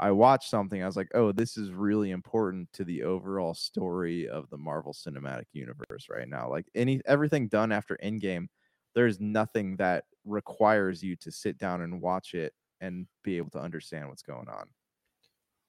I 0.00 0.12
watched 0.12 0.50
something. 0.50 0.82
I 0.82 0.86
was 0.86 0.96
like, 0.96 1.10
oh, 1.14 1.32
this 1.32 1.58
is 1.58 1.72
really 1.72 2.12
important 2.12 2.72
to 2.74 2.84
the 2.84 3.04
overall 3.04 3.54
story 3.54 4.28
of 4.28 4.50
the 4.50 4.58
Marvel 4.58 4.94
Cinematic 4.94 5.46
Universe 5.54 6.08
right 6.10 6.28
now. 6.28 6.50
Like 6.50 6.66
any 6.74 7.02
everything 7.06 7.48
done 7.48 7.72
after 7.72 7.98
Endgame, 8.04 8.48
there's 8.94 9.20
nothing 9.20 9.76
that 9.76 10.04
requires 10.24 11.02
you 11.02 11.16
to 11.16 11.30
sit 11.30 11.58
down 11.58 11.82
and 11.82 12.00
watch 12.00 12.34
it 12.34 12.54
and 12.80 13.06
be 13.22 13.36
able 13.36 13.50
to 13.50 13.60
understand 13.60 14.08
what's 14.08 14.22
going 14.22 14.48
on. 14.48 14.68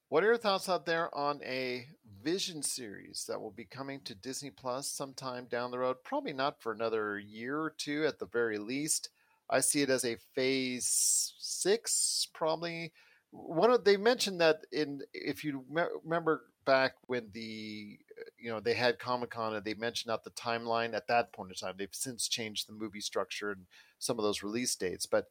What 0.10 0.24
are 0.24 0.28
your 0.28 0.38
thoughts 0.38 0.68
out 0.68 0.88
there 0.88 1.14
on 1.16 1.40
a 1.44 1.88
Vision 2.24 2.64
series 2.64 3.26
that 3.28 3.40
will 3.40 3.52
be 3.52 3.66
coming 3.66 4.02
to 4.02 4.16
Disney 4.16 4.50
Plus 4.50 4.90
sometime 4.90 5.46
down 5.46 5.70
the 5.70 5.78
road? 5.78 5.98
Probably 6.04 6.34
not 6.34 6.62
for 6.62 6.72
another 6.72 7.20
year 7.20 7.60
or 7.60 7.70
two 7.70 8.06
at 8.08 8.18
the 8.18 8.26
very 8.26 8.58
least. 8.58 9.10
I 9.52 9.60
see 9.60 9.84
it 9.84 9.90
as 9.90 10.06
a 10.06 10.18
phase 10.34 11.34
six, 11.38 12.28
probably. 12.34 12.92
One 13.32 13.70
of 13.70 13.84
they 13.84 13.98
mentioned 13.98 14.42
that 14.42 14.66
in 14.72 15.02
if 15.14 15.44
you 15.44 15.64
me- 15.70 15.84
remember 16.04 16.46
back 16.66 16.94
when 17.06 17.30
the 17.32 18.00
you 18.42 18.50
know 18.50 18.60
they 18.60 18.74
had 18.74 19.00
Comic 19.00 19.32
Con 19.32 19.56
and 19.56 19.64
they 19.64 19.74
mentioned 19.74 20.12
out 20.12 20.24
the 20.24 20.32
timeline 20.32 20.94
at 20.94 21.08
that 21.08 21.34
point 21.34 21.52
in 21.52 21.56
time. 21.56 21.76
They've 21.78 21.90
since 21.92 22.28
changed 22.28 22.68
the 22.68 22.74
movie 22.74 23.02
structure 23.02 23.52
and 23.52 23.66
some 24.00 24.18
of 24.18 24.24
those 24.24 24.44
release 24.44 24.76
dates, 24.76 25.06
but 25.06 25.28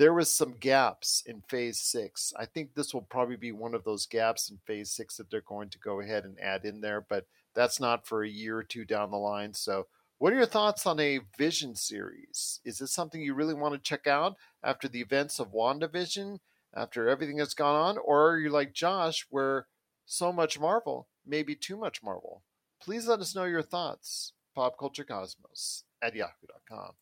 there 0.00 0.14
was 0.14 0.34
some 0.34 0.54
gaps 0.58 1.22
in 1.26 1.42
phase 1.42 1.78
six. 1.78 2.32
I 2.38 2.46
think 2.46 2.74
this 2.74 2.94
will 2.94 3.02
probably 3.02 3.36
be 3.36 3.52
one 3.52 3.74
of 3.74 3.84
those 3.84 4.06
gaps 4.06 4.48
in 4.50 4.58
phase 4.66 4.90
six 4.90 5.18
that 5.18 5.30
they're 5.30 5.42
going 5.42 5.68
to 5.68 5.78
go 5.78 6.00
ahead 6.00 6.24
and 6.24 6.40
add 6.40 6.64
in 6.64 6.80
there, 6.80 7.04
but 7.06 7.26
that's 7.54 7.78
not 7.78 8.06
for 8.06 8.22
a 8.22 8.28
year 8.28 8.56
or 8.56 8.62
two 8.62 8.86
down 8.86 9.10
the 9.10 9.18
line. 9.18 9.52
So, 9.52 9.88
what 10.16 10.32
are 10.32 10.36
your 10.36 10.46
thoughts 10.46 10.86
on 10.86 11.00
a 11.00 11.20
Vision 11.36 11.74
series? 11.74 12.60
Is 12.64 12.78
this 12.78 12.92
something 12.92 13.20
you 13.20 13.34
really 13.34 13.54
want 13.54 13.74
to 13.74 13.80
check 13.80 14.06
out 14.06 14.36
after 14.62 14.88
the 14.88 15.00
events 15.00 15.38
of 15.38 15.52
WandaVision, 15.52 16.38
after 16.74 17.08
everything 17.08 17.36
that's 17.36 17.54
gone 17.54 17.74
on? 17.74 17.98
Or 17.98 18.30
are 18.30 18.38
you 18.38 18.48
like 18.48 18.72
Josh, 18.72 19.26
where 19.30 19.66
so 20.06 20.32
much 20.32 20.58
Marvel, 20.58 21.08
maybe 21.26 21.54
too 21.54 21.76
much 21.76 22.02
Marvel? 22.02 22.42
Please 22.82 23.06
let 23.06 23.20
us 23.20 23.34
know 23.34 23.44
your 23.44 23.62
thoughts. 23.62 24.32
PopCultureCosmos 24.56 25.82
at 26.02 26.14
yahoo.com. 26.14 26.92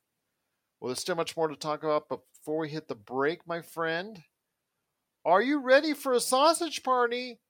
Well, 0.80 0.88
there's 0.88 1.00
still 1.00 1.16
much 1.16 1.36
more 1.36 1.48
to 1.48 1.56
talk 1.56 1.82
about, 1.82 2.08
but 2.08 2.20
before 2.32 2.58
we 2.58 2.68
hit 2.68 2.88
the 2.88 2.94
break, 2.94 3.46
my 3.46 3.62
friend, 3.62 4.22
are 5.24 5.42
you 5.42 5.60
ready 5.60 5.94
for 5.94 6.12
a 6.12 6.20
sausage 6.20 6.82
party 6.82 7.40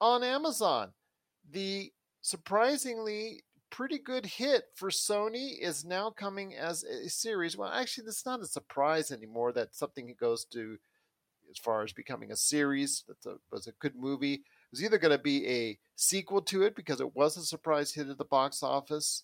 on 0.00 0.22
Amazon? 0.22 0.92
The 1.50 1.92
surprisingly 2.20 3.44
pretty 3.70 3.98
good 3.98 4.26
hit 4.26 4.64
for 4.76 4.88
Sony 4.88 5.58
is 5.60 5.84
now 5.84 6.10
coming 6.10 6.54
as 6.54 6.84
a 6.84 7.08
series. 7.08 7.56
Well, 7.56 7.70
actually, 7.70 8.06
it's 8.06 8.26
not 8.26 8.40
a 8.40 8.46
surprise 8.46 9.10
anymore 9.10 9.52
that 9.52 9.74
something 9.74 10.14
goes 10.18 10.44
to 10.52 10.78
as 11.50 11.58
far 11.58 11.82
as 11.82 11.92
becoming 11.92 12.30
a 12.30 12.36
series. 12.36 13.04
That 13.08 13.38
was 13.50 13.66
a 13.66 13.72
good 13.72 13.96
movie. 13.96 14.44
Was 14.74 14.82
either 14.82 14.98
going 14.98 15.16
to 15.16 15.22
be 15.22 15.46
a 15.46 15.78
sequel 15.94 16.42
to 16.42 16.64
it 16.64 16.74
because 16.74 17.00
it 17.00 17.14
was 17.14 17.36
a 17.36 17.42
surprise 17.42 17.94
hit 17.94 18.08
at 18.08 18.18
the 18.18 18.24
box 18.24 18.60
office. 18.60 19.22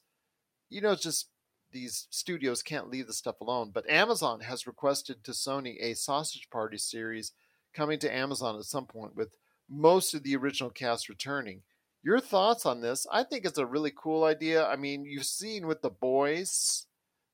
You 0.68 0.80
know, 0.80 0.92
it's 0.92 1.02
just 1.02 1.28
these 1.72 2.06
studios 2.08 2.62
can't 2.62 2.88
leave 2.88 3.08
the 3.08 3.12
stuff 3.12 3.40
alone. 3.40 3.72
But 3.74 3.90
Amazon 3.90 4.42
has 4.42 4.68
requested 4.68 5.24
to 5.24 5.32
Sony 5.32 5.74
a 5.82 5.96
Sausage 5.96 6.48
Party 6.50 6.78
series 6.78 7.32
coming 7.74 7.98
to 7.98 8.14
Amazon 8.14 8.60
at 8.60 8.62
some 8.62 8.86
point 8.86 9.16
with 9.16 9.38
most 9.68 10.14
of 10.14 10.22
the 10.22 10.36
original 10.36 10.70
cast 10.70 11.08
returning. 11.08 11.62
Your 12.00 12.20
thoughts 12.20 12.64
on 12.64 12.80
this? 12.80 13.04
I 13.10 13.24
think 13.24 13.44
it's 13.44 13.58
a 13.58 13.66
really 13.66 13.92
cool 13.92 14.22
idea. 14.22 14.64
I 14.64 14.76
mean, 14.76 15.04
you've 15.04 15.24
seen 15.24 15.66
with 15.66 15.82
the 15.82 15.90
boys 15.90 16.86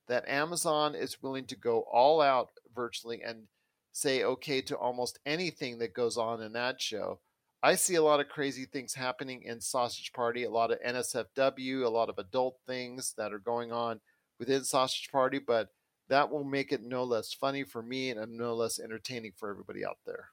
that 0.08 0.26
Amazon 0.26 0.94
is 0.94 1.22
willing 1.22 1.44
to 1.48 1.54
go 1.54 1.80
all 1.92 2.22
out 2.22 2.48
virtually 2.74 3.20
and 3.22 3.48
say 3.92 4.24
okay 4.24 4.62
to 4.62 4.74
almost 4.74 5.18
anything 5.26 5.80
that 5.80 5.92
goes 5.92 6.16
on 6.16 6.40
in 6.40 6.54
that 6.54 6.80
show. 6.80 7.20
I 7.66 7.74
see 7.74 7.96
a 7.96 8.02
lot 8.02 8.20
of 8.20 8.28
crazy 8.28 8.64
things 8.64 8.94
happening 8.94 9.42
in 9.42 9.60
Sausage 9.60 10.12
Party, 10.12 10.44
a 10.44 10.50
lot 10.50 10.70
of 10.70 10.78
NSFW, 10.82 11.84
a 11.84 11.88
lot 11.88 12.08
of 12.08 12.18
adult 12.18 12.60
things 12.66 13.12
that 13.14 13.32
are 13.32 13.38
going 13.38 13.72
on 13.72 14.00
within 14.38 14.64
Sausage 14.64 15.10
Party, 15.10 15.38
but 15.38 15.74
that 16.08 16.30
will 16.30 16.44
make 16.44 16.72
it 16.72 16.82
no 16.82 17.04
less 17.04 17.32
funny 17.34 17.64
for 17.64 17.82
me 17.82 18.10
and 18.10 18.36
no 18.38 18.54
less 18.54 18.78
entertaining 18.78 19.32
for 19.32 19.50
everybody 19.50 19.84
out 19.84 19.98
there. 20.06 20.30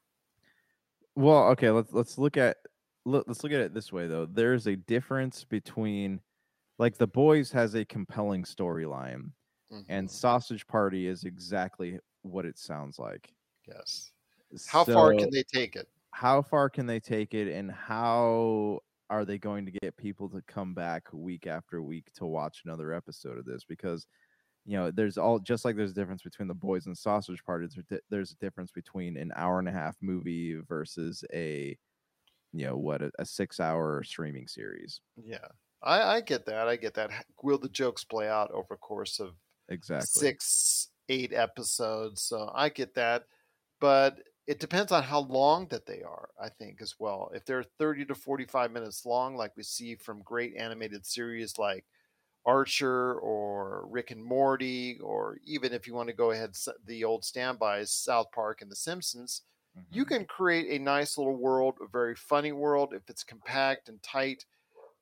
Well, 1.16 1.50
okay, 1.52 1.70
let's 1.70 1.92
let's 1.94 2.18
look 2.18 2.38
at 2.38 2.58
look, 3.06 3.26
let's 3.28 3.44
look 3.44 3.52
at 3.54 3.62
it 3.62 3.74
this 3.74 3.92
way 3.92 4.08
though. 4.08 4.26
There's 4.26 4.68
a 4.68 4.76
difference 4.76 5.44
between 5.44 6.22
like 6.80 6.98
The 6.98 7.08
Boys 7.08 7.52
has 7.54 7.76
a 7.76 7.86
compelling 7.86 8.44
storyline 8.44 9.32
and 9.90 10.10
Mhm. 10.10 10.12
Sausage 10.12 10.68
Party 10.68 11.08
is 11.08 11.26
exactly 11.26 12.00
what 12.24 12.46
it 12.46 12.58
sounds 12.60 13.00
like. 13.00 13.36
yes, 13.68 14.12
how 14.66 14.84
far 14.84 15.14
can 15.14 15.30
they 15.32 15.44
take 15.44 15.76
it? 15.76 15.90
How 16.14 16.42
far 16.42 16.70
can 16.70 16.86
they 16.86 17.00
take 17.00 17.34
it 17.34 17.52
and 17.52 17.72
how 17.72 18.80
are 19.10 19.26
they 19.26 19.38
going 19.38 19.66
to 19.66 19.72
get 19.72 19.98
people 19.98 20.30
to 20.30 20.42
come 20.48 20.74
back 20.74 21.04
week 21.12 21.48
after 21.48 21.82
week 21.82 22.12
to 22.16 22.26
watch 22.26 22.62
another 22.66 22.94
episode 22.94 23.38
of 23.38 23.46
this 23.46 23.64
because 23.68 24.08
you 24.66 24.78
know 24.78 24.92
there's 24.92 25.18
all 25.18 25.40
just 25.40 25.66
like 25.66 25.76
there's 25.76 25.92
a 25.92 25.96
difference 25.96 26.22
between 26.22 26.48
the 26.48 26.54
boys 26.54 26.86
and 26.86 26.98
sausage 26.98 27.44
party 27.44 27.66
there's 27.66 27.86
a 27.86 27.96
di- 27.96 28.02
there's 28.10 28.32
a 28.32 28.38
difference 28.38 28.72
between 28.72 29.18
an 29.18 29.32
hour 29.36 29.60
and 29.60 29.68
a 29.68 29.72
half 29.72 29.96
movie 30.02 30.58
versus 30.68 31.24
a 31.34 31.78
you 32.54 32.66
know 32.66 32.78
what 32.78 33.02
a, 33.02 33.12
a 33.20 33.26
six 33.26 33.60
hour 33.60 34.04
streaming 34.04 34.48
series 34.48 35.02
Yeah, 35.18 35.48
I, 35.84 36.16
I 36.16 36.22
get 36.22 36.46
that. 36.46 36.68
I 36.68 36.78
get 36.78 36.94
that. 36.94 37.12
Will 37.42 37.58
the 37.58 37.70
jokes 37.70 38.04
play 38.04 38.30
out 38.30 38.52
over 38.52 38.76
a 38.76 38.78
course 38.78 39.20
of 39.20 39.34
exactly 39.70 40.08
six, 40.08 40.90
eight 41.10 41.34
episodes? 41.34 42.22
So 42.22 42.50
I 42.54 42.70
get 42.70 42.96
that, 42.96 43.24
but 43.82 44.20
it 44.46 44.60
depends 44.60 44.92
on 44.92 45.04
how 45.04 45.20
long 45.20 45.68
that 45.68 45.86
they 45.86 46.02
are. 46.02 46.30
I 46.42 46.50
think 46.50 46.82
as 46.82 46.96
well. 47.00 47.32
If 47.34 47.46
they're 47.46 47.64
thirty 47.64 48.06
to 48.06 48.16
forty-five 48.16 48.72
minutes 48.72 49.06
long, 49.06 49.36
like 49.36 49.56
we 49.56 49.64
see 49.64 49.96
from 49.96 50.22
great 50.24 50.56
animated 50.58 51.06
series 51.06 51.58
like 51.58 51.86
Archer 52.46 53.16
or 53.16 53.86
Rick 53.90 54.12
and 54.12 54.24
Morty, 54.24 55.00
or 55.02 55.38
even 55.46 55.74
if 55.74 55.88
you 55.88 55.94
want 55.94 56.10
to 56.10 56.16
go 56.16 56.32
ahead 56.32 56.56
the 56.86 57.04
old 57.04 57.24
standbys 57.24 57.92
South 57.92 58.28
Park 58.34 58.62
and 58.62 58.70
The 58.70 58.76
Simpsons, 58.76 59.44
you 59.92 60.04
mm-hmm. 60.04 60.14
can 60.14 60.26
create 60.26 60.68
a 60.70 60.84
nice 60.84 61.18
little 61.18 61.38
world, 61.38 61.76
a 61.82 61.88
very 61.88 62.16
funny 62.16 62.52
world 62.52 62.94
if 62.94 63.10
it's 63.10 63.24
compact 63.24 63.88
and 63.88 64.02
tight. 64.04 64.46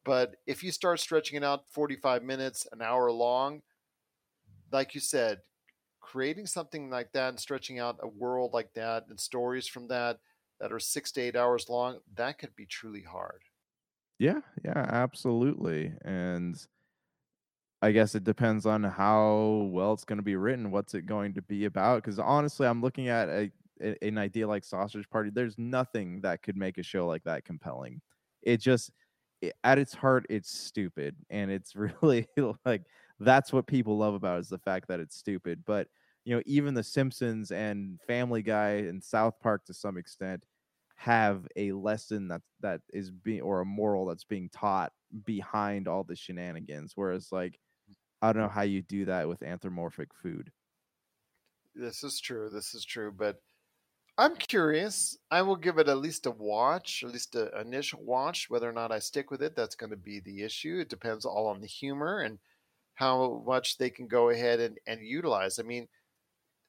But 0.04 0.36
if 0.48 0.64
you 0.64 0.72
start 0.72 1.00
stretching 1.00 1.38
it 1.38 1.44
out 1.44 1.66
45 1.70 2.24
minutes, 2.24 2.68
an 2.72 2.82
hour 2.82 3.12
long, 3.12 3.62
like 4.72 4.96
you 4.96 5.02
said, 5.02 5.40
creating 6.02 6.48
something 6.48 6.90
like 6.90 7.12
that 7.14 7.30
and 7.30 7.40
stretching 7.40 7.80
out 7.80 8.00
a 8.02 8.08
world 8.08 8.54
like 8.54 8.74
that 8.74 9.08
and 9.10 9.20
stories 9.20 9.68
from 9.68 9.88
that 9.88 10.20
that 10.60 10.72
are 10.74 10.80
six 10.80 11.12
to 11.14 11.22
eight 11.22 11.36
hours 11.36 11.70
long, 11.70 12.00
that 12.14 12.38
could 12.40 12.56
be 12.56 12.66
truly 12.66 13.04
hard. 13.04 13.44
Yeah, 14.20 14.42
yeah, 14.64 14.86
absolutely. 14.90 15.94
And 16.04 16.56
I 17.82 17.92
guess 17.92 18.14
it 18.14 18.24
depends 18.24 18.66
on 18.66 18.84
how 18.84 19.70
well 19.72 19.94
it's 19.94 20.06
going 20.06 20.18
to 20.18 20.24
be 20.24 20.36
written. 20.36 20.70
What's 20.72 20.94
it 20.94 21.06
going 21.08 21.34
to 21.34 21.42
be 21.42 21.66
about? 21.66 22.04
Because 22.04 22.20
honestly, 22.20 22.68
I'm 22.68 22.82
looking 22.82 23.08
at 23.08 23.28
a, 23.30 23.52
a- 23.82 24.04
an 24.08 24.18
idea 24.20 24.48
like 24.48 24.64
Sausage 24.64 25.10
Party. 25.10 25.32
There's 25.34 25.58
nothing 25.58 26.22
that 26.22 26.44
could 26.44 26.56
make 26.58 26.78
a 26.78 26.84
show 26.84 27.08
like 27.08 27.24
that 27.24 27.44
compelling. 27.44 28.02
It 28.44 28.58
just, 28.58 28.92
i- 29.44 29.52
at 29.64 29.80
its 29.80 29.96
heart, 29.96 30.28
it's 30.30 30.52
stupid, 30.56 31.16
and 31.32 31.50
it's 31.50 31.76
really 32.04 32.28
like 32.66 32.84
that's 33.26 33.54
what 33.54 33.68
people 33.68 33.98
love 33.98 34.14
about 34.14 34.38
it, 34.38 34.42
is 34.42 34.50
the 34.50 34.58
fact 34.58 34.88
that 34.88 35.00
it's 35.00 35.16
stupid. 35.16 35.64
But 35.66 35.88
you 36.24 36.36
know, 36.36 36.42
even 36.46 36.74
The 36.74 36.84
Simpsons 36.84 37.52
and 37.52 38.00
Family 38.02 38.44
Guy 38.44 38.70
and 38.88 39.04
South 39.04 39.40
Park 39.42 39.66
to 39.66 39.74
some 39.74 39.98
extent 39.98 40.44
have 40.96 41.48
a 41.56 41.72
lesson 41.72 42.28
that 42.28 42.42
that 42.60 42.82
is 42.94 43.10
being 43.10 43.42
or 43.42 43.62
a 43.62 43.66
moral 43.66 44.06
that's 44.06 44.24
being 44.24 44.50
taught 44.50 44.92
behind 45.26 45.88
all 45.88 46.04
the 46.04 46.16
shenanigans. 46.16 46.94
Whereas 46.96 47.32
like 47.32 47.60
I 48.22 48.32
don't 48.32 48.44
know 48.44 48.50
how 48.50 48.62
you 48.62 48.84
do 48.84 49.06
that 49.06 49.28
with 49.28 49.42
anthropomorphic 49.42 50.14
food. 50.14 50.52
This 51.74 52.04
is 52.04 52.20
true. 52.20 52.50
This 52.50 52.76
is 52.76 52.86
true. 52.86 53.12
But 53.12 53.42
I'm 54.18 54.36
curious. 54.36 55.18
I 55.32 55.42
will 55.42 55.56
give 55.56 55.80
it 55.80 55.90
at 55.90 55.98
least 55.98 56.28
a 56.28 56.32
watch, 56.32 57.04
at 57.04 57.12
least 57.12 57.34
an 57.36 57.50
initial 57.60 58.04
watch. 58.04 58.50
Whether 58.50 58.70
or 58.70 58.74
not 58.74 58.92
I 58.92 59.00
stick 59.00 59.32
with 59.32 59.42
it, 59.42 59.56
that's 59.56 59.76
going 59.76 59.90
to 59.90 59.98
be 59.98 60.20
the 60.20 60.44
issue. 60.44 60.80
It 60.80 60.90
depends 60.90 61.26
all 61.26 61.48
on 61.48 61.62
the 61.62 61.68
humor 61.68 62.20
and 62.20 62.38
how 63.02 63.44
much 63.48 63.78
they 63.80 63.90
can 63.90 64.08
go 64.08 64.30
ahead 64.30 64.60
and, 64.60 64.78
and 64.86 65.04
utilize. 65.04 65.58
I 65.58 65.64
mean, 65.64 65.88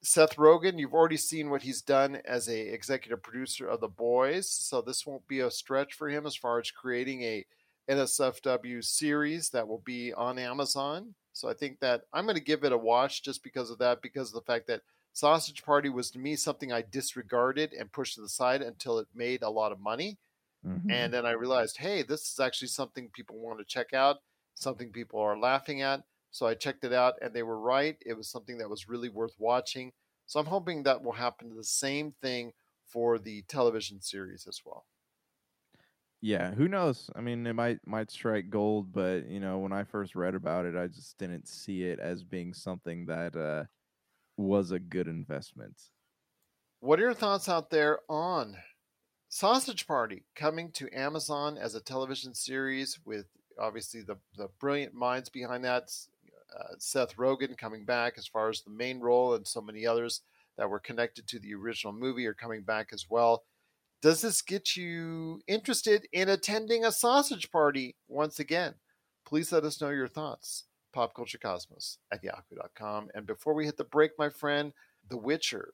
Seth 0.03 0.37
Rogen, 0.37 0.78
you've 0.78 0.95
already 0.95 1.18
seen 1.18 1.51
what 1.51 1.62
he's 1.62 1.83
done 1.83 2.22
as 2.24 2.49
a 2.49 2.59
executive 2.59 3.22
producer 3.22 3.68
of 3.68 3.80
The 3.80 3.89
Boys, 3.89 4.49
so 4.49 4.80
this 4.80 5.07
won't 5.07 5.28
be 5.28 5.41
a 5.41 5.51
stretch 5.51 5.93
for 5.93 6.09
him 6.09 6.24
as 6.26 6.35
far 6.35 6.59
as 6.59 6.70
creating 6.70 7.22
a 7.22 7.45
NSFW 7.87 8.83
series 8.83 9.51
that 9.51 9.68
will 9.68 9.83
be 9.85 10.14
on 10.14 10.39
Amazon. 10.39 11.14
So 11.35 11.51
I 11.51 11.55
think 11.55 11.80
that 11.80 12.05
I'm 12.14 12.24
going 12.24 12.37
to 12.37 12.43
give 12.43 12.64
it 12.64 12.72
a 12.72 12.78
watch 12.78 13.22
just 13.22 13.43
because 13.43 13.70
of 13.70 13.78
that, 13.78 14.01
because 14.01 14.28
of 14.28 14.35
the 14.35 14.53
fact 14.53 14.66
that 14.68 14.80
Sausage 15.12 15.62
Party 15.62 15.91
was 15.91 16.11
to 16.12 16.18
me 16.18 16.35
something 16.35 16.72
I 16.72 16.80
disregarded 16.80 17.74
and 17.74 17.93
pushed 17.93 18.14
to 18.14 18.22
the 18.22 18.28
side 18.28 18.62
until 18.62 18.99
it 18.99 19.09
made 19.14 19.43
a 19.43 19.51
lot 19.51 19.70
of 19.70 19.80
money. 19.80 20.16
Mhm. 20.66 20.91
And 20.91 21.12
then 21.12 21.26
I 21.26 21.33
realized, 21.33 21.76
hey, 21.76 22.03
this 22.03 22.33
is 22.33 22.41
actually 22.41 22.68
something 22.68 23.11
people 23.11 23.39
want 23.39 23.59
to 23.59 23.64
check 23.66 23.93
out, 23.93 24.22
something 24.55 24.91
people 24.91 25.20
are 25.20 25.39
laughing 25.39 25.83
at. 25.83 26.03
So 26.33 26.47
I 26.47 26.55
checked 26.55 26.85
it 26.85 26.93
out 26.93 27.14
and 27.22 27.35
they 27.35 27.45
were 27.45 27.61
right. 27.61 27.97
It 28.05 28.14
was 28.14 28.28
something 28.28 28.59
that 28.59 28.70
was 28.70 28.89
really 28.89 29.11
worth 29.11 29.37
watching. 29.39 29.93
So 30.26 30.41
I'm 30.41 30.47
hoping 30.47 30.83
that 30.85 31.03
will 31.05 31.12
happen 31.12 31.51
to 31.51 31.55
the 31.57 31.64
same 31.64 32.12
thing 32.12 32.55
for 32.85 33.18
the 33.20 33.43
television 33.43 34.01
series 34.03 34.47
as 34.49 34.62
well. 34.64 34.87
Yeah, 36.20 36.53
who 36.55 36.68
knows? 36.68 37.11
I 37.16 37.20
mean, 37.20 37.47
it 37.47 37.53
might 37.55 37.85
might 37.87 38.11
strike 38.11 38.49
gold, 38.49 38.93
but 38.93 39.26
you 39.26 39.41
know, 39.41 39.59
when 39.59 39.72
I 39.72 39.83
first 39.85 40.14
read 40.14 40.35
about 40.35 40.66
it, 40.66 40.76
I 40.76 40.87
just 40.87 41.18
didn't 41.18 41.49
see 41.49 41.83
it 41.85 41.99
as 41.99 42.22
being 42.24 42.55
something 42.55 43.07
that 43.07 43.35
uh 43.37 43.64
was 44.37 44.72
a 44.72 44.80
good 44.80 45.09
investment. 45.09 45.91
What 46.80 46.99
are 46.99 47.05
your 47.05 47.14
thoughts 47.14 47.49
out 47.49 47.70
there 47.70 48.01
on 48.11 48.62
Sausage 49.28 49.87
Party 49.87 50.26
coming 50.35 50.72
to 50.72 50.91
Amazon 50.97 51.59
as 51.59 51.74
a 51.74 51.80
television 51.83 52.35
series 52.35 53.01
with 53.05 53.28
obviously 53.59 54.03
the, 54.03 54.18
the 54.37 54.49
brilliant 54.49 54.95
minds 54.95 55.30
behind 55.30 55.64
that? 55.64 55.91
Uh, 56.59 56.74
Seth 56.78 57.16
Rogen 57.16 57.57
coming 57.57 57.84
back 57.84 58.14
as 58.18 58.26
far 58.26 58.48
as 58.48 58.62
the 58.62 58.70
main 58.70 59.00
role, 59.00 59.34
and 59.34 59.46
so 59.46 59.61
many 59.61 59.86
others 59.86 60.22
that 60.59 60.68
were 60.68 60.80
connected 60.80 61.26
to 61.28 61.38
the 61.38 61.55
original 61.55 61.92
movie 61.92 62.26
are 62.26 62.34
coming 62.34 62.62
back 62.62 62.88
as 62.92 63.07
well. 63.09 63.44
Does 64.03 64.20
this 64.20 64.42
get 64.42 64.76
you 64.76 65.40
interested 65.46 66.09
in 66.12 66.28
attending 66.28 66.84
a 66.84 66.92
sausage 66.92 67.50
party 67.50 67.96
once 68.09 68.38
again? 68.38 68.74
Please 69.24 69.53
let 69.53 69.64
us 69.64 69.80
know 69.80 69.90
your 69.90 70.09
thoughts. 70.09 70.64
PopCultureCosmos 70.94 71.98
at 72.12 72.22
yahoo.com. 72.22 73.09
And 73.14 73.26
before 73.26 73.55
we 73.55 73.64
hit 73.64 73.76
the 73.76 73.84
break, 73.84 74.12
my 74.18 74.28
friend, 74.28 74.72
The 75.09 75.16
Witcher, 75.16 75.72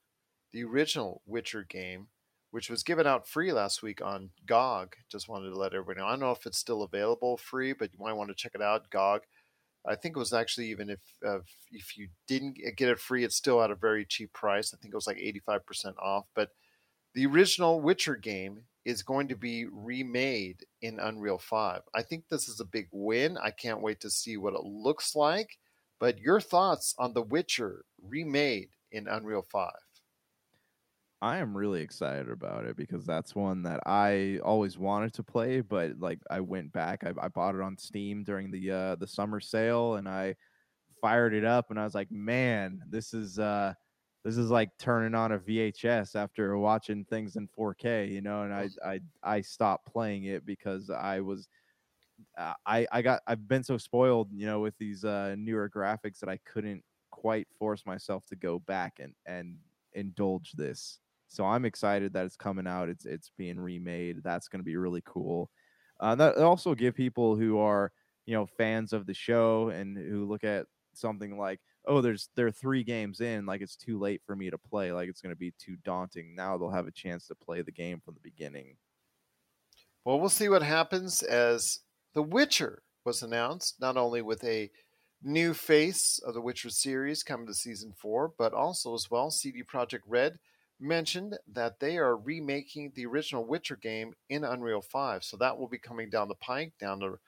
the 0.52 0.62
original 0.64 1.22
Witcher 1.26 1.64
game, 1.68 2.08
which 2.50 2.70
was 2.70 2.82
given 2.82 3.06
out 3.06 3.28
free 3.28 3.52
last 3.52 3.82
week 3.82 4.00
on 4.00 4.30
GOG. 4.46 4.96
Just 5.10 5.28
wanted 5.28 5.50
to 5.50 5.58
let 5.58 5.74
everybody 5.74 6.00
know. 6.00 6.06
I 6.06 6.10
don't 6.10 6.20
know 6.20 6.30
if 6.30 6.46
it's 6.46 6.58
still 6.58 6.82
available 6.82 7.36
free, 7.36 7.72
but 7.72 7.92
you 7.92 7.98
might 7.98 8.14
want 8.14 8.30
to 8.30 8.34
check 8.34 8.52
it 8.54 8.62
out. 8.62 8.90
GOG. 8.90 9.22
I 9.86 9.94
think 9.94 10.16
it 10.16 10.18
was 10.18 10.32
actually 10.32 10.70
even 10.70 10.90
if 10.90 11.00
uh, 11.26 11.40
if 11.72 11.96
you 11.96 12.08
didn't 12.26 12.58
get 12.76 12.88
it 12.88 12.98
free, 12.98 13.24
it's 13.24 13.36
still 13.36 13.62
at 13.62 13.70
a 13.70 13.74
very 13.74 14.04
cheap 14.04 14.32
price. 14.32 14.72
I 14.72 14.76
think 14.76 14.92
it 14.92 14.96
was 14.96 15.06
like 15.06 15.18
eighty 15.18 15.40
five 15.40 15.64
percent 15.66 15.96
off. 16.00 16.26
But 16.34 16.50
the 17.14 17.26
original 17.26 17.80
Witcher 17.80 18.16
game 18.16 18.64
is 18.84 19.02
going 19.02 19.28
to 19.28 19.36
be 19.36 19.66
remade 19.66 20.64
in 20.82 20.98
Unreal 20.98 21.38
Five. 21.38 21.82
I 21.94 22.02
think 22.02 22.24
this 22.28 22.48
is 22.48 22.60
a 22.60 22.64
big 22.64 22.88
win. 22.92 23.38
I 23.38 23.50
can't 23.50 23.82
wait 23.82 24.00
to 24.00 24.10
see 24.10 24.36
what 24.36 24.54
it 24.54 24.64
looks 24.64 25.14
like. 25.14 25.58
But 26.00 26.20
your 26.20 26.40
thoughts 26.40 26.94
on 26.98 27.12
The 27.12 27.22
Witcher 27.22 27.84
remade 28.02 28.70
in 28.92 29.08
Unreal 29.08 29.42
Five? 29.42 29.87
I 31.20 31.38
am 31.38 31.56
really 31.56 31.80
excited 31.82 32.30
about 32.30 32.64
it 32.64 32.76
because 32.76 33.04
that's 33.04 33.34
one 33.34 33.62
that 33.64 33.80
I 33.86 34.38
always 34.44 34.78
wanted 34.78 35.12
to 35.14 35.24
play, 35.24 35.60
but 35.60 35.98
like 35.98 36.20
I 36.30 36.40
went 36.40 36.72
back, 36.72 37.02
I, 37.04 37.12
I 37.20 37.28
bought 37.28 37.56
it 37.56 37.60
on 37.60 37.76
Steam 37.76 38.22
during 38.22 38.50
the 38.52 38.70
uh, 38.70 38.94
the 38.96 39.06
summer 39.08 39.40
sale, 39.40 39.96
and 39.96 40.08
I 40.08 40.36
fired 41.00 41.34
it 41.34 41.44
up, 41.44 41.70
and 41.70 41.80
I 41.80 41.84
was 41.84 41.94
like, 41.94 42.10
man, 42.12 42.82
this 42.88 43.14
is 43.14 43.38
uh, 43.38 43.74
this 44.24 44.36
is 44.38 44.50
like 44.50 44.70
turning 44.78 45.14
on 45.14 45.32
a 45.32 45.38
VHS 45.38 46.16
after 46.16 46.56
watching 46.58 47.04
things 47.06 47.36
in 47.36 47.48
4K, 47.48 48.06
you 48.08 48.20
know. 48.22 48.42
And 48.44 48.54
I 48.54 48.70
I 48.84 49.00
I 49.22 49.40
stopped 49.42 49.86
playing 49.86 50.24
it 50.24 50.46
because 50.46 50.90
I 50.90 51.20
was 51.20 51.48
uh, 52.38 52.54
I 52.66 52.86
I 52.92 53.02
got 53.02 53.22
I've 53.26 53.48
been 53.48 53.64
so 53.64 53.78
spoiled, 53.78 54.30
you 54.32 54.46
know, 54.46 54.60
with 54.60 54.76
these 54.78 55.04
uh, 55.04 55.34
newer 55.38 55.70
graphics 55.70 56.20
that 56.20 56.28
I 56.28 56.38
couldn't 56.44 56.84
quite 57.10 57.48
force 57.58 57.86
myself 57.86 58.24
to 58.26 58.36
go 58.36 58.58
back 58.60 58.98
and 59.00 59.14
and 59.26 59.58
indulge 59.94 60.52
this. 60.52 61.00
So 61.28 61.44
I'm 61.44 61.64
excited 61.64 62.12
that 62.14 62.26
it's 62.26 62.36
coming 62.36 62.66
out. 62.66 62.88
It's 62.88 63.04
it's 63.06 63.30
being 63.36 63.60
remade. 63.60 64.22
That's 64.22 64.48
going 64.48 64.60
to 64.60 64.64
be 64.64 64.76
really 64.76 65.02
cool. 65.04 65.50
Uh, 66.00 66.14
that 66.14 66.36
also 66.38 66.74
give 66.74 66.94
people 66.94 67.36
who 67.36 67.58
are 67.58 67.92
you 68.26 68.34
know 68.34 68.46
fans 68.46 68.92
of 68.92 69.06
the 69.06 69.14
show 69.14 69.68
and 69.70 69.96
who 69.96 70.26
look 70.26 70.44
at 70.44 70.66
something 70.94 71.36
like 71.38 71.60
oh 71.86 72.00
there's 72.00 72.28
there 72.34 72.46
are 72.46 72.50
three 72.52 72.82
games 72.82 73.20
in 73.20 73.46
like 73.46 73.60
it's 73.60 73.76
too 73.76 73.98
late 73.98 74.22
for 74.24 74.34
me 74.34 74.50
to 74.50 74.58
play 74.58 74.92
like 74.92 75.08
it's 75.08 75.20
going 75.20 75.32
to 75.32 75.36
be 75.36 75.52
too 75.58 75.76
daunting 75.84 76.34
now 76.34 76.56
they'll 76.58 76.70
have 76.70 76.86
a 76.88 76.92
chance 76.92 77.26
to 77.26 77.34
play 77.34 77.62
the 77.62 77.70
game 77.72 78.00
from 78.00 78.14
the 78.14 78.20
beginning 78.20 78.76
Well, 80.04 80.18
we'll 80.20 80.28
see 80.28 80.48
what 80.48 80.62
happens 80.62 81.22
as 81.22 81.80
The 82.14 82.22
Witcher 82.22 82.82
was 83.04 83.22
announced, 83.22 83.80
not 83.80 83.96
only 83.96 84.22
with 84.22 84.42
a 84.44 84.70
new 85.22 85.54
face 85.54 86.18
of 86.18 86.34
the 86.34 86.40
Witcher 86.40 86.70
series 86.70 87.22
coming 87.22 87.46
to 87.46 87.54
season 87.54 87.92
four, 87.92 88.28
but 88.28 88.52
also 88.52 88.94
as 88.94 89.10
well, 89.10 89.30
CD 89.30 89.62
Projekt 89.62 90.02
Red 90.06 90.38
mentioned 90.80 91.38
that 91.52 91.80
they 91.80 91.98
are 91.98 92.16
remaking 92.16 92.92
the 92.94 93.06
original 93.06 93.44
Witcher 93.44 93.76
game 93.76 94.14
in 94.28 94.44
Unreal 94.44 94.80
5. 94.80 95.24
So 95.24 95.36
that 95.36 95.58
will 95.58 95.68
be 95.68 95.78
coming 95.78 96.10
down 96.10 96.28
the 96.28 96.34
pike, 96.34 96.72
down 96.80 97.00
the 97.00 97.18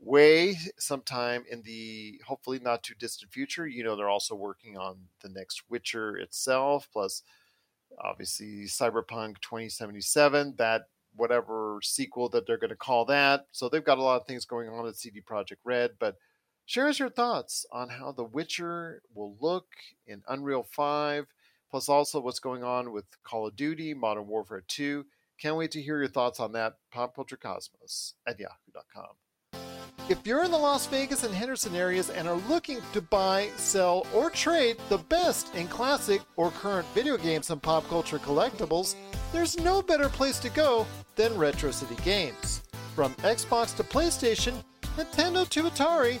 way 0.00 0.56
sometime 0.78 1.44
in 1.50 1.62
the 1.62 2.20
hopefully 2.26 2.58
not 2.60 2.82
too 2.82 2.94
distant 2.98 3.32
future. 3.32 3.66
You 3.66 3.84
know, 3.84 3.96
they're 3.96 4.08
also 4.08 4.34
working 4.34 4.76
on 4.76 4.96
the 5.22 5.28
next 5.28 5.62
Witcher 5.68 6.16
itself, 6.16 6.88
plus 6.92 7.22
obviously 8.02 8.64
Cyberpunk 8.66 9.40
2077, 9.40 10.54
that 10.58 10.82
whatever 11.16 11.80
sequel 11.82 12.28
that 12.28 12.46
they're 12.46 12.58
going 12.58 12.70
to 12.70 12.76
call 12.76 13.04
that. 13.06 13.46
So 13.52 13.68
they've 13.68 13.84
got 13.84 13.98
a 13.98 14.02
lot 14.02 14.20
of 14.20 14.26
things 14.26 14.44
going 14.44 14.68
on 14.68 14.86
at 14.86 14.96
CD 14.96 15.20
Projekt 15.20 15.56
Red, 15.64 15.92
but 15.98 16.16
share 16.64 16.86
us 16.86 16.98
your 16.98 17.10
thoughts 17.10 17.66
on 17.72 17.88
how 17.88 18.12
The 18.12 18.24
Witcher 18.24 19.02
will 19.14 19.36
look 19.40 19.66
in 20.06 20.22
Unreal 20.28 20.62
5, 20.62 21.26
plus 21.70 21.88
also 21.88 22.20
what's 22.20 22.40
going 22.40 22.64
on 22.64 22.92
with 22.92 23.04
Call 23.22 23.46
of 23.46 23.56
Duty, 23.56 23.94
Modern 23.94 24.26
Warfare 24.26 24.62
2. 24.66 25.04
Can't 25.40 25.56
wait 25.56 25.70
to 25.72 25.82
hear 25.82 25.98
your 25.98 26.08
thoughts 26.08 26.40
on 26.40 26.52
that. 26.52 26.74
Pop 26.90 27.14
Culture 27.14 27.36
Cosmos 27.36 28.14
at 28.26 28.38
yahoo.com. 28.40 29.14
If 30.08 30.26
you're 30.26 30.42
in 30.42 30.50
the 30.50 30.56
Las 30.56 30.86
Vegas 30.86 31.22
and 31.22 31.34
Henderson 31.34 31.74
areas 31.76 32.08
and 32.08 32.26
are 32.26 32.40
looking 32.48 32.80
to 32.94 33.02
buy, 33.02 33.50
sell, 33.56 34.06
or 34.14 34.30
trade 34.30 34.78
the 34.88 34.96
best 34.96 35.54
in 35.54 35.68
classic 35.68 36.22
or 36.36 36.50
current 36.50 36.88
video 36.94 37.18
games 37.18 37.50
and 37.50 37.62
pop 37.62 37.86
culture 37.88 38.18
collectibles, 38.18 38.94
there's 39.32 39.58
no 39.60 39.82
better 39.82 40.08
place 40.08 40.38
to 40.38 40.48
go 40.48 40.86
than 41.16 41.36
Retro 41.36 41.70
City 41.70 41.96
Games. 42.02 42.62
From 42.94 43.12
Xbox 43.16 43.76
to 43.76 43.84
PlayStation, 43.84 44.54
Nintendo 44.96 45.46
to 45.50 45.64
Atari, 45.64 46.20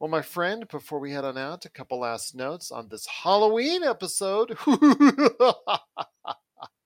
Well, 0.00 0.08
my 0.08 0.22
friend, 0.22 0.66
before 0.66 0.98
we 0.98 1.12
head 1.12 1.26
on 1.26 1.36
out, 1.36 1.66
a 1.66 1.68
couple 1.68 2.00
last 2.00 2.34
notes 2.34 2.72
on 2.72 2.88
this 2.88 3.06
Halloween 3.06 3.82
episode 3.82 4.56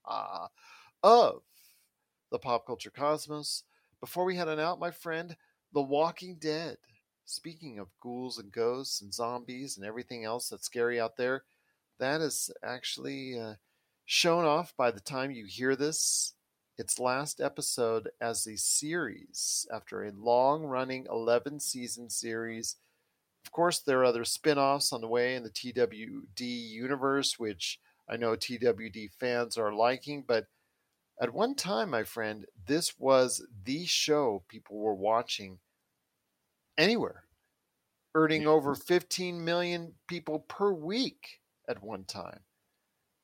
of 0.04 1.42
the 2.32 2.38
Pop 2.42 2.66
Culture 2.66 2.90
Cosmos. 2.90 3.62
Before 4.00 4.24
we 4.24 4.34
head 4.34 4.48
on 4.48 4.58
out, 4.58 4.80
my 4.80 4.90
friend, 4.90 5.36
The 5.72 5.80
Walking 5.80 6.38
Dead. 6.40 6.76
Speaking 7.24 7.78
of 7.78 7.86
ghouls 8.00 8.40
and 8.40 8.50
ghosts 8.50 9.00
and 9.00 9.14
zombies 9.14 9.76
and 9.76 9.86
everything 9.86 10.24
else 10.24 10.48
that's 10.48 10.66
scary 10.66 11.00
out 11.00 11.16
there, 11.16 11.44
that 12.00 12.20
is 12.20 12.50
actually 12.64 13.38
uh, 13.38 13.54
shown 14.04 14.44
off 14.44 14.76
by 14.76 14.90
the 14.90 14.98
time 14.98 15.30
you 15.30 15.46
hear 15.46 15.76
this. 15.76 16.32
Its 16.76 16.98
last 16.98 17.40
episode 17.40 18.08
as 18.20 18.44
a 18.48 18.56
series 18.56 19.68
after 19.72 20.02
a 20.02 20.10
long 20.10 20.64
running 20.64 21.06
11 21.08 21.60
season 21.60 22.10
series. 22.10 22.74
Of 23.44 23.52
course, 23.52 23.80
there 23.80 24.00
are 24.00 24.04
other 24.04 24.24
spin 24.24 24.58
offs 24.58 24.92
on 24.92 25.00
the 25.00 25.08
way 25.08 25.34
in 25.34 25.42
the 25.42 25.50
TWD 25.50 26.40
universe, 26.40 27.38
which 27.38 27.78
I 28.08 28.16
know 28.16 28.36
TWD 28.36 29.10
fans 29.18 29.56
are 29.56 29.72
liking, 29.72 30.24
but 30.26 30.46
at 31.20 31.32
one 31.32 31.54
time, 31.54 31.90
my 31.90 32.02
friend, 32.02 32.46
this 32.66 32.98
was 32.98 33.46
the 33.64 33.84
show 33.86 34.42
people 34.48 34.78
were 34.78 34.94
watching 34.94 35.58
anywhere, 36.76 37.24
earning 38.14 38.46
over 38.46 38.74
15 38.74 39.44
million 39.44 39.94
people 40.08 40.40
per 40.40 40.72
week 40.72 41.40
at 41.68 41.82
one 41.82 42.04
time. 42.04 42.40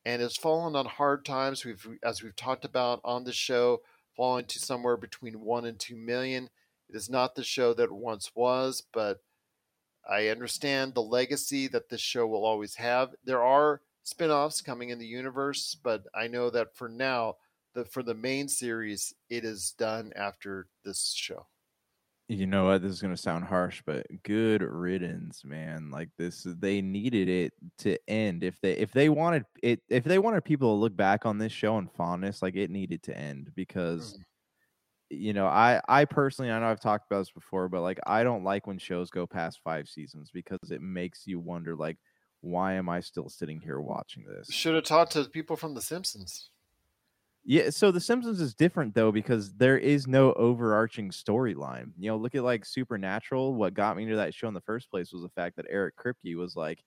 And 0.05 0.23
it's 0.23 0.39
fallen 0.39 0.77
on 0.77 0.87
hard 0.87 1.25
times. 1.25 1.65
We've, 1.65 1.87
as 2.03 2.23
we've 2.23 2.37
talked 2.37 2.65
about 2.65 3.01
on 3.05 3.25
the 3.25 3.33
show, 3.33 3.81
fallen 4.17 4.45
to 4.47 4.59
somewhere 4.59 4.97
between 4.97 5.41
one 5.41 5.65
and 5.65 5.79
two 5.79 5.97
million. 5.97 6.49
It 6.89 6.97
is 6.97 7.11
not 7.11 7.35
the 7.35 7.45
show 7.45 7.75
that 7.75 7.85
it 7.85 7.93
once 7.93 8.31
was, 8.35 8.85
but 8.93 9.21
I 10.09 10.29
understand 10.29 10.95
the 10.95 11.03
legacy 11.03 11.69
that 11.69 11.89
this 11.89 12.01
show 12.01 12.27
will 12.27 12.45
always 12.45 12.75
have. 12.77 13.15
There 13.25 13.43
are 13.43 13.83
spin-offs 14.03 14.61
coming 14.63 14.91
in 14.91 14.99
the 14.99 15.07
universe, 15.07 15.75
but 15.75 16.07
I 16.15 16.27
know 16.29 16.51
that 16.51 16.75
for 16.77 16.89
now, 16.89 17.37
the 17.75 17.85
for 17.85 18.03
the 18.03 18.15
main 18.15 18.49
series, 18.49 19.15
it 19.29 19.45
is 19.45 19.73
done 19.73 20.13
after 20.17 20.69
this 20.85 21.13
show. 21.13 21.47
You 22.29 22.47
know 22.47 22.67
what? 22.67 22.83
This 22.83 22.93
is 22.93 23.03
gonna 23.03 23.17
sound 23.17 23.45
harsh, 23.45 23.83
but 23.85 24.07
good 24.23 24.63
riddance, 24.63 25.45
man. 25.45 25.91
Like 25.91 26.11
this, 26.17 26.45
they 26.45 26.81
needed 26.81 27.29
it 27.29 27.53
to 27.79 27.99
end. 28.09 28.45
If 28.45 28.61
they 28.61 28.73
if 28.77 28.93
they 28.93 29.09
wanted 29.09 29.47
it, 29.65 29.83
if 29.89 30.05
they 30.05 30.21
wanted 30.21 30.45
people 30.45 30.69
to 30.77 30.81
look 30.81 30.95
back 30.97 31.27
on 31.27 31.39
this 31.39 31.53
show 31.53 31.77
and 31.79 31.91
fondness, 31.93 32.41
like 32.41 32.55
it 32.55 32.71
needed 32.71 33.03
to 33.05 33.17
end 33.19 33.53
because, 33.57 34.17
Mm. 34.17 34.25
You 35.11 35.33
know, 35.33 35.47
I 35.47 35.81
I 35.89 36.05
personally, 36.05 36.51
I 36.51 36.59
know 36.61 36.67
I've 36.67 36.81
talked 36.81 37.07
about 37.11 37.21
this 37.21 37.33
before, 37.33 37.69
but 37.69 37.83
like 37.83 37.99
I 38.07 38.23
don't 38.23 38.45
like 38.45 38.67
when 38.67 38.79
shows 38.79 39.11
go 39.11 39.27
past 39.27 39.61
five 39.65 39.89
seasons 39.89 40.31
because 40.33 40.71
it 40.71 40.81
makes 40.81 41.27
you 41.27 41.41
wonder, 41.41 41.77
like, 41.77 41.99
why 42.41 42.75
am 42.75 42.89
I 42.89 43.01
still 43.01 43.29
sitting 43.29 43.61
here 43.61 43.81
watching 43.81 44.25
this? 44.25 44.49
Should 44.51 44.75
have 44.75 44.85
talked 44.85 45.13
to 45.13 45.25
people 45.25 45.57
from 45.57 45.75
The 45.75 45.83
Simpsons. 45.83 46.51
Yeah, 47.45 47.71
so 47.71 47.91
The 47.91 48.01
Simpsons 48.01 48.41
is 48.41 48.55
different 48.55 48.95
though 48.95 49.11
because 49.13 49.55
there 49.55 49.79
is 49.79 50.07
no 50.07 50.33
overarching 50.35 51.11
storyline. 51.11 51.93
You 51.99 52.11
know, 52.11 52.17
look 52.17 52.35
at 52.35 52.45
like 52.45 52.65
Supernatural. 52.65 53.55
What 53.55 53.75
got 53.75 53.97
me 53.97 54.05
into 54.05 54.17
that 54.17 54.35
show 54.35 54.49
in 54.49 54.55
the 54.55 54.61
first 54.61 54.91
place 54.91 55.13
was 55.13 55.23
the 55.23 55.29
fact 55.31 55.57
that 55.57 55.67
Eric 55.69 55.97
Kripke 55.97 56.37
was 56.37 56.55
like, 56.55 56.85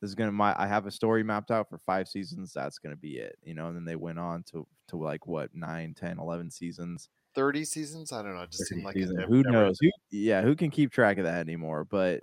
"This 0.00 0.08
is 0.08 0.14
gonna 0.14 0.32
my 0.32 0.54
I 0.56 0.66
have 0.66 0.86
a 0.86 0.90
story 0.90 1.22
mapped 1.24 1.50
out 1.50 1.68
for 1.68 1.78
five 1.78 2.08
seasons. 2.08 2.52
That's 2.52 2.78
gonna 2.78 2.96
be 2.96 3.18
it." 3.18 3.36
You 3.42 3.54
know, 3.54 3.66
and 3.66 3.76
then 3.76 3.84
they 3.84 3.96
went 3.96 4.18
on 4.18 4.44
to 4.44 4.66
to 4.88 4.96
like 4.96 5.26
what 5.26 5.54
nine, 5.54 5.92
ten, 5.94 6.18
eleven 6.20 6.50
seasons. 6.50 7.10
30 7.36 7.64
seasons? 7.64 8.12
I 8.12 8.22
don't 8.22 8.34
know. 8.36 8.42
It 8.42 8.52
just 8.52 8.66
seemed 8.66 8.84
like 8.84 8.96
never- 9.12 9.28
who 9.28 9.44
knows? 9.44 9.78
Who, 9.80 9.90
yeah, 10.10 10.42
who 10.42 10.56
can 10.56 10.70
keep 10.72 10.92
track 10.92 11.18
of 11.18 11.24
that 11.24 11.40
anymore? 11.40 11.84
But 11.84 12.22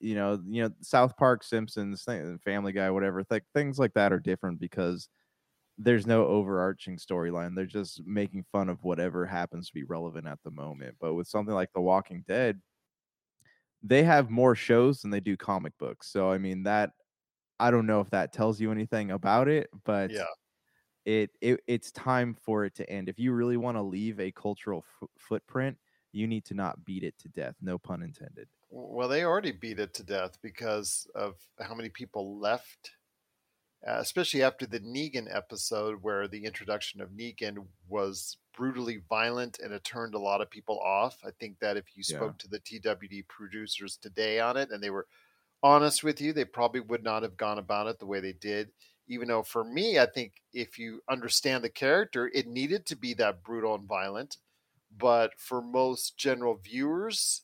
you 0.00 0.14
know, 0.16 0.42
you 0.46 0.64
know, 0.64 0.70
South 0.82 1.16
Park, 1.16 1.44
Simpsons, 1.44 2.06
uh, 2.08 2.36
Family 2.44 2.72
Guy, 2.72 2.90
whatever, 2.90 3.24
th- 3.24 3.44
things 3.54 3.78
like 3.78 3.94
that 3.94 4.12
are 4.12 4.20
different 4.20 4.60
because 4.60 5.08
there's 5.78 6.06
no 6.06 6.26
overarching 6.26 6.96
storyline. 6.98 7.56
They're 7.56 7.66
just 7.66 8.04
making 8.06 8.44
fun 8.52 8.68
of 8.70 8.84
whatever 8.84 9.26
happens 9.26 9.68
to 9.68 9.74
be 9.74 9.84
relevant 9.84 10.26
at 10.28 10.40
the 10.44 10.50
moment. 10.52 10.96
But 11.00 11.14
with 11.14 11.28
something 11.28 11.54
like 11.54 11.72
The 11.74 11.80
Walking 11.82 12.24
Dead, 12.28 12.62
they 13.82 14.02
have 14.04 14.30
more 14.30 14.54
shows 14.54 15.00
than 15.02 15.10
they 15.10 15.20
do 15.20 15.36
comic 15.36 15.76
books. 15.78 16.08
So 16.10 16.30
I 16.30 16.38
mean 16.38 16.62
that 16.64 16.90
I 17.60 17.70
don't 17.70 17.86
know 17.86 18.00
if 18.00 18.10
that 18.10 18.32
tells 18.32 18.60
you 18.60 18.72
anything 18.72 19.12
about 19.12 19.48
it, 19.48 19.70
but 19.84 20.10
Yeah. 20.12 20.26
It, 21.04 21.30
it 21.40 21.60
it's 21.66 21.90
time 21.92 22.34
for 22.34 22.64
it 22.64 22.74
to 22.76 22.88
end. 22.90 23.08
If 23.08 23.18
you 23.18 23.32
really 23.32 23.56
want 23.56 23.76
to 23.76 23.82
leave 23.82 24.20
a 24.20 24.32
cultural 24.32 24.84
f- 25.02 25.08
footprint, 25.18 25.78
you 26.12 26.26
need 26.26 26.44
to 26.46 26.54
not 26.54 26.84
beat 26.84 27.04
it 27.04 27.18
to 27.18 27.28
death. 27.28 27.56
No 27.60 27.78
pun 27.78 28.02
intended. 28.02 28.48
Well, 28.70 29.08
they 29.08 29.24
already 29.24 29.52
beat 29.52 29.78
it 29.78 29.92
to 29.94 30.02
death 30.02 30.40
because 30.40 31.06
of 31.14 31.46
how 31.60 31.74
many 31.74 31.90
people 31.90 32.38
left, 32.38 32.92
uh, 33.86 33.98
especially 34.00 34.42
after 34.42 34.66
the 34.66 34.80
Negan 34.80 35.34
episode, 35.34 36.02
where 36.02 36.28
the 36.28 36.44
introduction 36.44 37.00
of 37.00 37.10
Negan 37.10 37.68
was 37.88 38.38
brutally 38.54 38.98
violent 38.98 39.58
and 39.60 39.72
it 39.72 39.84
turned 39.84 40.14
a 40.14 40.18
lot 40.20 40.40
of 40.40 40.50
people 40.50 40.80
off. 40.80 41.24
I 41.24 41.32
think 41.32 41.58
that 41.60 41.76
if 41.76 41.96
you 41.96 42.02
Yeah. 42.06 42.32
spoke 42.32 42.38
to 42.38 42.48
the 42.48 42.60
TWD 42.60 43.22
producers 43.22 43.96
today 43.96 44.40
on 44.40 44.56
it 44.56 44.70
and 44.70 44.82
they 44.82 44.90
were 44.90 45.08
honest 45.62 46.04
with 46.04 46.20
you, 46.20 46.32
they 46.32 46.44
probably 46.46 46.80
would 46.80 47.04
not 47.04 47.22
have 47.24 47.36
gone 47.36 47.58
about 47.58 47.88
it 47.88 47.98
the 48.00 48.06
way 48.06 48.20
they 48.20 48.34
did. 48.34 48.72
Even 49.08 49.28
though 49.28 49.42
for 49.42 49.64
me, 49.64 49.98
I 49.98 50.06
think 50.06 50.42
if 50.52 50.78
you 50.78 51.02
understand 51.08 51.64
the 51.64 51.70
character, 51.70 52.28
it 52.34 52.46
needed 52.46 52.86
to 52.86 52.96
be 52.96 53.14
that 53.14 53.42
brutal 53.42 53.74
and 53.74 53.88
violent. 53.88 54.38
But 54.90 55.38
for 55.38 55.62
most 55.62 56.16
general 56.18 56.56
viewers, 56.56 57.42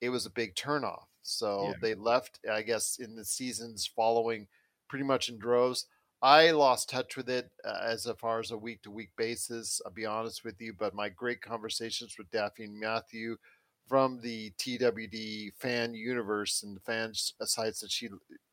it 0.00 0.10
was 0.10 0.26
a 0.26 0.30
big 0.30 0.54
turnoff. 0.54 1.06
So 1.22 1.74
Yeah. 1.74 1.80
they 1.80 1.94
left, 1.94 2.40
I 2.50 2.62
guess, 2.62 2.98
in 2.98 3.16
the 3.16 3.24
seasons 3.24 3.86
following 3.86 4.48
pretty 4.88 5.04
much 5.04 5.28
in 5.28 5.38
droves. 5.38 5.86
I 6.22 6.50
lost 6.50 6.90
touch 6.90 7.16
with 7.16 7.28
it 7.30 7.50
uh, 7.64 7.80
as 7.82 8.06
far 8.18 8.40
as 8.40 8.50
a 8.50 8.58
week 8.58 8.82
to 8.82 8.90
week 8.90 9.10
basis. 9.16 9.80
I'll 9.84 9.92
be 9.92 10.06
honest 10.06 10.44
with 10.44 10.60
you, 10.60 10.72
but 10.74 10.94
my 10.94 11.08
great 11.08 11.40
conversations 11.40 12.16
with 12.18 12.30
Daphne 12.30 12.66
and 12.66 12.78
Matthew 12.78 13.36
from 13.86 14.20
the 14.20 14.50
TWD 14.58 15.50
fan 15.56 15.94
universe 15.94 16.62
and 16.62 16.76
the 16.76 16.80
fan 16.80 17.12
uh, 17.40 17.44
sites 17.46 17.80
that 17.80 17.90
she 17.90 18.08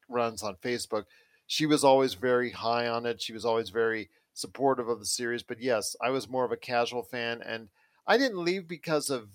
runs 0.08 0.44
on 0.44 0.56
Facebook, 0.58 1.06
she 1.48 1.66
was 1.66 1.84
always 1.84 2.14
very 2.14 2.52
high 2.52 2.88
on 2.88 3.06
it. 3.06 3.22
She 3.22 3.34
was 3.34 3.46
always 3.46 3.70
very 3.70 4.10
supportive 4.34 4.90
of 4.90 5.00
the 5.00 5.06
series. 5.06 5.44
But 5.44 5.62
yes, 5.62 5.96
I 6.02 6.10
was 6.10 6.30
more 6.30 6.46
of 6.46 6.52
a 6.52 6.58
casual 6.58 7.04
fan, 7.04 7.42
and 7.42 7.70
I 8.06 8.18
didn't 8.18 8.44
leave 8.44 8.68
because 8.68 9.10
of 9.10 9.30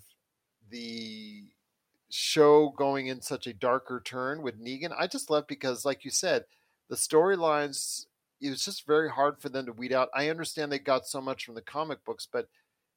the 0.69 1.43
show 2.09 2.69
going 2.69 3.07
in 3.07 3.21
such 3.21 3.47
a 3.47 3.53
darker 3.53 3.99
turn 4.03 4.43
with 4.43 4.63
Negan. 4.63 4.93
I 4.97 5.07
just 5.07 5.31
left 5.31 5.47
because, 5.47 5.83
like 5.83 6.05
you 6.05 6.11
said, 6.11 6.45
the 6.89 6.95
storylines. 6.95 8.05
It 8.39 8.49
was 8.49 8.65
just 8.65 8.85
very 8.85 9.09
hard 9.09 9.39
for 9.39 9.47
them 9.47 9.65
to 9.67 9.71
weed 9.71 9.93
out. 9.93 10.09
I 10.13 10.29
understand 10.29 10.69
they 10.69 10.79
got 10.79 11.07
so 11.07 11.21
much 11.21 11.45
from 11.45 11.55
the 11.55 11.61
comic 11.61 12.03
books, 12.03 12.27
but 12.29 12.49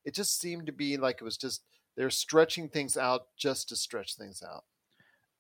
it 0.05 0.13
just 0.13 0.41
seemed 0.41 0.67
to 0.67 0.73
be 0.73 0.97
like 0.97 1.19
it 1.21 1.25
was 1.25 1.37
just 1.37 1.63
they're 1.97 2.11
stretching 2.11 2.69
things 2.69 2.97
out 2.97 3.29
just 3.37 3.69
to 3.69 3.77
stretch 3.77 4.17
things 4.17 4.43
out. 4.43 4.65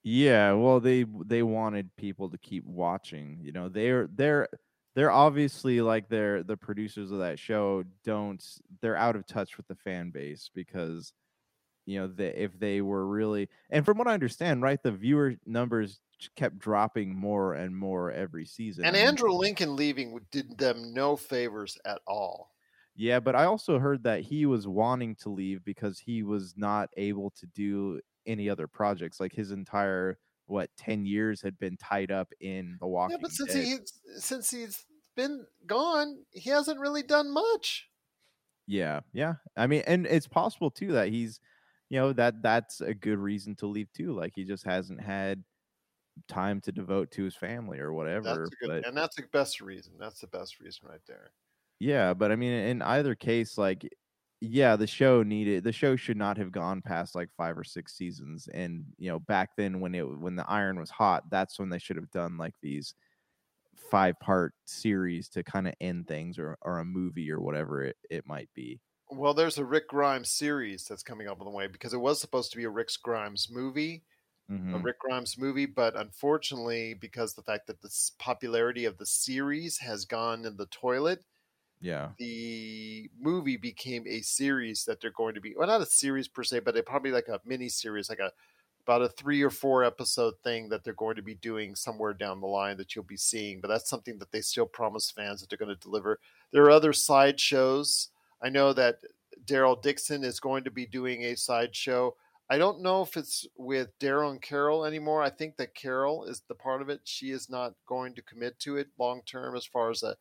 Yeah, 0.09 0.53
well, 0.53 0.79
they 0.79 1.05
they 1.25 1.43
wanted 1.43 1.91
people 1.97 2.31
to 2.31 2.39
keep 2.39 2.65
watching. 2.65 3.41
You 3.43 3.51
know, 3.51 3.69
they're 3.69 4.07
they're 4.15 4.47
they're 4.95 5.11
obviously 5.11 5.81
like 5.81 6.09
they're 6.09 6.45
the 6.45 6.57
producers 6.57 7.11
of 7.11 7.19
that 7.19 7.41
show 7.41 7.83
don't 8.05 8.41
they're 8.81 8.97
out 8.97 9.17
of 9.17 9.27
touch 9.27 9.57
with 9.57 9.67
the 9.67 9.75
fan 9.75 10.11
base 10.11 10.49
because 10.55 11.13
you 11.87 11.99
know 11.99 12.07
they, 12.07 12.29
if 12.29 12.57
they 12.57 12.83
were 12.83 13.05
really 13.05 13.49
and 13.71 13.85
from 13.85 13.99
what 13.99 14.07
I 14.07 14.15
understand, 14.15 14.63
right, 14.63 14.81
the 14.81 14.93
viewer 14.93 15.35
numbers 15.45 15.99
kept 16.37 16.61
dropping 16.61 17.13
more 17.13 17.55
and 17.55 17.77
more 17.77 18.13
every 18.13 18.47
season. 18.47 18.85
And 18.85 18.95
Andrew 18.95 19.33
Lincoln 19.33 19.75
leaving 19.75 20.21
did 20.31 20.57
them 20.57 20.95
no 20.95 21.17
favors 21.17 21.77
at 21.85 21.99
all. 22.07 22.53
Yeah, 22.95 23.19
but 23.19 23.35
I 23.35 23.47
also 23.47 23.81
heard 23.81 24.05
that 24.05 24.21
he 24.21 24.47
was 24.47 24.69
wanting 24.69 25.17
to 25.17 25.31
leave 25.31 25.65
because 25.65 25.99
he 25.99 26.23
was 26.23 26.55
not 26.57 26.91
able 26.97 27.31
to 27.31 27.47
do 27.47 28.01
any 28.27 28.49
other 28.51 28.67
projects. 28.67 29.21
Like 29.21 29.33
his 29.33 29.51
entire 29.53 30.19
what 30.47 30.71
ten 30.77 31.05
years 31.07 31.43
had 31.43 31.59
been 31.59 31.77
tied 31.77 32.11
up 32.13 32.33
in 32.41 32.77
the 32.81 32.87
Walking 32.87 33.17
Yeah, 33.17 33.19
but 33.23 33.33
since 33.33 33.53
Dead. 33.53 33.65
he 33.65 33.77
since 34.19 34.51
he's 34.51 34.85
been 35.17 35.47
gone, 35.67 36.25
he 36.33 36.51
hasn't 36.51 36.81
really 36.81 37.03
done 37.03 37.33
much. 37.33 37.89
Yeah, 38.67 39.01
yeah. 39.13 39.35
I 39.57 39.67
mean, 39.67 39.83
and 39.87 40.07
it's 40.07 40.27
possible 40.27 40.71
too 40.71 40.93
that 40.93 41.09
he's, 41.09 41.41
you 41.89 41.99
know, 42.01 42.13
that 42.15 42.43
that's 42.43 42.81
a 42.81 42.95
good 42.95 43.19
reason 43.19 43.55
to 43.57 43.67
leave 43.67 43.93
too. 43.93 44.13
Like 44.13 44.33
he 44.35 44.45
just 44.45 44.65
hasn't 44.65 45.01
had 45.01 45.45
time 46.29 46.61
to 46.63 46.73
devote 46.73 47.11
to 47.13 47.25
his 47.25 47.37
family 47.37 47.79
or 47.79 47.93
whatever. 47.93 48.25
That's 48.25 48.39
a 48.39 48.67
good, 48.67 48.83
but 48.83 48.87
and 48.89 48.97
that's 48.97 49.17
the 49.17 49.23
best 49.33 49.61
reason. 49.61 49.95
That's 49.99 50.21
the 50.21 50.27
best 50.29 50.61
reason 50.61 50.89
right 50.89 51.01
there. 51.07 51.31
yeah, 51.79 52.15
but 52.15 52.33
I 52.33 52.37
mean, 52.37 52.53
in 52.53 52.83
either 52.83 53.15
case, 53.15 53.59
like, 53.59 53.89
yeah, 54.51 54.77
the 54.77 54.87
show 54.87 55.23
needed 55.23 55.65
the 55.65 55.73
show 55.73 55.97
should 55.97 56.17
not 56.17 56.37
have 56.39 56.53
gone 56.53 56.83
past 56.83 57.15
like 57.15 57.31
five 57.37 57.57
or 57.59 57.65
six 57.65 57.95
seasons. 57.97 58.49
And 58.49 58.87
you 58.99 59.09
know, 59.09 59.19
back 59.21 59.51
then 59.57 59.81
when 59.81 59.95
it 59.95 60.03
when 60.03 60.37
the 60.37 60.49
iron 60.49 60.79
was 60.79 60.91
hot, 60.91 61.29
that's 61.31 61.59
when 61.59 61.69
they 61.71 61.79
should 61.79 61.97
have 61.97 62.11
done 62.11 62.37
like 62.39 62.55
these 62.61 62.95
five 63.77 64.19
part 64.21 64.55
series 64.67 65.29
to 65.31 65.45
kind 65.45 65.69
of 65.69 65.75
end 65.81 66.09
things 66.09 66.39
or 66.39 66.59
or 66.63 66.81
a 66.81 66.87
movie 66.87 67.31
or 67.31 67.41
whatever 67.41 67.85
it, 67.85 67.97
it 68.11 68.27
might 68.27 68.51
be. 68.55 68.81
Well, 69.09 69.35
there's 69.35 69.59
a 69.59 69.65
Rick 69.65 69.89
Grimes 69.89 70.31
series 70.33 70.85
that's 70.85 71.03
coming 71.03 71.29
up 71.29 71.41
on 71.41 71.45
the 71.47 71.51
way 71.53 71.67
because 71.69 71.93
it 71.93 71.99
was 71.99 72.21
supposed 72.21 72.51
to 72.53 72.57
be 72.57 72.65
a 72.65 72.71
Rick 72.71 72.89
Grimes 73.03 73.49
movie, 73.51 74.05
a 74.73 74.79
Mhm. 74.79 74.85
Rick 74.85 75.01
Grimes 75.01 75.39
movie, 75.39 75.67
but 75.67 75.97
unfortunately, 75.97 76.95
because 76.95 77.35
the 77.35 77.43
fact 77.43 77.67
that 77.69 77.83
the 77.83 77.91
popularity 78.19 78.85
of 78.87 78.99
the 78.99 79.07
series 79.07 79.79
has 79.81 80.07
gone 80.07 80.45
in 80.47 80.57
the 80.59 80.67
toilet, 80.67 81.25
Yeah. 81.81 82.09
the 82.19 83.11
movie 83.21 83.59
became 83.59 84.05
a 84.07 84.21
series 84.23 84.85
that 84.87 85.01
they're 85.01 85.11
going 85.11 85.35
to 85.35 85.41
be 85.41 85.55
well, 85.57 85.67
not 85.67 85.83
a 85.83 85.87
series 85.87 86.27
per 86.27 86.43
se, 86.43 86.61
but 86.61 86.77
it 86.77 86.87
probably 86.87 87.11
like 87.11 87.29
a 87.29 87.41
mini 87.45 87.69
series, 87.69 88.09
like 88.09 88.19
a 88.19 88.33
about 88.87 89.03
a 89.03 89.09
three 89.09 89.43
or 89.43 89.51
four 89.51 89.83
episode 89.83 90.35
thing 90.45 90.69
that 90.69 90.85
they're 90.85 90.95
going 90.95 91.17
to 91.17 91.23
be 91.23 91.35
doing 91.35 91.75
somewhere 91.75 92.15
down 92.15 92.41
the 92.41 92.47
line 92.47 92.77
that 92.77 92.95
you'll 92.95 93.05
be 93.05 93.17
seeing. 93.17 93.61
But 93.61 93.69
that's 93.69 93.91
something 93.91 94.19
that 94.19 94.31
they 94.31 94.41
still 94.41 94.67
promise 94.67 95.11
fans 95.11 95.41
that 95.41 95.51
they're 95.51 95.59
going 95.59 95.75
to 95.75 95.81
deliver. 95.83 96.21
There 96.53 96.63
are 96.65 96.71
other 96.71 96.93
side 96.93 97.41
shows. 97.41 98.11
I 98.41 98.49
know 98.49 98.73
that 98.75 99.01
Daryl 99.45 99.81
Dixon 99.83 100.23
is 100.23 100.39
going 100.39 100.63
to 100.65 100.71
be 100.71 100.87
doing 100.87 101.25
a 101.25 101.37
side 101.37 101.75
show. 101.75 102.15
I 102.49 102.59
don't 102.59 102.81
know 102.81 103.03
if 103.03 103.17
it's 103.17 103.45
with 103.57 103.99
Daryl 103.99 104.31
and 104.31 104.41
Carol 104.41 104.85
anymore. 104.85 105.21
I 105.21 105.31
think 105.31 105.57
that 105.57 105.75
Carol 105.75 106.25
is 106.27 106.43
the 106.47 106.55
part 106.55 106.81
of 106.81 106.89
it. 106.89 107.01
She 107.03 107.33
is 107.33 107.51
not 107.51 107.75
going 107.87 108.15
to 108.15 108.23
commit 108.23 108.59
to 108.61 108.77
it 108.77 108.87
long 108.99 109.23
term 109.27 109.57
as 109.57 109.67
far 109.67 109.91
as 109.91 110.05
a 110.05 110.17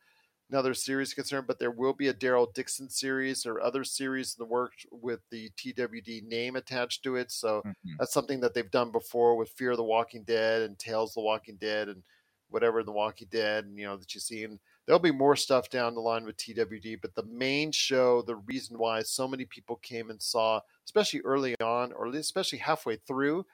another 0.49 0.73
series 0.73 1.13
concerned, 1.13 1.47
but 1.47 1.59
there 1.59 1.71
will 1.71 1.93
be 1.93 2.07
a 2.07 2.13
Daryl 2.13 2.53
Dixon 2.53 2.89
series 2.89 3.45
or 3.45 3.59
other 3.61 3.83
series 3.83 4.35
in 4.37 4.43
the 4.43 4.49
works 4.49 4.85
with 4.91 5.21
the 5.31 5.49
TWD 5.57 6.21
name 6.21 6.55
attached 6.55 7.03
to 7.03 7.15
it. 7.15 7.31
So 7.31 7.63
Mhm. 7.63 7.99
that's 7.99 8.13
something 8.13 8.39
that 8.41 8.53
they've 8.53 8.69
done 8.71 8.91
before 8.91 9.35
with 9.35 9.49
Fear 9.49 9.71
of 9.71 9.77
the 9.77 9.83
Walking 9.83 10.23
Dead 10.23 10.61
and 10.61 10.77
Tales 10.77 11.11
of 11.11 11.15
the 11.15 11.21
Walking 11.21 11.57
Dead 11.57 11.89
and 11.89 12.03
whatever 12.49 12.83
the 12.83 12.91
Walking 12.91 13.27
Dead, 13.29 13.65
and 13.65 13.77
you 13.77 13.85
know 13.85 13.97
that 13.97 14.13
you 14.13 14.19
see. 14.21 14.43
And 14.43 14.59
there'll 14.85 14.99
be 14.99 15.11
more 15.11 15.35
stuff 15.35 15.69
down 15.69 15.95
the 15.95 16.01
line 16.01 16.25
with 16.25 16.37
TWD, 16.37 16.95
but 16.95 17.15
the 17.15 17.23
main 17.25 17.71
show, 17.71 18.21
the 18.21 18.35
reason 18.35 18.77
why 18.77 19.01
so 19.01 19.27
many 19.27 19.45
people 19.45 19.77
came 19.77 20.09
and 20.09 20.21
saw, 20.21 20.61
especially 20.85 21.21
early 21.21 21.55
on, 21.59 21.91
or 21.93 22.07
especially 22.07 22.59
halfway 22.59 22.97
through, 22.97 23.45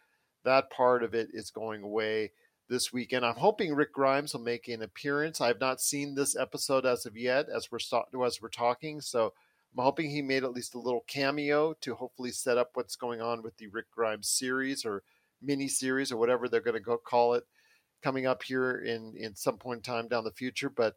that 0.44 0.70
part 0.72 1.04
of 1.04 1.14
it 1.16 1.30
is 1.34 1.52
going 1.52 1.84
away 1.84 2.32
this 2.72 2.94
weekend. 2.94 3.26
I'm 3.26 3.36
hoping 3.36 3.76
Rick 3.76 3.94
Grimes 3.94 4.34
will 4.34 4.42
make 4.42 4.70
an 4.70 4.82
appearance. 4.82 5.42
I 5.42 5.48
have 5.48 5.60
not 5.60 5.82
seen 5.82 6.16
this 6.16 6.38
episode 6.38 6.86
as 6.86 7.06
of 7.06 7.18
yet, 7.18 7.48
as 7.54 7.70
we're 7.70 7.80
as 8.26 8.42
we're 8.42 8.48
talking. 8.48 9.02
So 9.02 9.34
I'm 9.78 9.84
hoping 9.84 10.10
he 10.10 10.22
made 10.22 10.46
at 10.46 10.54
least 10.54 10.74
a 10.74 10.80
little 10.80 11.04
cameo 11.06 11.74
to 11.82 11.94
hopefully 11.94 12.32
set 12.32 12.58
up 12.58 12.72
what's 12.74 12.96
going 12.96 13.22
on 13.22 13.44
with 13.44 13.58
the 13.58 13.68
Rick 13.68 13.92
Grimes 13.92 14.30
series 14.30 14.86
or 14.86 15.04
mini 15.42 15.68
series 15.68 16.14
or 16.14 16.18
whatever 16.18 16.48
they're 16.48 16.62
going 16.62 16.76
to 16.76 16.80
go 16.80 16.98
call 16.98 17.34
it 17.34 17.44
coming 18.02 18.26
up 18.26 18.42
here 18.42 18.78
in 18.78 19.16
in 19.18 19.36
some 19.36 19.58
point 19.58 19.80
in 19.80 19.84
time 19.84 20.08
down 20.08 20.24
the 20.24 20.32
future. 20.32 20.70
But 20.70 20.96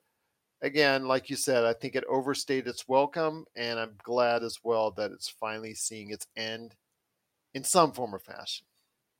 again, 0.62 1.08
like 1.08 1.28
you 1.28 1.34
said, 1.34 1.64
I 1.64 1.72
think 1.72 1.96
it 1.96 2.04
overstayed 2.08 2.68
its 2.68 2.86
welcome, 2.86 3.46
and 3.56 3.80
I'm 3.80 3.96
glad 4.04 4.44
as 4.44 4.60
well 4.62 4.92
that 4.92 5.10
it's 5.10 5.28
finally 5.28 5.74
seeing 5.74 6.12
its 6.12 6.28
end 6.36 6.76
in 7.52 7.64
some 7.64 7.90
form 7.90 8.14
or 8.14 8.20
fashion. 8.20 8.64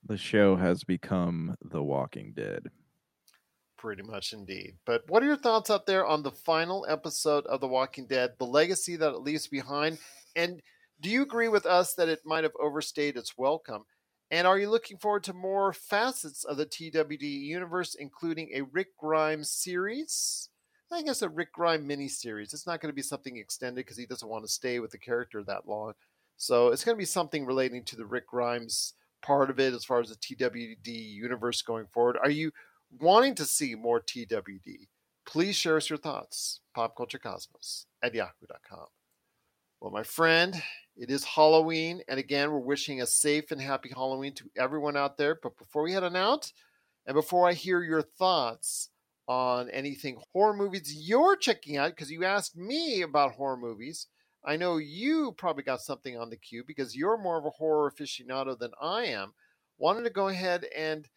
The 0.07 0.17
show 0.17 0.55
has 0.55 0.83
become 0.83 1.55
The 1.63 1.81
Walking 1.81 2.33
Dead. 2.35 2.69
Pretty 3.75 4.03
much 4.03 4.33
indeed. 4.33 4.75
But 4.85 5.01
what 5.09 5.23
are 5.23 5.25
your 5.25 5.35
thoughts 5.35 5.71
out 5.71 5.87
there 5.87 6.05
on 6.05 6.21
the 6.21 6.31
final 6.31 6.85
episode 6.87 7.43
of 7.47 7.59
The 7.59 7.67
Walking 7.67 8.05
Dead, 8.05 8.33
the 8.37 8.45
legacy 8.45 8.97
that 8.97 9.13
it 9.13 9.21
leaves 9.21 9.47
behind? 9.47 9.97
And 10.35 10.61
do 11.01 11.09
you 11.09 11.23
agree 11.23 11.47
with 11.47 11.65
us 11.65 11.95
that 11.95 12.07
it 12.07 12.19
might 12.23 12.43
have 12.43 12.55
overstayed 12.59 13.17
its 13.17 13.35
welcome? 13.35 13.85
And 14.29 14.45
are 14.45 14.59
you 14.59 14.69
looking 14.69 14.99
forward 14.99 15.23
to 15.23 15.33
more 15.33 15.73
facets 15.73 16.43
of 16.43 16.57
the 16.57 16.67
TWD 16.67 17.23
universe, 17.23 17.95
including 17.95 18.51
a 18.53 18.61
Rick 18.61 18.95
Grimes 18.97 19.49
series? 19.49 20.49
I 20.91 21.01
guess 21.01 21.23
a 21.23 21.29
Rick 21.29 21.51
Grimes 21.51 21.83
miniseries. 21.83 22.53
It's 22.53 22.67
not 22.67 22.79
going 22.79 22.91
to 22.91 22.95
be 22.95 23.01
something 23.01 23.37
extended 23.37 23.83
because 23.83 23.97
he 23.97 24.05
doesn't 24.05 24.29
want 24.29 24.45
to 24.45 24.51
stay 24.51 24.79
with 24.79 24.91
the 24.91 24.99
character 24.99 25.43
that 25.43 25.67
long. 25.67 25.93
So 26.37 26.67
it's 26.67 26.83
going 26.83 26.95
to 26.95 27.01
be 27.01 27.05
something 27.05 27.43
relating 27.43 27.83
to 27.85 27.95
the 27.95 28.05
Rick 28.05 28.27
Grimes 28.27 28.93
part 29.25 29.49
of 29.49 29.59
it 29.59 29.73
as 29.73 29.83
far 29.83 29.99
as 29.99 30.09
the 30.09 30.15
TWD 30.15 30.85
universe 30.87 31.61
going 31.63 31.87
forward. 31.91 32.17
Are 32.21 32.29
you 32.29 32.51
wanting 32.99 33.33
to 33.35 33.45
see 33.45 33.73
more 33.73 33.99
TWD? 33.99 34.87
Please 35.25 35.55
share 35.55 35.77
us 35.77 35.89
your 35.89 35.97
thoughts. 35.97 36.61
Popculturecosmos 36.77 37.85
at 38.03 38.13
yahoo.com. 38.13 38.85
Well, 39.81 39.91
my 39.91 40.03
friend, 40.03 40.61
it 40.95 41.09
is 41.09 41.23
Halloween, 41.23 42.01
and 42.07 42.19
again, 42.19 42.51
we're 42.51 42.59
wishing 42.59 43.01
a 43.01 43.07
safe 43.07 43.51
and 43.51 43.59
happy 43.59 43.89
Halloween 43.89 44.33
to 44.35 44.49
everyone 44.57 44.95
out 44.95 45.17
there. 45.17 45.39
But 45.41 45.57
before 45.57 45.81
we 45.81 45.93
head 45.93 46.03
on 46.03 46.15
out, 46.15 46.51
and 47.07 47.15
before 47.15 47.47
I 47.47 47.53
hear 47.53 47.81
your 47.81 48.01
thoughts 48.01 48.89
on 49.27 49.69
anything 49.71 50.21
horror 50.33 50.55
movies 50.55 50.93
you're 50.95 51.35
checking 51.35 51.77
out, 51.77 51.89
because 51.89 52.11
you 52.11 52.23
asked 52.23 52.55
me 52.55 53.01
about 53.01 53.33
horror 53.33 53.57
movies, 53.57 54.07
I 54.45 54.57
know 54.57 54.77
you 54.77 55.33
probably 55.37 55.63
got 55.63 55.81
something 55.81 56.17
on 56.17 56.29
the 56.29 56.37
queue 56.37 56.63
because 56.65 56.95
you're 56.95 57.17
more 57.17 57.37
of 57.37 57.45
a 57.45 57.49
horror 57.49 57.91
aficionado 57.91 58.57
than 58.57 58.71
I 58.79 59.05
am. 59.05 59.33
Wanted 59.79 60.03
to 60.03 60.11
go 60.11 60.27
ahead 60.27 60.65
and 60.75 61.09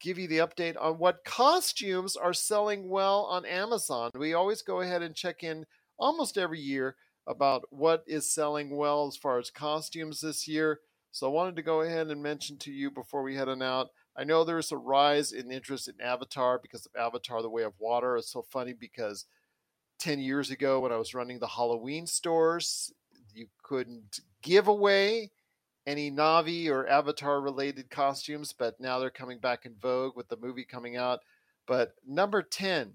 give 0.00 0.18
you 0.18 0.28
the 0.28 0.38
update 0.38 0.80
on 0.80 0.98
what 0.98 1.24
costumes 1.24 2.16
are 2.16 2.32
selling 2.32 2.88
well 2.88 3.24
on 3.24 3.44
Amazon. 3.44 4.10
We 4.14 4.34
always 4.34 4.62
go 4.62 4.82
ahead 4.82 5.02
and 5.02 5.14
check 5.14 5.42
in 5.42 5.66
almost 5.98 6.38
every 6.38 6.60
year 6.60 6.96
about 7.26 7.64
what 7.70 8.04
is 8.06 8.32
selling 8.32 8.76
well 8.76 9.08
as 9.08 9.16
far 9.16 9.38
as 9.38 9.50
costumes 9.50 10.20
this 10.20 10.46
year. 10.46 10.80
So 11.10 11.26
I 11.26 11.30
wanted 11.30 11.56
to 11.56 11.62
go 11.62 11.80
ahead 11.80 12.08
and 12.08 12.22
mention 12.22 12.56
to 12.58 12.70
you 12.70 12.90
before 12.90 13.22
we 13.22 13.34
head 13.34 13.48
on 13.48 13.62
out. 13.62 13.88
I 14.16 14.24
know 14.24 14.44
there's 14.44 14.70
a 14.70 14.76
rise 14.76 15.32
in 15.32 15.50
interest 15.50 15.88
in 15.88 16.00
Avatar 16.00 16.58
because 16.58 16.86
of 16.86 16.92
Avatar 16.94 17.42
The 17.42 17.50
Way 17.50 17.64
of 17.64 17.74
Water. 17.78 18.16
It's 18.16 18.32
so 18.32 18.42
funny 18.42 18.74
because 18.74 19.24
10 19.98 20.20
years 20.20 20.50
ago 20.50 20.80
when 20.80 20.92
I 20.92 20.96
was 20.96 21.14
running 21.14 21.38
the 21.38 21.46
Halloween 21.46 22.06
stores, 22.06 22.92
you 23.34 23.46
couldn't 23.62 24.20
give 24.42 24.68
away 24.68 25.30
any 25.86 26.10
Na'vi 26.10 26.68
or 26.68 26.88
Avatar 26.88 27.40
related 27.40 27.90
costumes, 27.90 28.52
but 28.52 28.80
now 28.80 28.98
they're 28.98 29.10
coming 29.10 29.38
back 29.38 29.66
in 29.66 29.74
vogue 29.80 30.16
with 30.16 30.28
the 30.28 30.36
movie 30.36 30.64
coming 30.64 30.96
out. 30.96 31.20
But 31.66 31.94
number 32.06 32.42
10 32.42 32.94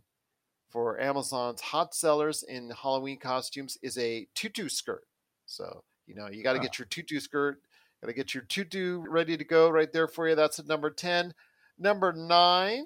for 0.70 0.99
Amazon's 0.99 1.62
hot 1.62 1.93
sellers 1.93 2.43
in 2.43 2.72
Halloween 2.72 3.20
costumes 3.20 3.78
is 3.82 3.97
a 3.97 4.28
tutu 4.36 4.70
skirt. 4.70 5.06
So, 5.45 5.84
you 6.08 6.16
know, 6.16 6.28
you 6.30 6.43
got 6.43 6.54
to 6.54 6.60
get 6.60 6.80
your 6.80 6.86
tutu 6.86 7.20
skirt, 7.20 7.62
got 8.02 8.08
to 8.08 8.14
get 8.14 8.34
your 8.34 8.43
tutu 8.43 9.04
ready 9.08 9.38
to 9.38 9.43
go 9.43 9.70
right 9.70 9.91
there 9.91 10.08
for 10.08 10.28
you. 10.28 10.36
That's 10.36 10.60
at 10.60 10.68
number 10.68 10.89
10. 10.89 11.34
Number 11.78 12.14
9 12.14 12.86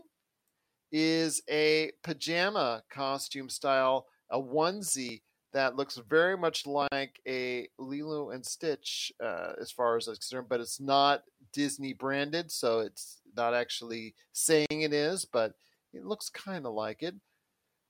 is 0.92 1.42
a 1.50 1.92
pajama 2.04 2.84
costume 2.90 3.50
style, 3.50 4.08
a 4.30 4.40
onesie 4.40 5.22
that 5.54 5.76
looks 5.76 5.98
very 6.10 6.38
much 6.38 6.66
like 6.66 7.22
a 7.28 7.68
Lilo 7.80 8.32
and 8.32 8.46
Stitch 8.46 9.12
uh, 9.24 9.54
as 9.62 9.72
far 9.72 9.96
as 9.96 10.08
it's 10.08 10.20
concerned, 10.20 10.48
but 10.50 10.60
it's 10.60 10.82
not 10.82 11.24
Disney 11.54 11.94
branded, 11.94 12.52
so 12.52 12.80
it's 12.80 13.22
not 13.38 13.54
actually 13.54 14.16
saying 14.34 14.68
it 14.70 14.92
is, 14.94 15.24
but 15.24 15.54
it 15.94 16.06
looks 16.06 16.30
kind 16.30 16.66
of 16.66 16.74
like 16.74 17.02
it. 17.02 17.16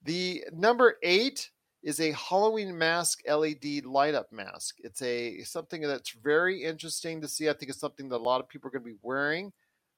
The 0.03 0.43
number 0.53 0.97
eight 1.01 1.49
is 1.81 1.99
a 1.99 2.11
Halloween 2.11 2.77
mask 2.77 3.21
LED 3.27 3.85
light 3.85 4.13
up 4.13 4.31
mask. 4.31 4.75
It's 4.83 5.01
a 5.01 5.41
something 5.43 5.81
that's 5.81 6.11
very 6.11 6.63
interesting 6.63 7.21
to 7.21 7.27
see. 7.27 7.49
I 7.49 7.53
think 7.53 7.71
it's 7.71 7.79
something 7.79 8.09
that 8.09 8.17
a 8.17 8.17
lot 8.17 8.41
of 8.41 8.47
people 8.47 8.67
are 8.67 8.71
going 8.71 8.83
to 8.83 8.91
be 8.91 8.99
wearing. 9.01 9.51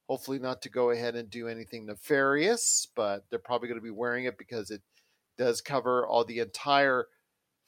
Hopefully, 0.08 0.39
not 0.39 0.62
to 0.64 0.70
go 0.70 0.91
ahead 0.91 1.16
and 1.16 1.30
do 1.30 1.47
anything 1.47 1.86
nefarious, 1.86 2.88
but 2.95 3.26
they're 3.30 3.39
probably 3.39 3.68
going 3.68 3.80
to 3.80 3.84
be 3.84 3.91
wearing 3.91 4.26
it 4.26 4.38
because 4.38 4.72
it 4.72 4.82
does 5.38 5.62
cover 5.62 6.08
all 6.08 6.24
the 6.26 6.39
entire 6.39 7.08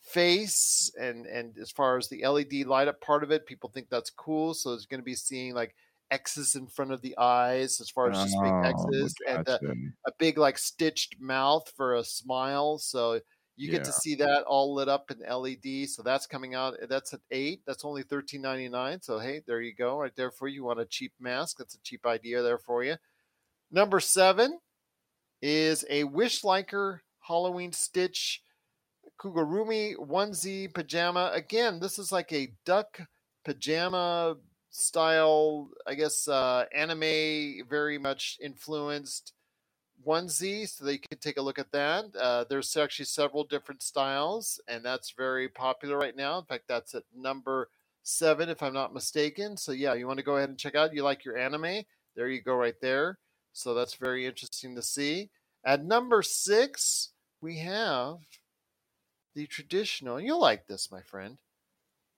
face 0.01 0.91
and 0.99 1.25
and 1.27 1.57
as 1.59 1.71
far 1.71 1.97
as 1.97 2.07
the 2.09 2.25
LED 2.25 2.65
light 2.65 2.87
up 2.87 3.01
part 3.01 3.23
of 3.23 3.31
it, 3.31 3.45
people 3.45 3.69
think 3.69 3.89
that's 3.89 4.09
cool. 4.09 4.53
So 4.53 4.73
it's 4.73 4.85
going 4.85 5.01
to 5.01 5.05
be 5.05 5.15
seeing 5.15 5.53
like 5.53 5.75
X's 6.11 6.55
in 6.55 6.67
front 6.67 6.91
of 6.91 7.01
the 7.01 7.17
eyes 7.17 7.79
as 7.81 7.89
far 7.89 8.09
as 8.09 8.17
just 8.23 8.41
big 8.41 8.53
Oh, 8.53 8.61
X's 8.63 9.15
and 9.27 9.45
gotcha. 9.45 9.73
a 10.07 10.11
big 10.17 10.37
like 10.37 10.57
stitched 10.57 11.19
mouth 11.19 11.71
for 11.75 11.95
a 11.95 12.03
smile. 12.03 12.77
So 12.79 13.21
you 13.59 13.69
get 13.69 13.83
to 13.83 13.91
see 13.91 14.15
that 14.15 14.43
all 14.43 14.73
lit 14.73 14.87
up 14.87 15.11
in 15.11 15.19
LED. 15.19 15.89
So 15.89 16.01
that's 16.01 16.25
coming 16.25 16.55
out. 16.55 16.75
That's 16.87 17.13
at 17.13 17.19
eight. 17.29 17.61
That's 17.67 17.83
only 17.83 18.03
thirteen 18.03 18.41
ninety 18.41 18.69
nine. 18.69 19.01
So 19.01 19.19
hey, 19.19 19.41
there 19.45 19.59
you 19.61 19.73
go, 19.75 19.97
right 19.97 20.15
there 20.15 20.31
for 20.31 20.47
you. 20.47 20.55
You 20.55 20.63
want 20.63 20.79
a 20.79 20.85
cheap 20.85 21.11
mask? 21.19 21.57
That's 21.57 21.75
a 21.75 21.81
cheap 21.81 22.05
idea 22.05 22.41
there 22.41 22.57
for 22.57 22.83
you. 22.83 22.95
Number 23.69 23.99
seven 23.99 24.59
is 25.41 25.83
a 25.89 26.05
Wish 26.05 26.43
Liker 26.43 27.03
Halloween 27.19 27.73
Stitch 27.73 28.41
Kigurumi 29.19 29.95
onesie 29.97 30.73
pajama. 30.73 31.31
Again, 31.33 31.81
this 31.81 31.99
is 31.99 32.11
like 32.13 32.31
a 32.31 32.53
duck 32.65 33.01
pajama 33.43 34.37
style, 34.69 35.69
I 35.85 35.95
guess, 35.95 36.27
uh, 36.29 36.65
anime 36.73 37.67
very 37.69 37.97
much 37.97 38.37
influenced 38.41 39.33
onesie. 40.05 40.67
So 40.67 40.85
that 40.85 40.93
you 40.93 40.99
can 40.99 41.19
take 41.19 41.37
a 41.37 41.41
look 41.41 41.59
at 41.59 41.71
that. 41.71 42.05
Uh, 42.15 42.45
there's 42.49 42.75
actually 42.77 43.05
several 43.05 43.43
different 43.43 43.81
styles, 43.81 44.59
and 44.67 44.83
that's 44.83 45.11
very 45.11 45.49
popular 45.49 45.97
right 45.97 46.15
now. 46.15 46.37
In 46.39 46.45
fact, 46.45 46.65
that's 46.67 46.95
at 46.95 47.03
number 47.15 47.69
seven, 48.03 48.49
if 48.49 48.63
I'm 48.63 48.73
not 48.73 48.93
mistaken. 48.93 49.57
So 49.57 49.71
yeah, 49.71 49.93
you 49.93 50.07
want 50.07 50.19
to 50.19 50.25
go 50.25 50.37
ahead 50.37 50.49
and 50.49 50.57
check 50.57 50.75
out. 50.75 50.93
You 50.93 51.03
like 51.03 51.25
your 51.25 51.37
anime? 51.37 51.83
There 52.15 52.27
you 52.27 52.41
go, 52.41 52.55
right 52.55 52.79
there. 52.81 53.19
So 53.53 53.73
that's 53.73 53.95
very 53.95 54.25
interesting 54.25 54.75
to 54.75 54.81
see. 54.81 55.29
At 55.65 55.83
number 55.83 56.21
six, 56.21 57.09
we 57.41 57.59
have 57.59 58.17
the 59.35 59.45
traditional, 59.47 60.19
you'll 60.19 60.41
like 60.41 60.65
this, 60.67 60.91
my 60.91 61.01
friend, 61.01 61.37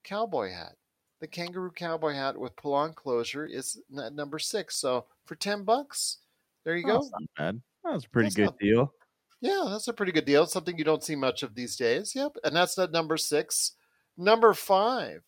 cowboy 0.03 0.51
hat. 0.51 0.75
The 1.19 1.27
kangaroo 1.27 1.71
cowboy 1.71 2.13
hat 2.13 2.37
with 2.37 2.55
pull-on 2.55 2.93
closure 2.93 3.45
is 3.45 3.79
at 3.99 4.13
number 4.13 4.39
six. 4.39 4.77
So 4.77 5.05
for 5.25 5.35
ten 5.35 5.63
bucks, 5.63 6.17
there 6.63 6.75
you 6.75 6.83
Oh, 6.87 6.99
go. 6.99 7.09
Not 7.11 7.23
bad. 7.37 7.61
That 7.83 7.93
was 7.93 8.05
a 8.05 8.09
pretty 8.09 8.27
That's 8.27 8.35
good 8.35 8.45
not- 8.45 8.59
deal. 8.59 8.93
Yeah, 9.41 9.65
that's 9.69 9.87
a 9.87 9.93
pretty 9.93 10.11
good 10.11 10.25
deal. 10.25 10.43
It's 10.43 10.53
something 10.53 10.77
you 10.77 10.83
don't 10.83 11.03
see 11.03 11.15
much 11.15 11.41
of 11.41 11.55
these 11.55 11.75
days. 11.75 12.13
Yep. 12.13 12.37
And 12.43 12.55
that's 12.55 12.77
at 12.77 12.91
number 12.91 13.17
six. 13.17 13.71
Number 14.15 14.53
five 14.53 15.23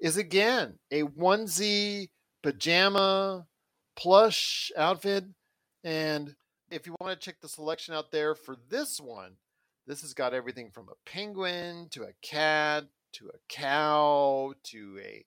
is 0.00 0.16
again 0.16 0.80
a 0.90 1.02
onesie 1.04 2.08
pajama 2.42 3.46
plush 3.94 4.72
outfit. 4.76 5.26
And 5.84 6.34
if 6.72 6.86
you 6.88 6.96
want 7.00 7.12
to 7.18 7.24
check 7.24 7.40
the 7.40 7.48
selection 7.48 7.94
out 7.94 8.10
there 8.10 8.34
for 8.34 8.56
this 8.68 9.00
one, 9.00 9.36
this 9.86 10.00
has 10.00 10.12
got 10.12 10.34
everything 10.34 10.70
from 10.72 10.88
a 10.88 11.08
penguin 11.08 11.86
to 11.90 12.02
a 12.02 12.12
cat 12.20 12.84
to 13.12 13.28
a 13.28 13.38
cow 13.48 14.54
to 14.64 14.98
a 15.04 15.24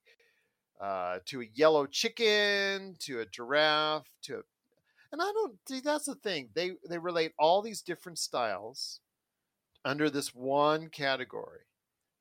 uh, 0.84 1.20
to 1.24 1.40
a 1.40 1.46
yellow 1.54 1.86
chicken 1.86 2.96
to 2.98 3.20
a 3.20 3.26
giraffe 3.26 4.10
to 4.22 4.38
a 4.40 4.42
and 5.12 5.22
I 5.22 5.32
don't 5.32 5.56
see 5.68 5.80
that's 5.80 6.06
the 6.06 6.14
thing. 6.14 6.50
They 6.54 6.72
they 6.88 6.98
relate 6.98 7.32
all 7.38 7.62
these 7.62 7.82
different 7.82 8.18
styles 8.18 9.00
under 9.84 10.10
this 10.10 10.34
one 10.34 10.88
category. 10.88 11.60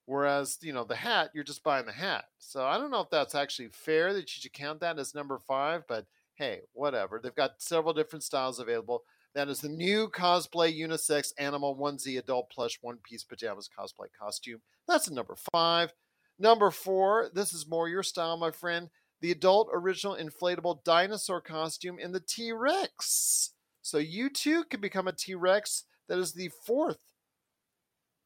Whereas, 0.07 0.59
you 0.61 0.71
know, 0.71 0.83
the 0.83 0.95
hat, 0.95 1.31
you're 1.33 1.43
just 1.43 1.63
buying 1.63 1.87
the 1.87 1.91
hat. 1.91 2.25
So 2.37 2.63
I 2.63 2.77
don't 2.77 2.91
know 2.91 3.01
if 3.01 3.09
that's 3.09 3.33
actually 3.33 3.69
fair 3.69 4.13
that 4.13 4.19
you 4.19 4.27
should 4.27 4.53
count 4.53 4.79
that 4.81 4.99
as 4.99 5.15
number 5.15 5.39
five, 5.39 5.83
but 5.87 6.05
hey, 6.35 6.61
whatever. 6.73 7.19
They've 7.21 7.33
got 7.33 7.61
several 7.61 7.93
different 7.93 8.23
styles 8.23 8.59
available. 8.59 9.03
That 9.33 9.49
is 9.49 9.61
the 9.61 9.69
new 9.69 10.07
cosplay 10.07 10.77
unisex 10.77 11.33
animal 11.39 11.75
onesie 11.75 12.19
adult 12.19 12.49
plush 12.51 12.77
one 12.81 12.97
piece 13.03 13.23
pajamas 13.23 13.67
cosplay 13.67 14.07
costume. 14.17 14.61
That's 14.87 15.09
number 15.09 15.35
five. 15.51 15.91
Number 16.37 16.69
four, 16.69 17.29
this 17.33 17.53
is 17.53 17.67
more 17.67 17.89
your 17.89 18.03
style, 18.03 18.37
my 18.37 18.51
friend. 18.51 18.89
The 19.21 19.31
adult 19.31 19.69
original 19.73 20.15
inflatable 20.15 20.83
dinosaur 20.83 21.41
costume 21.41 21.99
in 21.99 22.11
the 22.11 22.19
T 22.19 22.51
Rex. 22.51 23.51
So 23.81 23.97
you 23.97 24.29
too 24.29 24.63
can 24.65 24.81
become 24.81 25.07
a 25.07 25.13
T 25.13 25.35
Rex. 25.35 25.83
That 26.07 26.19
is 26.19 26.33
the 26.33 26.51
fourth 26.65 26.99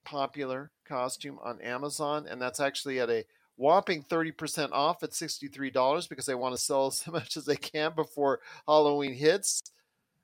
popular 0.03 0.71
costume 0.85 1.39
on 1.43 1.61
Amazon, 1.61 2.27
and 2.29 2.41
that's 2.41 2.59
actually 2.59 2.99
at 2.99 3.09
a 3.09 3.25
whopping 3.57 4.03
30% 4.03 4.71
off 4.71 5.03
at 5.03 5.11
$63 5.11 6.09
because 6.09 6.25
they 6.25 6.35
want 6.35 6.55
to 6.55 6.61
sell 6.61 6.87
as 6.87 7.05
much 7.07 7.37
as 7.37 7.45
they 7.45 7.55
can 7.55 7.93
before 7.95 8.39
Halloween 8.67 9.13
hits. 9.13 9.61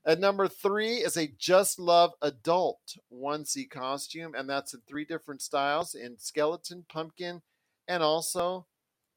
At 0.06 0.20
number 0.20 0.48
three 0.48 0.98
is 0.98 1.18
a 1.18 1.32
Just 1.38 1.80
Love 1.80 2.12
adult 2.22 2.96
onesie 3.12 3.70
costume, 3.70 4.36
and 4.36 4.48
that's 4.48 4.74
in 4.74 4.82
three 4.88 5.04
different 5.04 5.42
styles 5.42 5.96
in 5.96 6.18
skeleton, 6.18 6.86
pumpkin, 6.88 7.42
and 7.88 8.04
also 8.04 8.68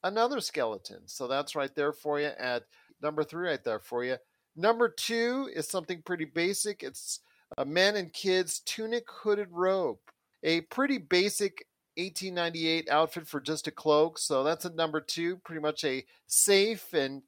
another 0.08 0.40
skeleton. 0.40 1.00
So 1.06 1.26
that's 1.28 1.54
right 1.54 1.74
there 1.74 1.92
for 1.92 2.20
you 2.20 2.30
at 2.38 2.64
number 3.00 3.24
three, 3.24 3.48
right 3.48 3.64
there 3.64 3.80
for 3.80 4.04
you. 4.04 4.16
Number 4.56 4.88
two 4.88 5.48
is 5.54 5.68
something 5.68 6.02
pretty 6.02 6.24
basic. 6.24 6.82
It's 6.82 7.20
a 7.56 7.64
men 7.64 7.96
and 7.96 8.12
kids 8.12 8.60
tunic 8.60 9.04
hooded 9.08 9.48
robe 9.50 9.98
a 10.42 10.60
pretty 10.62 10.98
basic 10.98 11.66
1898 11.96 12.88
outfit 12.90 13.26
for 13.26 13.40
just 13.40 13.66
a 13.66 13.72
cloak. 13.72 14.18
So 14.18 14.44
that's 14.44 14.64
a 14.64 14.74
number 14.74 15.00
two, 15.00 15.36
pretty 15.38 15.60
much 15.60 15.84
a 15.84 16.04
safe 16.26 16.92
and 16.92 17.22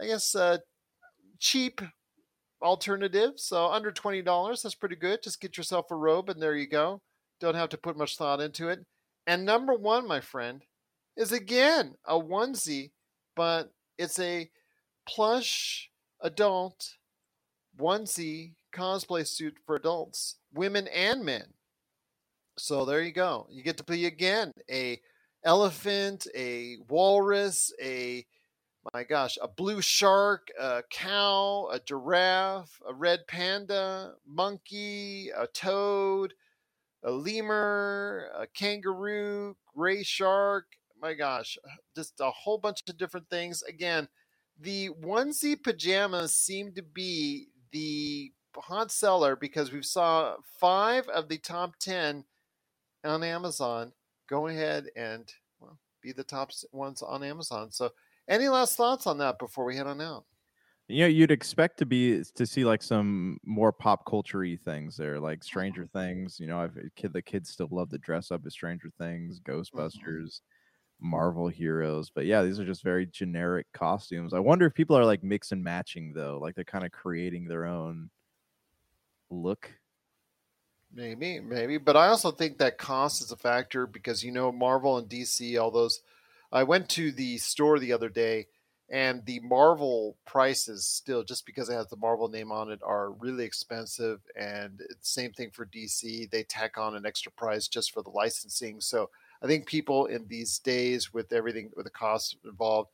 I 0.00 0.06
guess 0.06 0.34
uh, 0.34 0.58
cheap 1.38 1.80
alternative. 2.60 3.32
So 3.36 3.66
under 3.66 3.92
twenty 3.92 4.22
dollars, 4.22 4.62
that's 4.62 4.74
pretty 4.74 4.96
good. 4.96 5.22
Just 5.22 5.40
get 5.40 5.56
yourself 5.56 5.90
a 5.90 5.94
robe 5.94 6.28
and 6.28 6.42
there 6.42 6.56
you 6.56 6.66
go. 6.66 7.00
Don't 7.40 7.54
have 7.54 7.68
to 7.70 7.78
put 7.78 7.96
much 7.96 8.16
thought 8.16 8.40
into 8.40 8.68
it. 8.68 8.84
And 9.26 9.44
number 9.44 9.74
one, 9.74 10.06
my 10.06 10.20
friend, 10.20 10.62
is 11.16 11.32
again 11.32 11.94
a 12.04 12.18
onesie, 12.18 12.90
but 13.34 13.72
it's 13.98 14.18
a 14.18 14.50
plush 15.08 15.90
adult 16.20 16.96
onesie 17.78 18.54
cosplay 18.74 19.26
suit 19.26 19.56
for 19.64 19.76
adults, 19.76 20.36
women 20.52 20.86
and 20.88 21.24
men. 21.24 21.54
So 22.58 22.84
there 22.84 23.02
you 23.02 23.12
go. 23.12 23.46
You 23.50 23.62
get 23.62 23.76
to 23.78 23.84
be 23.84 24.06
again 24.06 24.52
a 24.70 25.00
elephant, 25.44 26.26
a 26.34 26.76
walrus, 26.88 27.72
a 27.82 28.24
my 28.94 29.02
gosh, 29.02 29.36
a 29.42 29.48
blue 29.48 29.82
shark, 29.82 30.48
a 30.60 30.82
cow, 30.90 31.68
a 31.72 31.80
giraffe, 31.80 32.80
a 32.88 32.94
red 32.94 33.26
panda, 33.26 34.12
monkey, 34.26 35.30
a 35.36 35.46
toad, 35.48 36.34
a 37.02 37.10
lemur, 37.10 38.30
a 38.36 38.46
kangaroo, 38.46 39.56
gray 39.74 40.02
shark. 40.02 40.66
My 41.06 41.14
gosh, 41.14 41.56
just 41.94 42.14
a 42.18 42.32
whole 42.32 42.58
bunch 42.58 42.82
of 42.88 42.98
different 42.98 43.30
things. 43.30 43.62
Again, 43.62 44.08
the 44.60 44.88
onesie 45.00 45.62
pajamas 45.62 46.34
seem 46.34 46.72
to 46.72 46.82
be 46.82 47.46
the 47.70 48.32
hot 48.56 48.90
seller 48.90 49.36
because 49.36 49.70
we 49.70 49.84
saw 49.84 50.34
five 50.58 51.06
of 51.06 51.28
the 51.28 51.38
top 51.38 51.76
10 51.78 52.24
on 53.04 53.22
Amazon, 53.22 53.92
go 54.28 54.48
ahead 54.48 54.86
and 54.96 55.32
well, 55.60 55.78
be 56.02 56.10
the 56.10 56.24
top 56.24 56.50
ones 56.72 57.02
on 57.02 57.22
Amazon. 57.22 57.70
So, 57.70 57.90
any 58.26 58.48
last 58.48 58.74
thoughts 58.74 59.06
on 59.06 59.18
that 59.18 59.38
before 59.38 59.64
we 59.64 59.76
head 59.76 59.86
on 59.86 60.00
out? 60.00 60.24
You 60.88 61.02
know, 61.02 61.08
you'd 61.08 61.30
expect 61.30 61.78
to 61.78 61.86
be 61.86 62.24
to 62.34 62.46
see 62.46 62.64
like 62.64 62.82
some 62.82 63.38
more 63.44 63.70
pop 63.70 64.04
culture 64.06 64.44
things 64.56 64.96
there, 64.96 65.20
like 65.20 65.44
Stranger 65.44 65.84
mm-hmm. 65.84 65.98
Things. 65.98 66.40
You 66.40 66.48
know, 66.48 66.58
I've 66.58 66.76
kid 66.96 67.12
the 67.12 67.22
kids 67.22 67.50
still 67.50 67.68
love 67.70 67.90
to 67.90 67.98
dress 67.98 68.32
up 68.32 68.44
as 68.44 68.54
Stranger 68.54 68.90
Things, 68.98 69.38
mm-hmm. 69.38 69.52
Ghostbusters, 69.52 69.94
mm-hmm. 70.00 70.55
Marvel 71.00 71.48
heroes. 71.48 72.10
But 72.10 72.26
yeah, 72.26 72.42
these 72.42 72.58
are 72.60 72.64
just 72.64 72.82
very 72.82 73.06
generic 73.06 73.66
costumes. 73.72 74.32
I 74.34 74.38
wonder 74.38 74.66
if 74.66 74.74
people 74.74 74.96
are 74.96 75.04
like 75.04 75.22
mix 75.22 75.52
and 75.52 75.62
matching 75.62 76.12
though, 76.14 76.38
like 76.40 76.54
they're 76.54 76.64
kind 76.64 76.84
of 76.84 76.92
creating 76.92 77.46
their 77.48 77.66
own 77.66 78.10
look 79.30 79.70
Maybe, 80.96 81.40
maybe, 81.40 81.76
but 81.78 81.96
I 81.96 82.06
also 82.08 82.30
think 82.30 82.58
that 82.58 82.78
cost 82.78 83.20
is 83.20 83.30
a 83.30 83.36
factor 83.36 83.86
because 83.86 84.24
you 84.24 84.32
know 84.32 84.50
Marvel 84.50 84.96
and 84.96 85.08
DC, 85.08 85.60
all 85.60 85.70
those. 85.70 86.00
I 86.50 86.62
went 86.62 86.88
to 86.90 87.12
the 87.12 87.36
store 87.38 87.78
the 87.78 87.92
other 87.92 88.08
day, 88.08 88.46
and 88.88 89.22
the 89.26 89.40
Marvel 89.40 90.16
prices 90.24 90.86
still, 90.86 91.22
just 91.22 91.44
because 91.44 91.68
it 91.68 91.74
has 91.74 91.88
the 91.88 91.96
Marvel 91.96 92.28
name 92.28 92.50
on 92.50 92.70
it, 92.70 92.80
are 92.82 93.10
really 93.10 93.44
expensive. 93.44 94.20
And 94.36 94.80
same 95.02 95.32
thing 95.32 95.50
for 95.50 95.66
DC; 95.66 96.30
they 96.30 96.44
tack 96.44 96.78
on 96.78 96.96
an 96.96 97.04
extra 97.04 97.32
price 97.32 97.68
just 97.68 97.92
for 97.92 98.02
the 98.02 98.10
licensing. 98.10 98.80
So 98.80 99.10
I 99.46 99.48
think 99.48 99.66
people 99.66 100.06
in 100.06 100.26
these 100.26 100.58
days, 100.58 101.14
with 101.14 101.32
everything 101.32 101.70
with 101.76 101.84
the 101.84 101.90
costs 101.90 102.34
involved, 102.44 102.90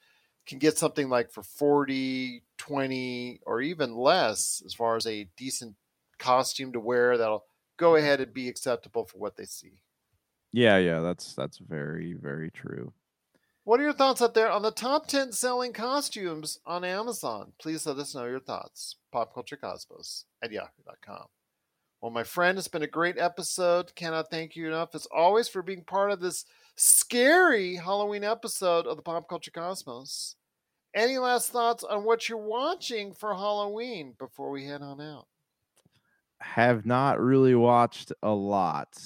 can 0.47 0.59
get 0.59 0.77
something 0.77 1.09
like 1.09 1.31
for 1.31 1.43
40, 1.43 2.43
20, 2.59 3.41
or 3.47 3.63
even 3.63 3.97
less 3.97 4.63
as 4.67 4.75
far 4.75 4.97
as 4.97 5.07
a 5.07 5.31
decent 5.35 5.77
costume 6.19 6.75
to 6.75 6.81
wear 6.81 7.17
that'll 7.17 7.47
go 7.79 7.97
ahead 7.97 8.21
and 8.21 8.35
be 8.35 8.49
acceptable 8.49 9.07
for 9.07 9.17
what 9.17 9.39
they 9.39 9.47
see. 9.47 9.81
Yeah, 10.53 10.77
yeah, 10.77 11.01
that's 11.01 11.35
that's 11.35 11.57
very 11.57 12.13
very 12.13 12.51
true. 12.51 12.93
What 13.65 13.81
are 13.81 13.85
your 13.85 13.95
thoughts 13.95 14.21
out 14.21 14.35
there 14.35 14.51
on 14.51 14.61
the 14.61 14.71
top 14.71 15.07
10 15.07 15.33
selling 15.33 15.73
costumes 15.73 16.59
on 16.67 16.85
Amazon? 16.85 17.53
Please 17.59 17.87
let 17.87 17.97
us 17.97 18.15
know 18.15 18.27
your 18.27 18.41
thoughts. 18.41 18.97
Popculturecosmos 19.15 20.25
at 20.43 20.53
yahoo.com. 20.53 21.29
Well, 22.03 22.11
my 22.11 22.25
friend, 22.25 22.59
it's 22.59 22.69
been 22.69 22.83
a 22.83 22.89
great 22.89 23.17
episode. 23.17 23.95
Cannot 23.95 24.29
thank 24.29 24.57
you 24.57 24.67
enough, 24.67 24.95
as 24.95 25.07
always, 25.07 25.49
for 25.49 25.63
being 25.63 25.85
part 25.85 26.11
of 26.11 26.21
this 26.21 26.45
scary 26.77 27.77
Halloween 27.77 28.25
episode 28.25 28.87
of 28.87 28.97
the 28.97 29.03
Pop 29.03 29.29
Culture 29.29 29.53
Cosmos. 29.53 30.35
Any 30.95 31.19
last 31.19 31.51
thoughts 31.51 31.85
on 31.85 32.05
what 32.05 32.29
you're 32.29 32.39
watching 32.39 33.15
for 33.15 33.33
Halloween 33.33 34.15
before 34.19 34.51
we 34.51 34.67
head 34.67 34.83
on 34.83 35.01
out? 35.01 35.27
have 36.43 36.85
not 36.85 37.21
really 37.21 37.55
watched 37.55 38.13
a 38.23 38.31
lot. 38.31 39.01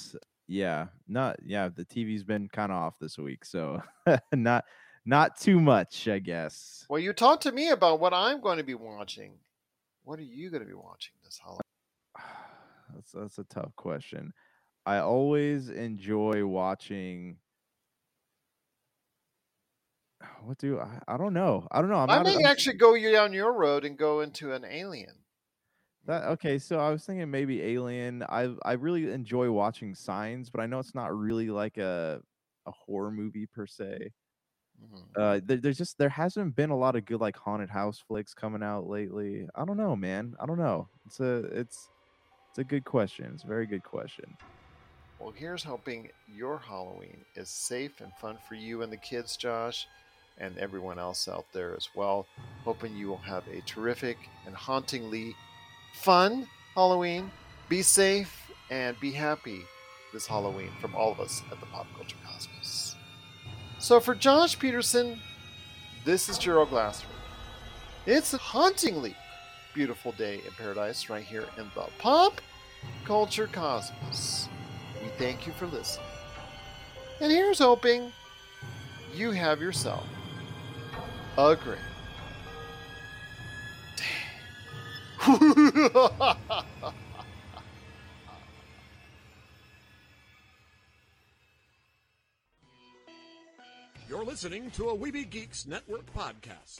Yeah, 0.47 0.87
not 1.07 1.37
yeah. 1.45 1.69
The 1.69 1.85
TV's 1.85 2.23
been 2.23 2.49
kind 2.49 2.71
of 2.71 2.77
off 2.77 2.99
this 2.99 3.17
week, 3.17 3.45
so 3.45 3.81
not 4.33 4.65
not 5.05 5.39
too 5.39 5.59
much, 5.59 6.07
I 6.07 6.19
guess. 6.19 6.85
Well, 6.89 6.99
you 6.99 7.13
talked 7.13 7.43
to 7.43 7.51
me 7.51 7.69
about 7.69 7.99
what 7.99 8.13
I'm 8.13 8.41
going 8.41 8.57
to 8.57 8.63
be 8.63 8.75
watching. 8.75 9.33
What 10.03 10.19
are 10.19 10.23
you 10.23 10.49
going 10.49 10.63
to 10.63 10.67
be 10.67 10.73
watching 10.73 11.13
this 11.23 11.37
holiday? 11.37 11.61
That's 12.97 13.11
that's 13.11 13.37
a 13.37 13.43
tough 13.43 13.75
question. 13.75 14.33
I 14.85 14.97
always 14.99 15.69
enjoy 15.69 16.45
watching. 16.45 17.37
What 20.43 20.57
do 20.57 20.79
I? 20.79 20.99
I 21.07 21.17
don't 21.17 21.33
know. 21.33 21.67
I 21.71 21.81
don't 21.81 21.89
know. 21.89 21.97
I'm 21.97 22.09
i 22.09 22.23
may 22.23 22.43
actually 22.43 22.77
go 22.77 22.99
down 23.11 23.33
your 23.33 23.53
road 23.53 23.85
and 23.85 23.97
go 23.97 24.21
into 24.21 24.53
an 24.53 24.65
Alien. 24.65 25.13
That 26.05 26.23
okay, 26.23 26.57
so 26.57 26.79
I 26.79 26.89
was 26.89 27.03
thinking 27.03 27.29
maybe 27.29 27.61
Alien. 27.61 28.23
I 28.23 28.53
I 28.63 28.73
really 28.73 29.11
enjoy 29.11 29.51
watching 29.51 29.93
Signs, 29.93 30.49
but 30.49 30.61
I 30.61 30.65
know 30.65 30.79
it's 30.79 30.95
not 30.95 31.15
really 31.15 31.49
like 31.49 31.77
a 31.77 32.21
a 32.65 32.71
horror 32.71 33.11
movie 33.11 33.45
per 33.45 33.67
se. 33.67 34.11
Mm-hmm. 34.81 35.21
Uh, 35.21 35.39
there, 35.43 35.57
there's 35.57 35.77
just 35.77 35.97
there 35.97 36.09
hasn't 36.09 36.55
been 36.55 36.69
a 36.69 36.77
lot 36.77 36.95
of 36.95 37.05
good 37.05 37.19
like 37.19 37.35
haunted 37.35 37.69
house 37.69 37.99
flicks 37.99 38.33
coming 38.33 38.63
out 38.63 38.87
lately. 38.87 39.47
I 39.53 39.65
don't 39.65 39.77
know, 39.77 39.95
man. 39.95 40.35
I 40.39 40.45
don't 40.45 40.59
know. 40.59 40.87
It's 41.05 41.19
a 41.19 41.37
it's 41.51 41.89
it's 42.57 42.65
a 42.65 42.67
good 42.67 42.85
question. 42.85 43.29
It's 43.35 43.43
a 43.43 43.47
very 43.47 43.67
good 43.67 43.83
question. 43.83 44.35
Well, 45.19 45.29
here's 45.29 45.63
hoping 45.63 46.09
your 46.27 46.57
Halloween 46.57 47.19
is 47.35 47.49
safe 47.49 48.01
and 48.01 48.11
fun 48.19 48.39
for 48.49 48.55
you 48.55 48.81
and 48.81 48.91
the 48.91 48.97
kids, 48.97 49.37
Josh, 49.37 49.87
and 50.39 50.57
everyone 50.57 50.97
else 50.97 51.27
out 51.27 51.45
there 51.53 51.75
as 51.75 51.89
well. 51.93 52.25
Hoping 52.63 52.95
you 52.95 53.09
will 53.09 53.17
have 53.17 53.43
a 53.47 53.61
terrific 53.67 54.17
and 54.47 54.55
hauntingly 54.55 55.35
fun 56.01 56.47
Halloween. 56.73 57.29
Be 57.69 57.83
safe 57.83 58.51
and 58.71 58.99
be 58.99 59.11
happy 59.11 59.61
this 60.11 60.25
Halloween 60.25 60.71
from 60.81 60.95
all 60.95 61.11
of 61.11 61.19
us 61.19 61.43
at 61.51 61.59
the 61.59 61.67
Pop 61.67 61.85
Culture 61.95 62.17
Cosmos. 62.25 62.95
So 63.77 63.99
for 63.99 64.15
Josh 64.15 64.57
Peterson, 64.57 65.19
this 66.05 66.27
is 66.27 66.39
Gerald 66.39 66.71
Glassford. 66.71 67.11
It's 68.07 68.31
hauntingly 68.31 69.15
beautiful 69.77 70.11
day 70.13 70.41
in 70.43 70.51
paradise 70.57 71.07
right 71.07 71.23
here 71.23 71.45
in 71.55 71.69
the 71.75 71.83
pop 71.99 72.41
culture 73.05 73.45
cosmos. 73.45 74.49
We 75.03 75.09
thank 75.19 75.45
you 75.45 75.53
for 75.53 75.67
listening. 75.67 76.07
And 77.21 77.31
here's 77.31 77.59
hoping 77.59 78.11
you 79.15 79.29
have 79.29 79.61
yourself 79.61 80.07
a 81.37 81.55
great 81.55 81.77
day. 83.95 84.03
You're 94.09 94.25
listening 94.25 94.71
to 94.71 94.89
a 94.89 94.97
Weeby 94.97 95.29
Geeks 95.29 95.67
Network 95.67 96.11
podcast. 96.15 96.79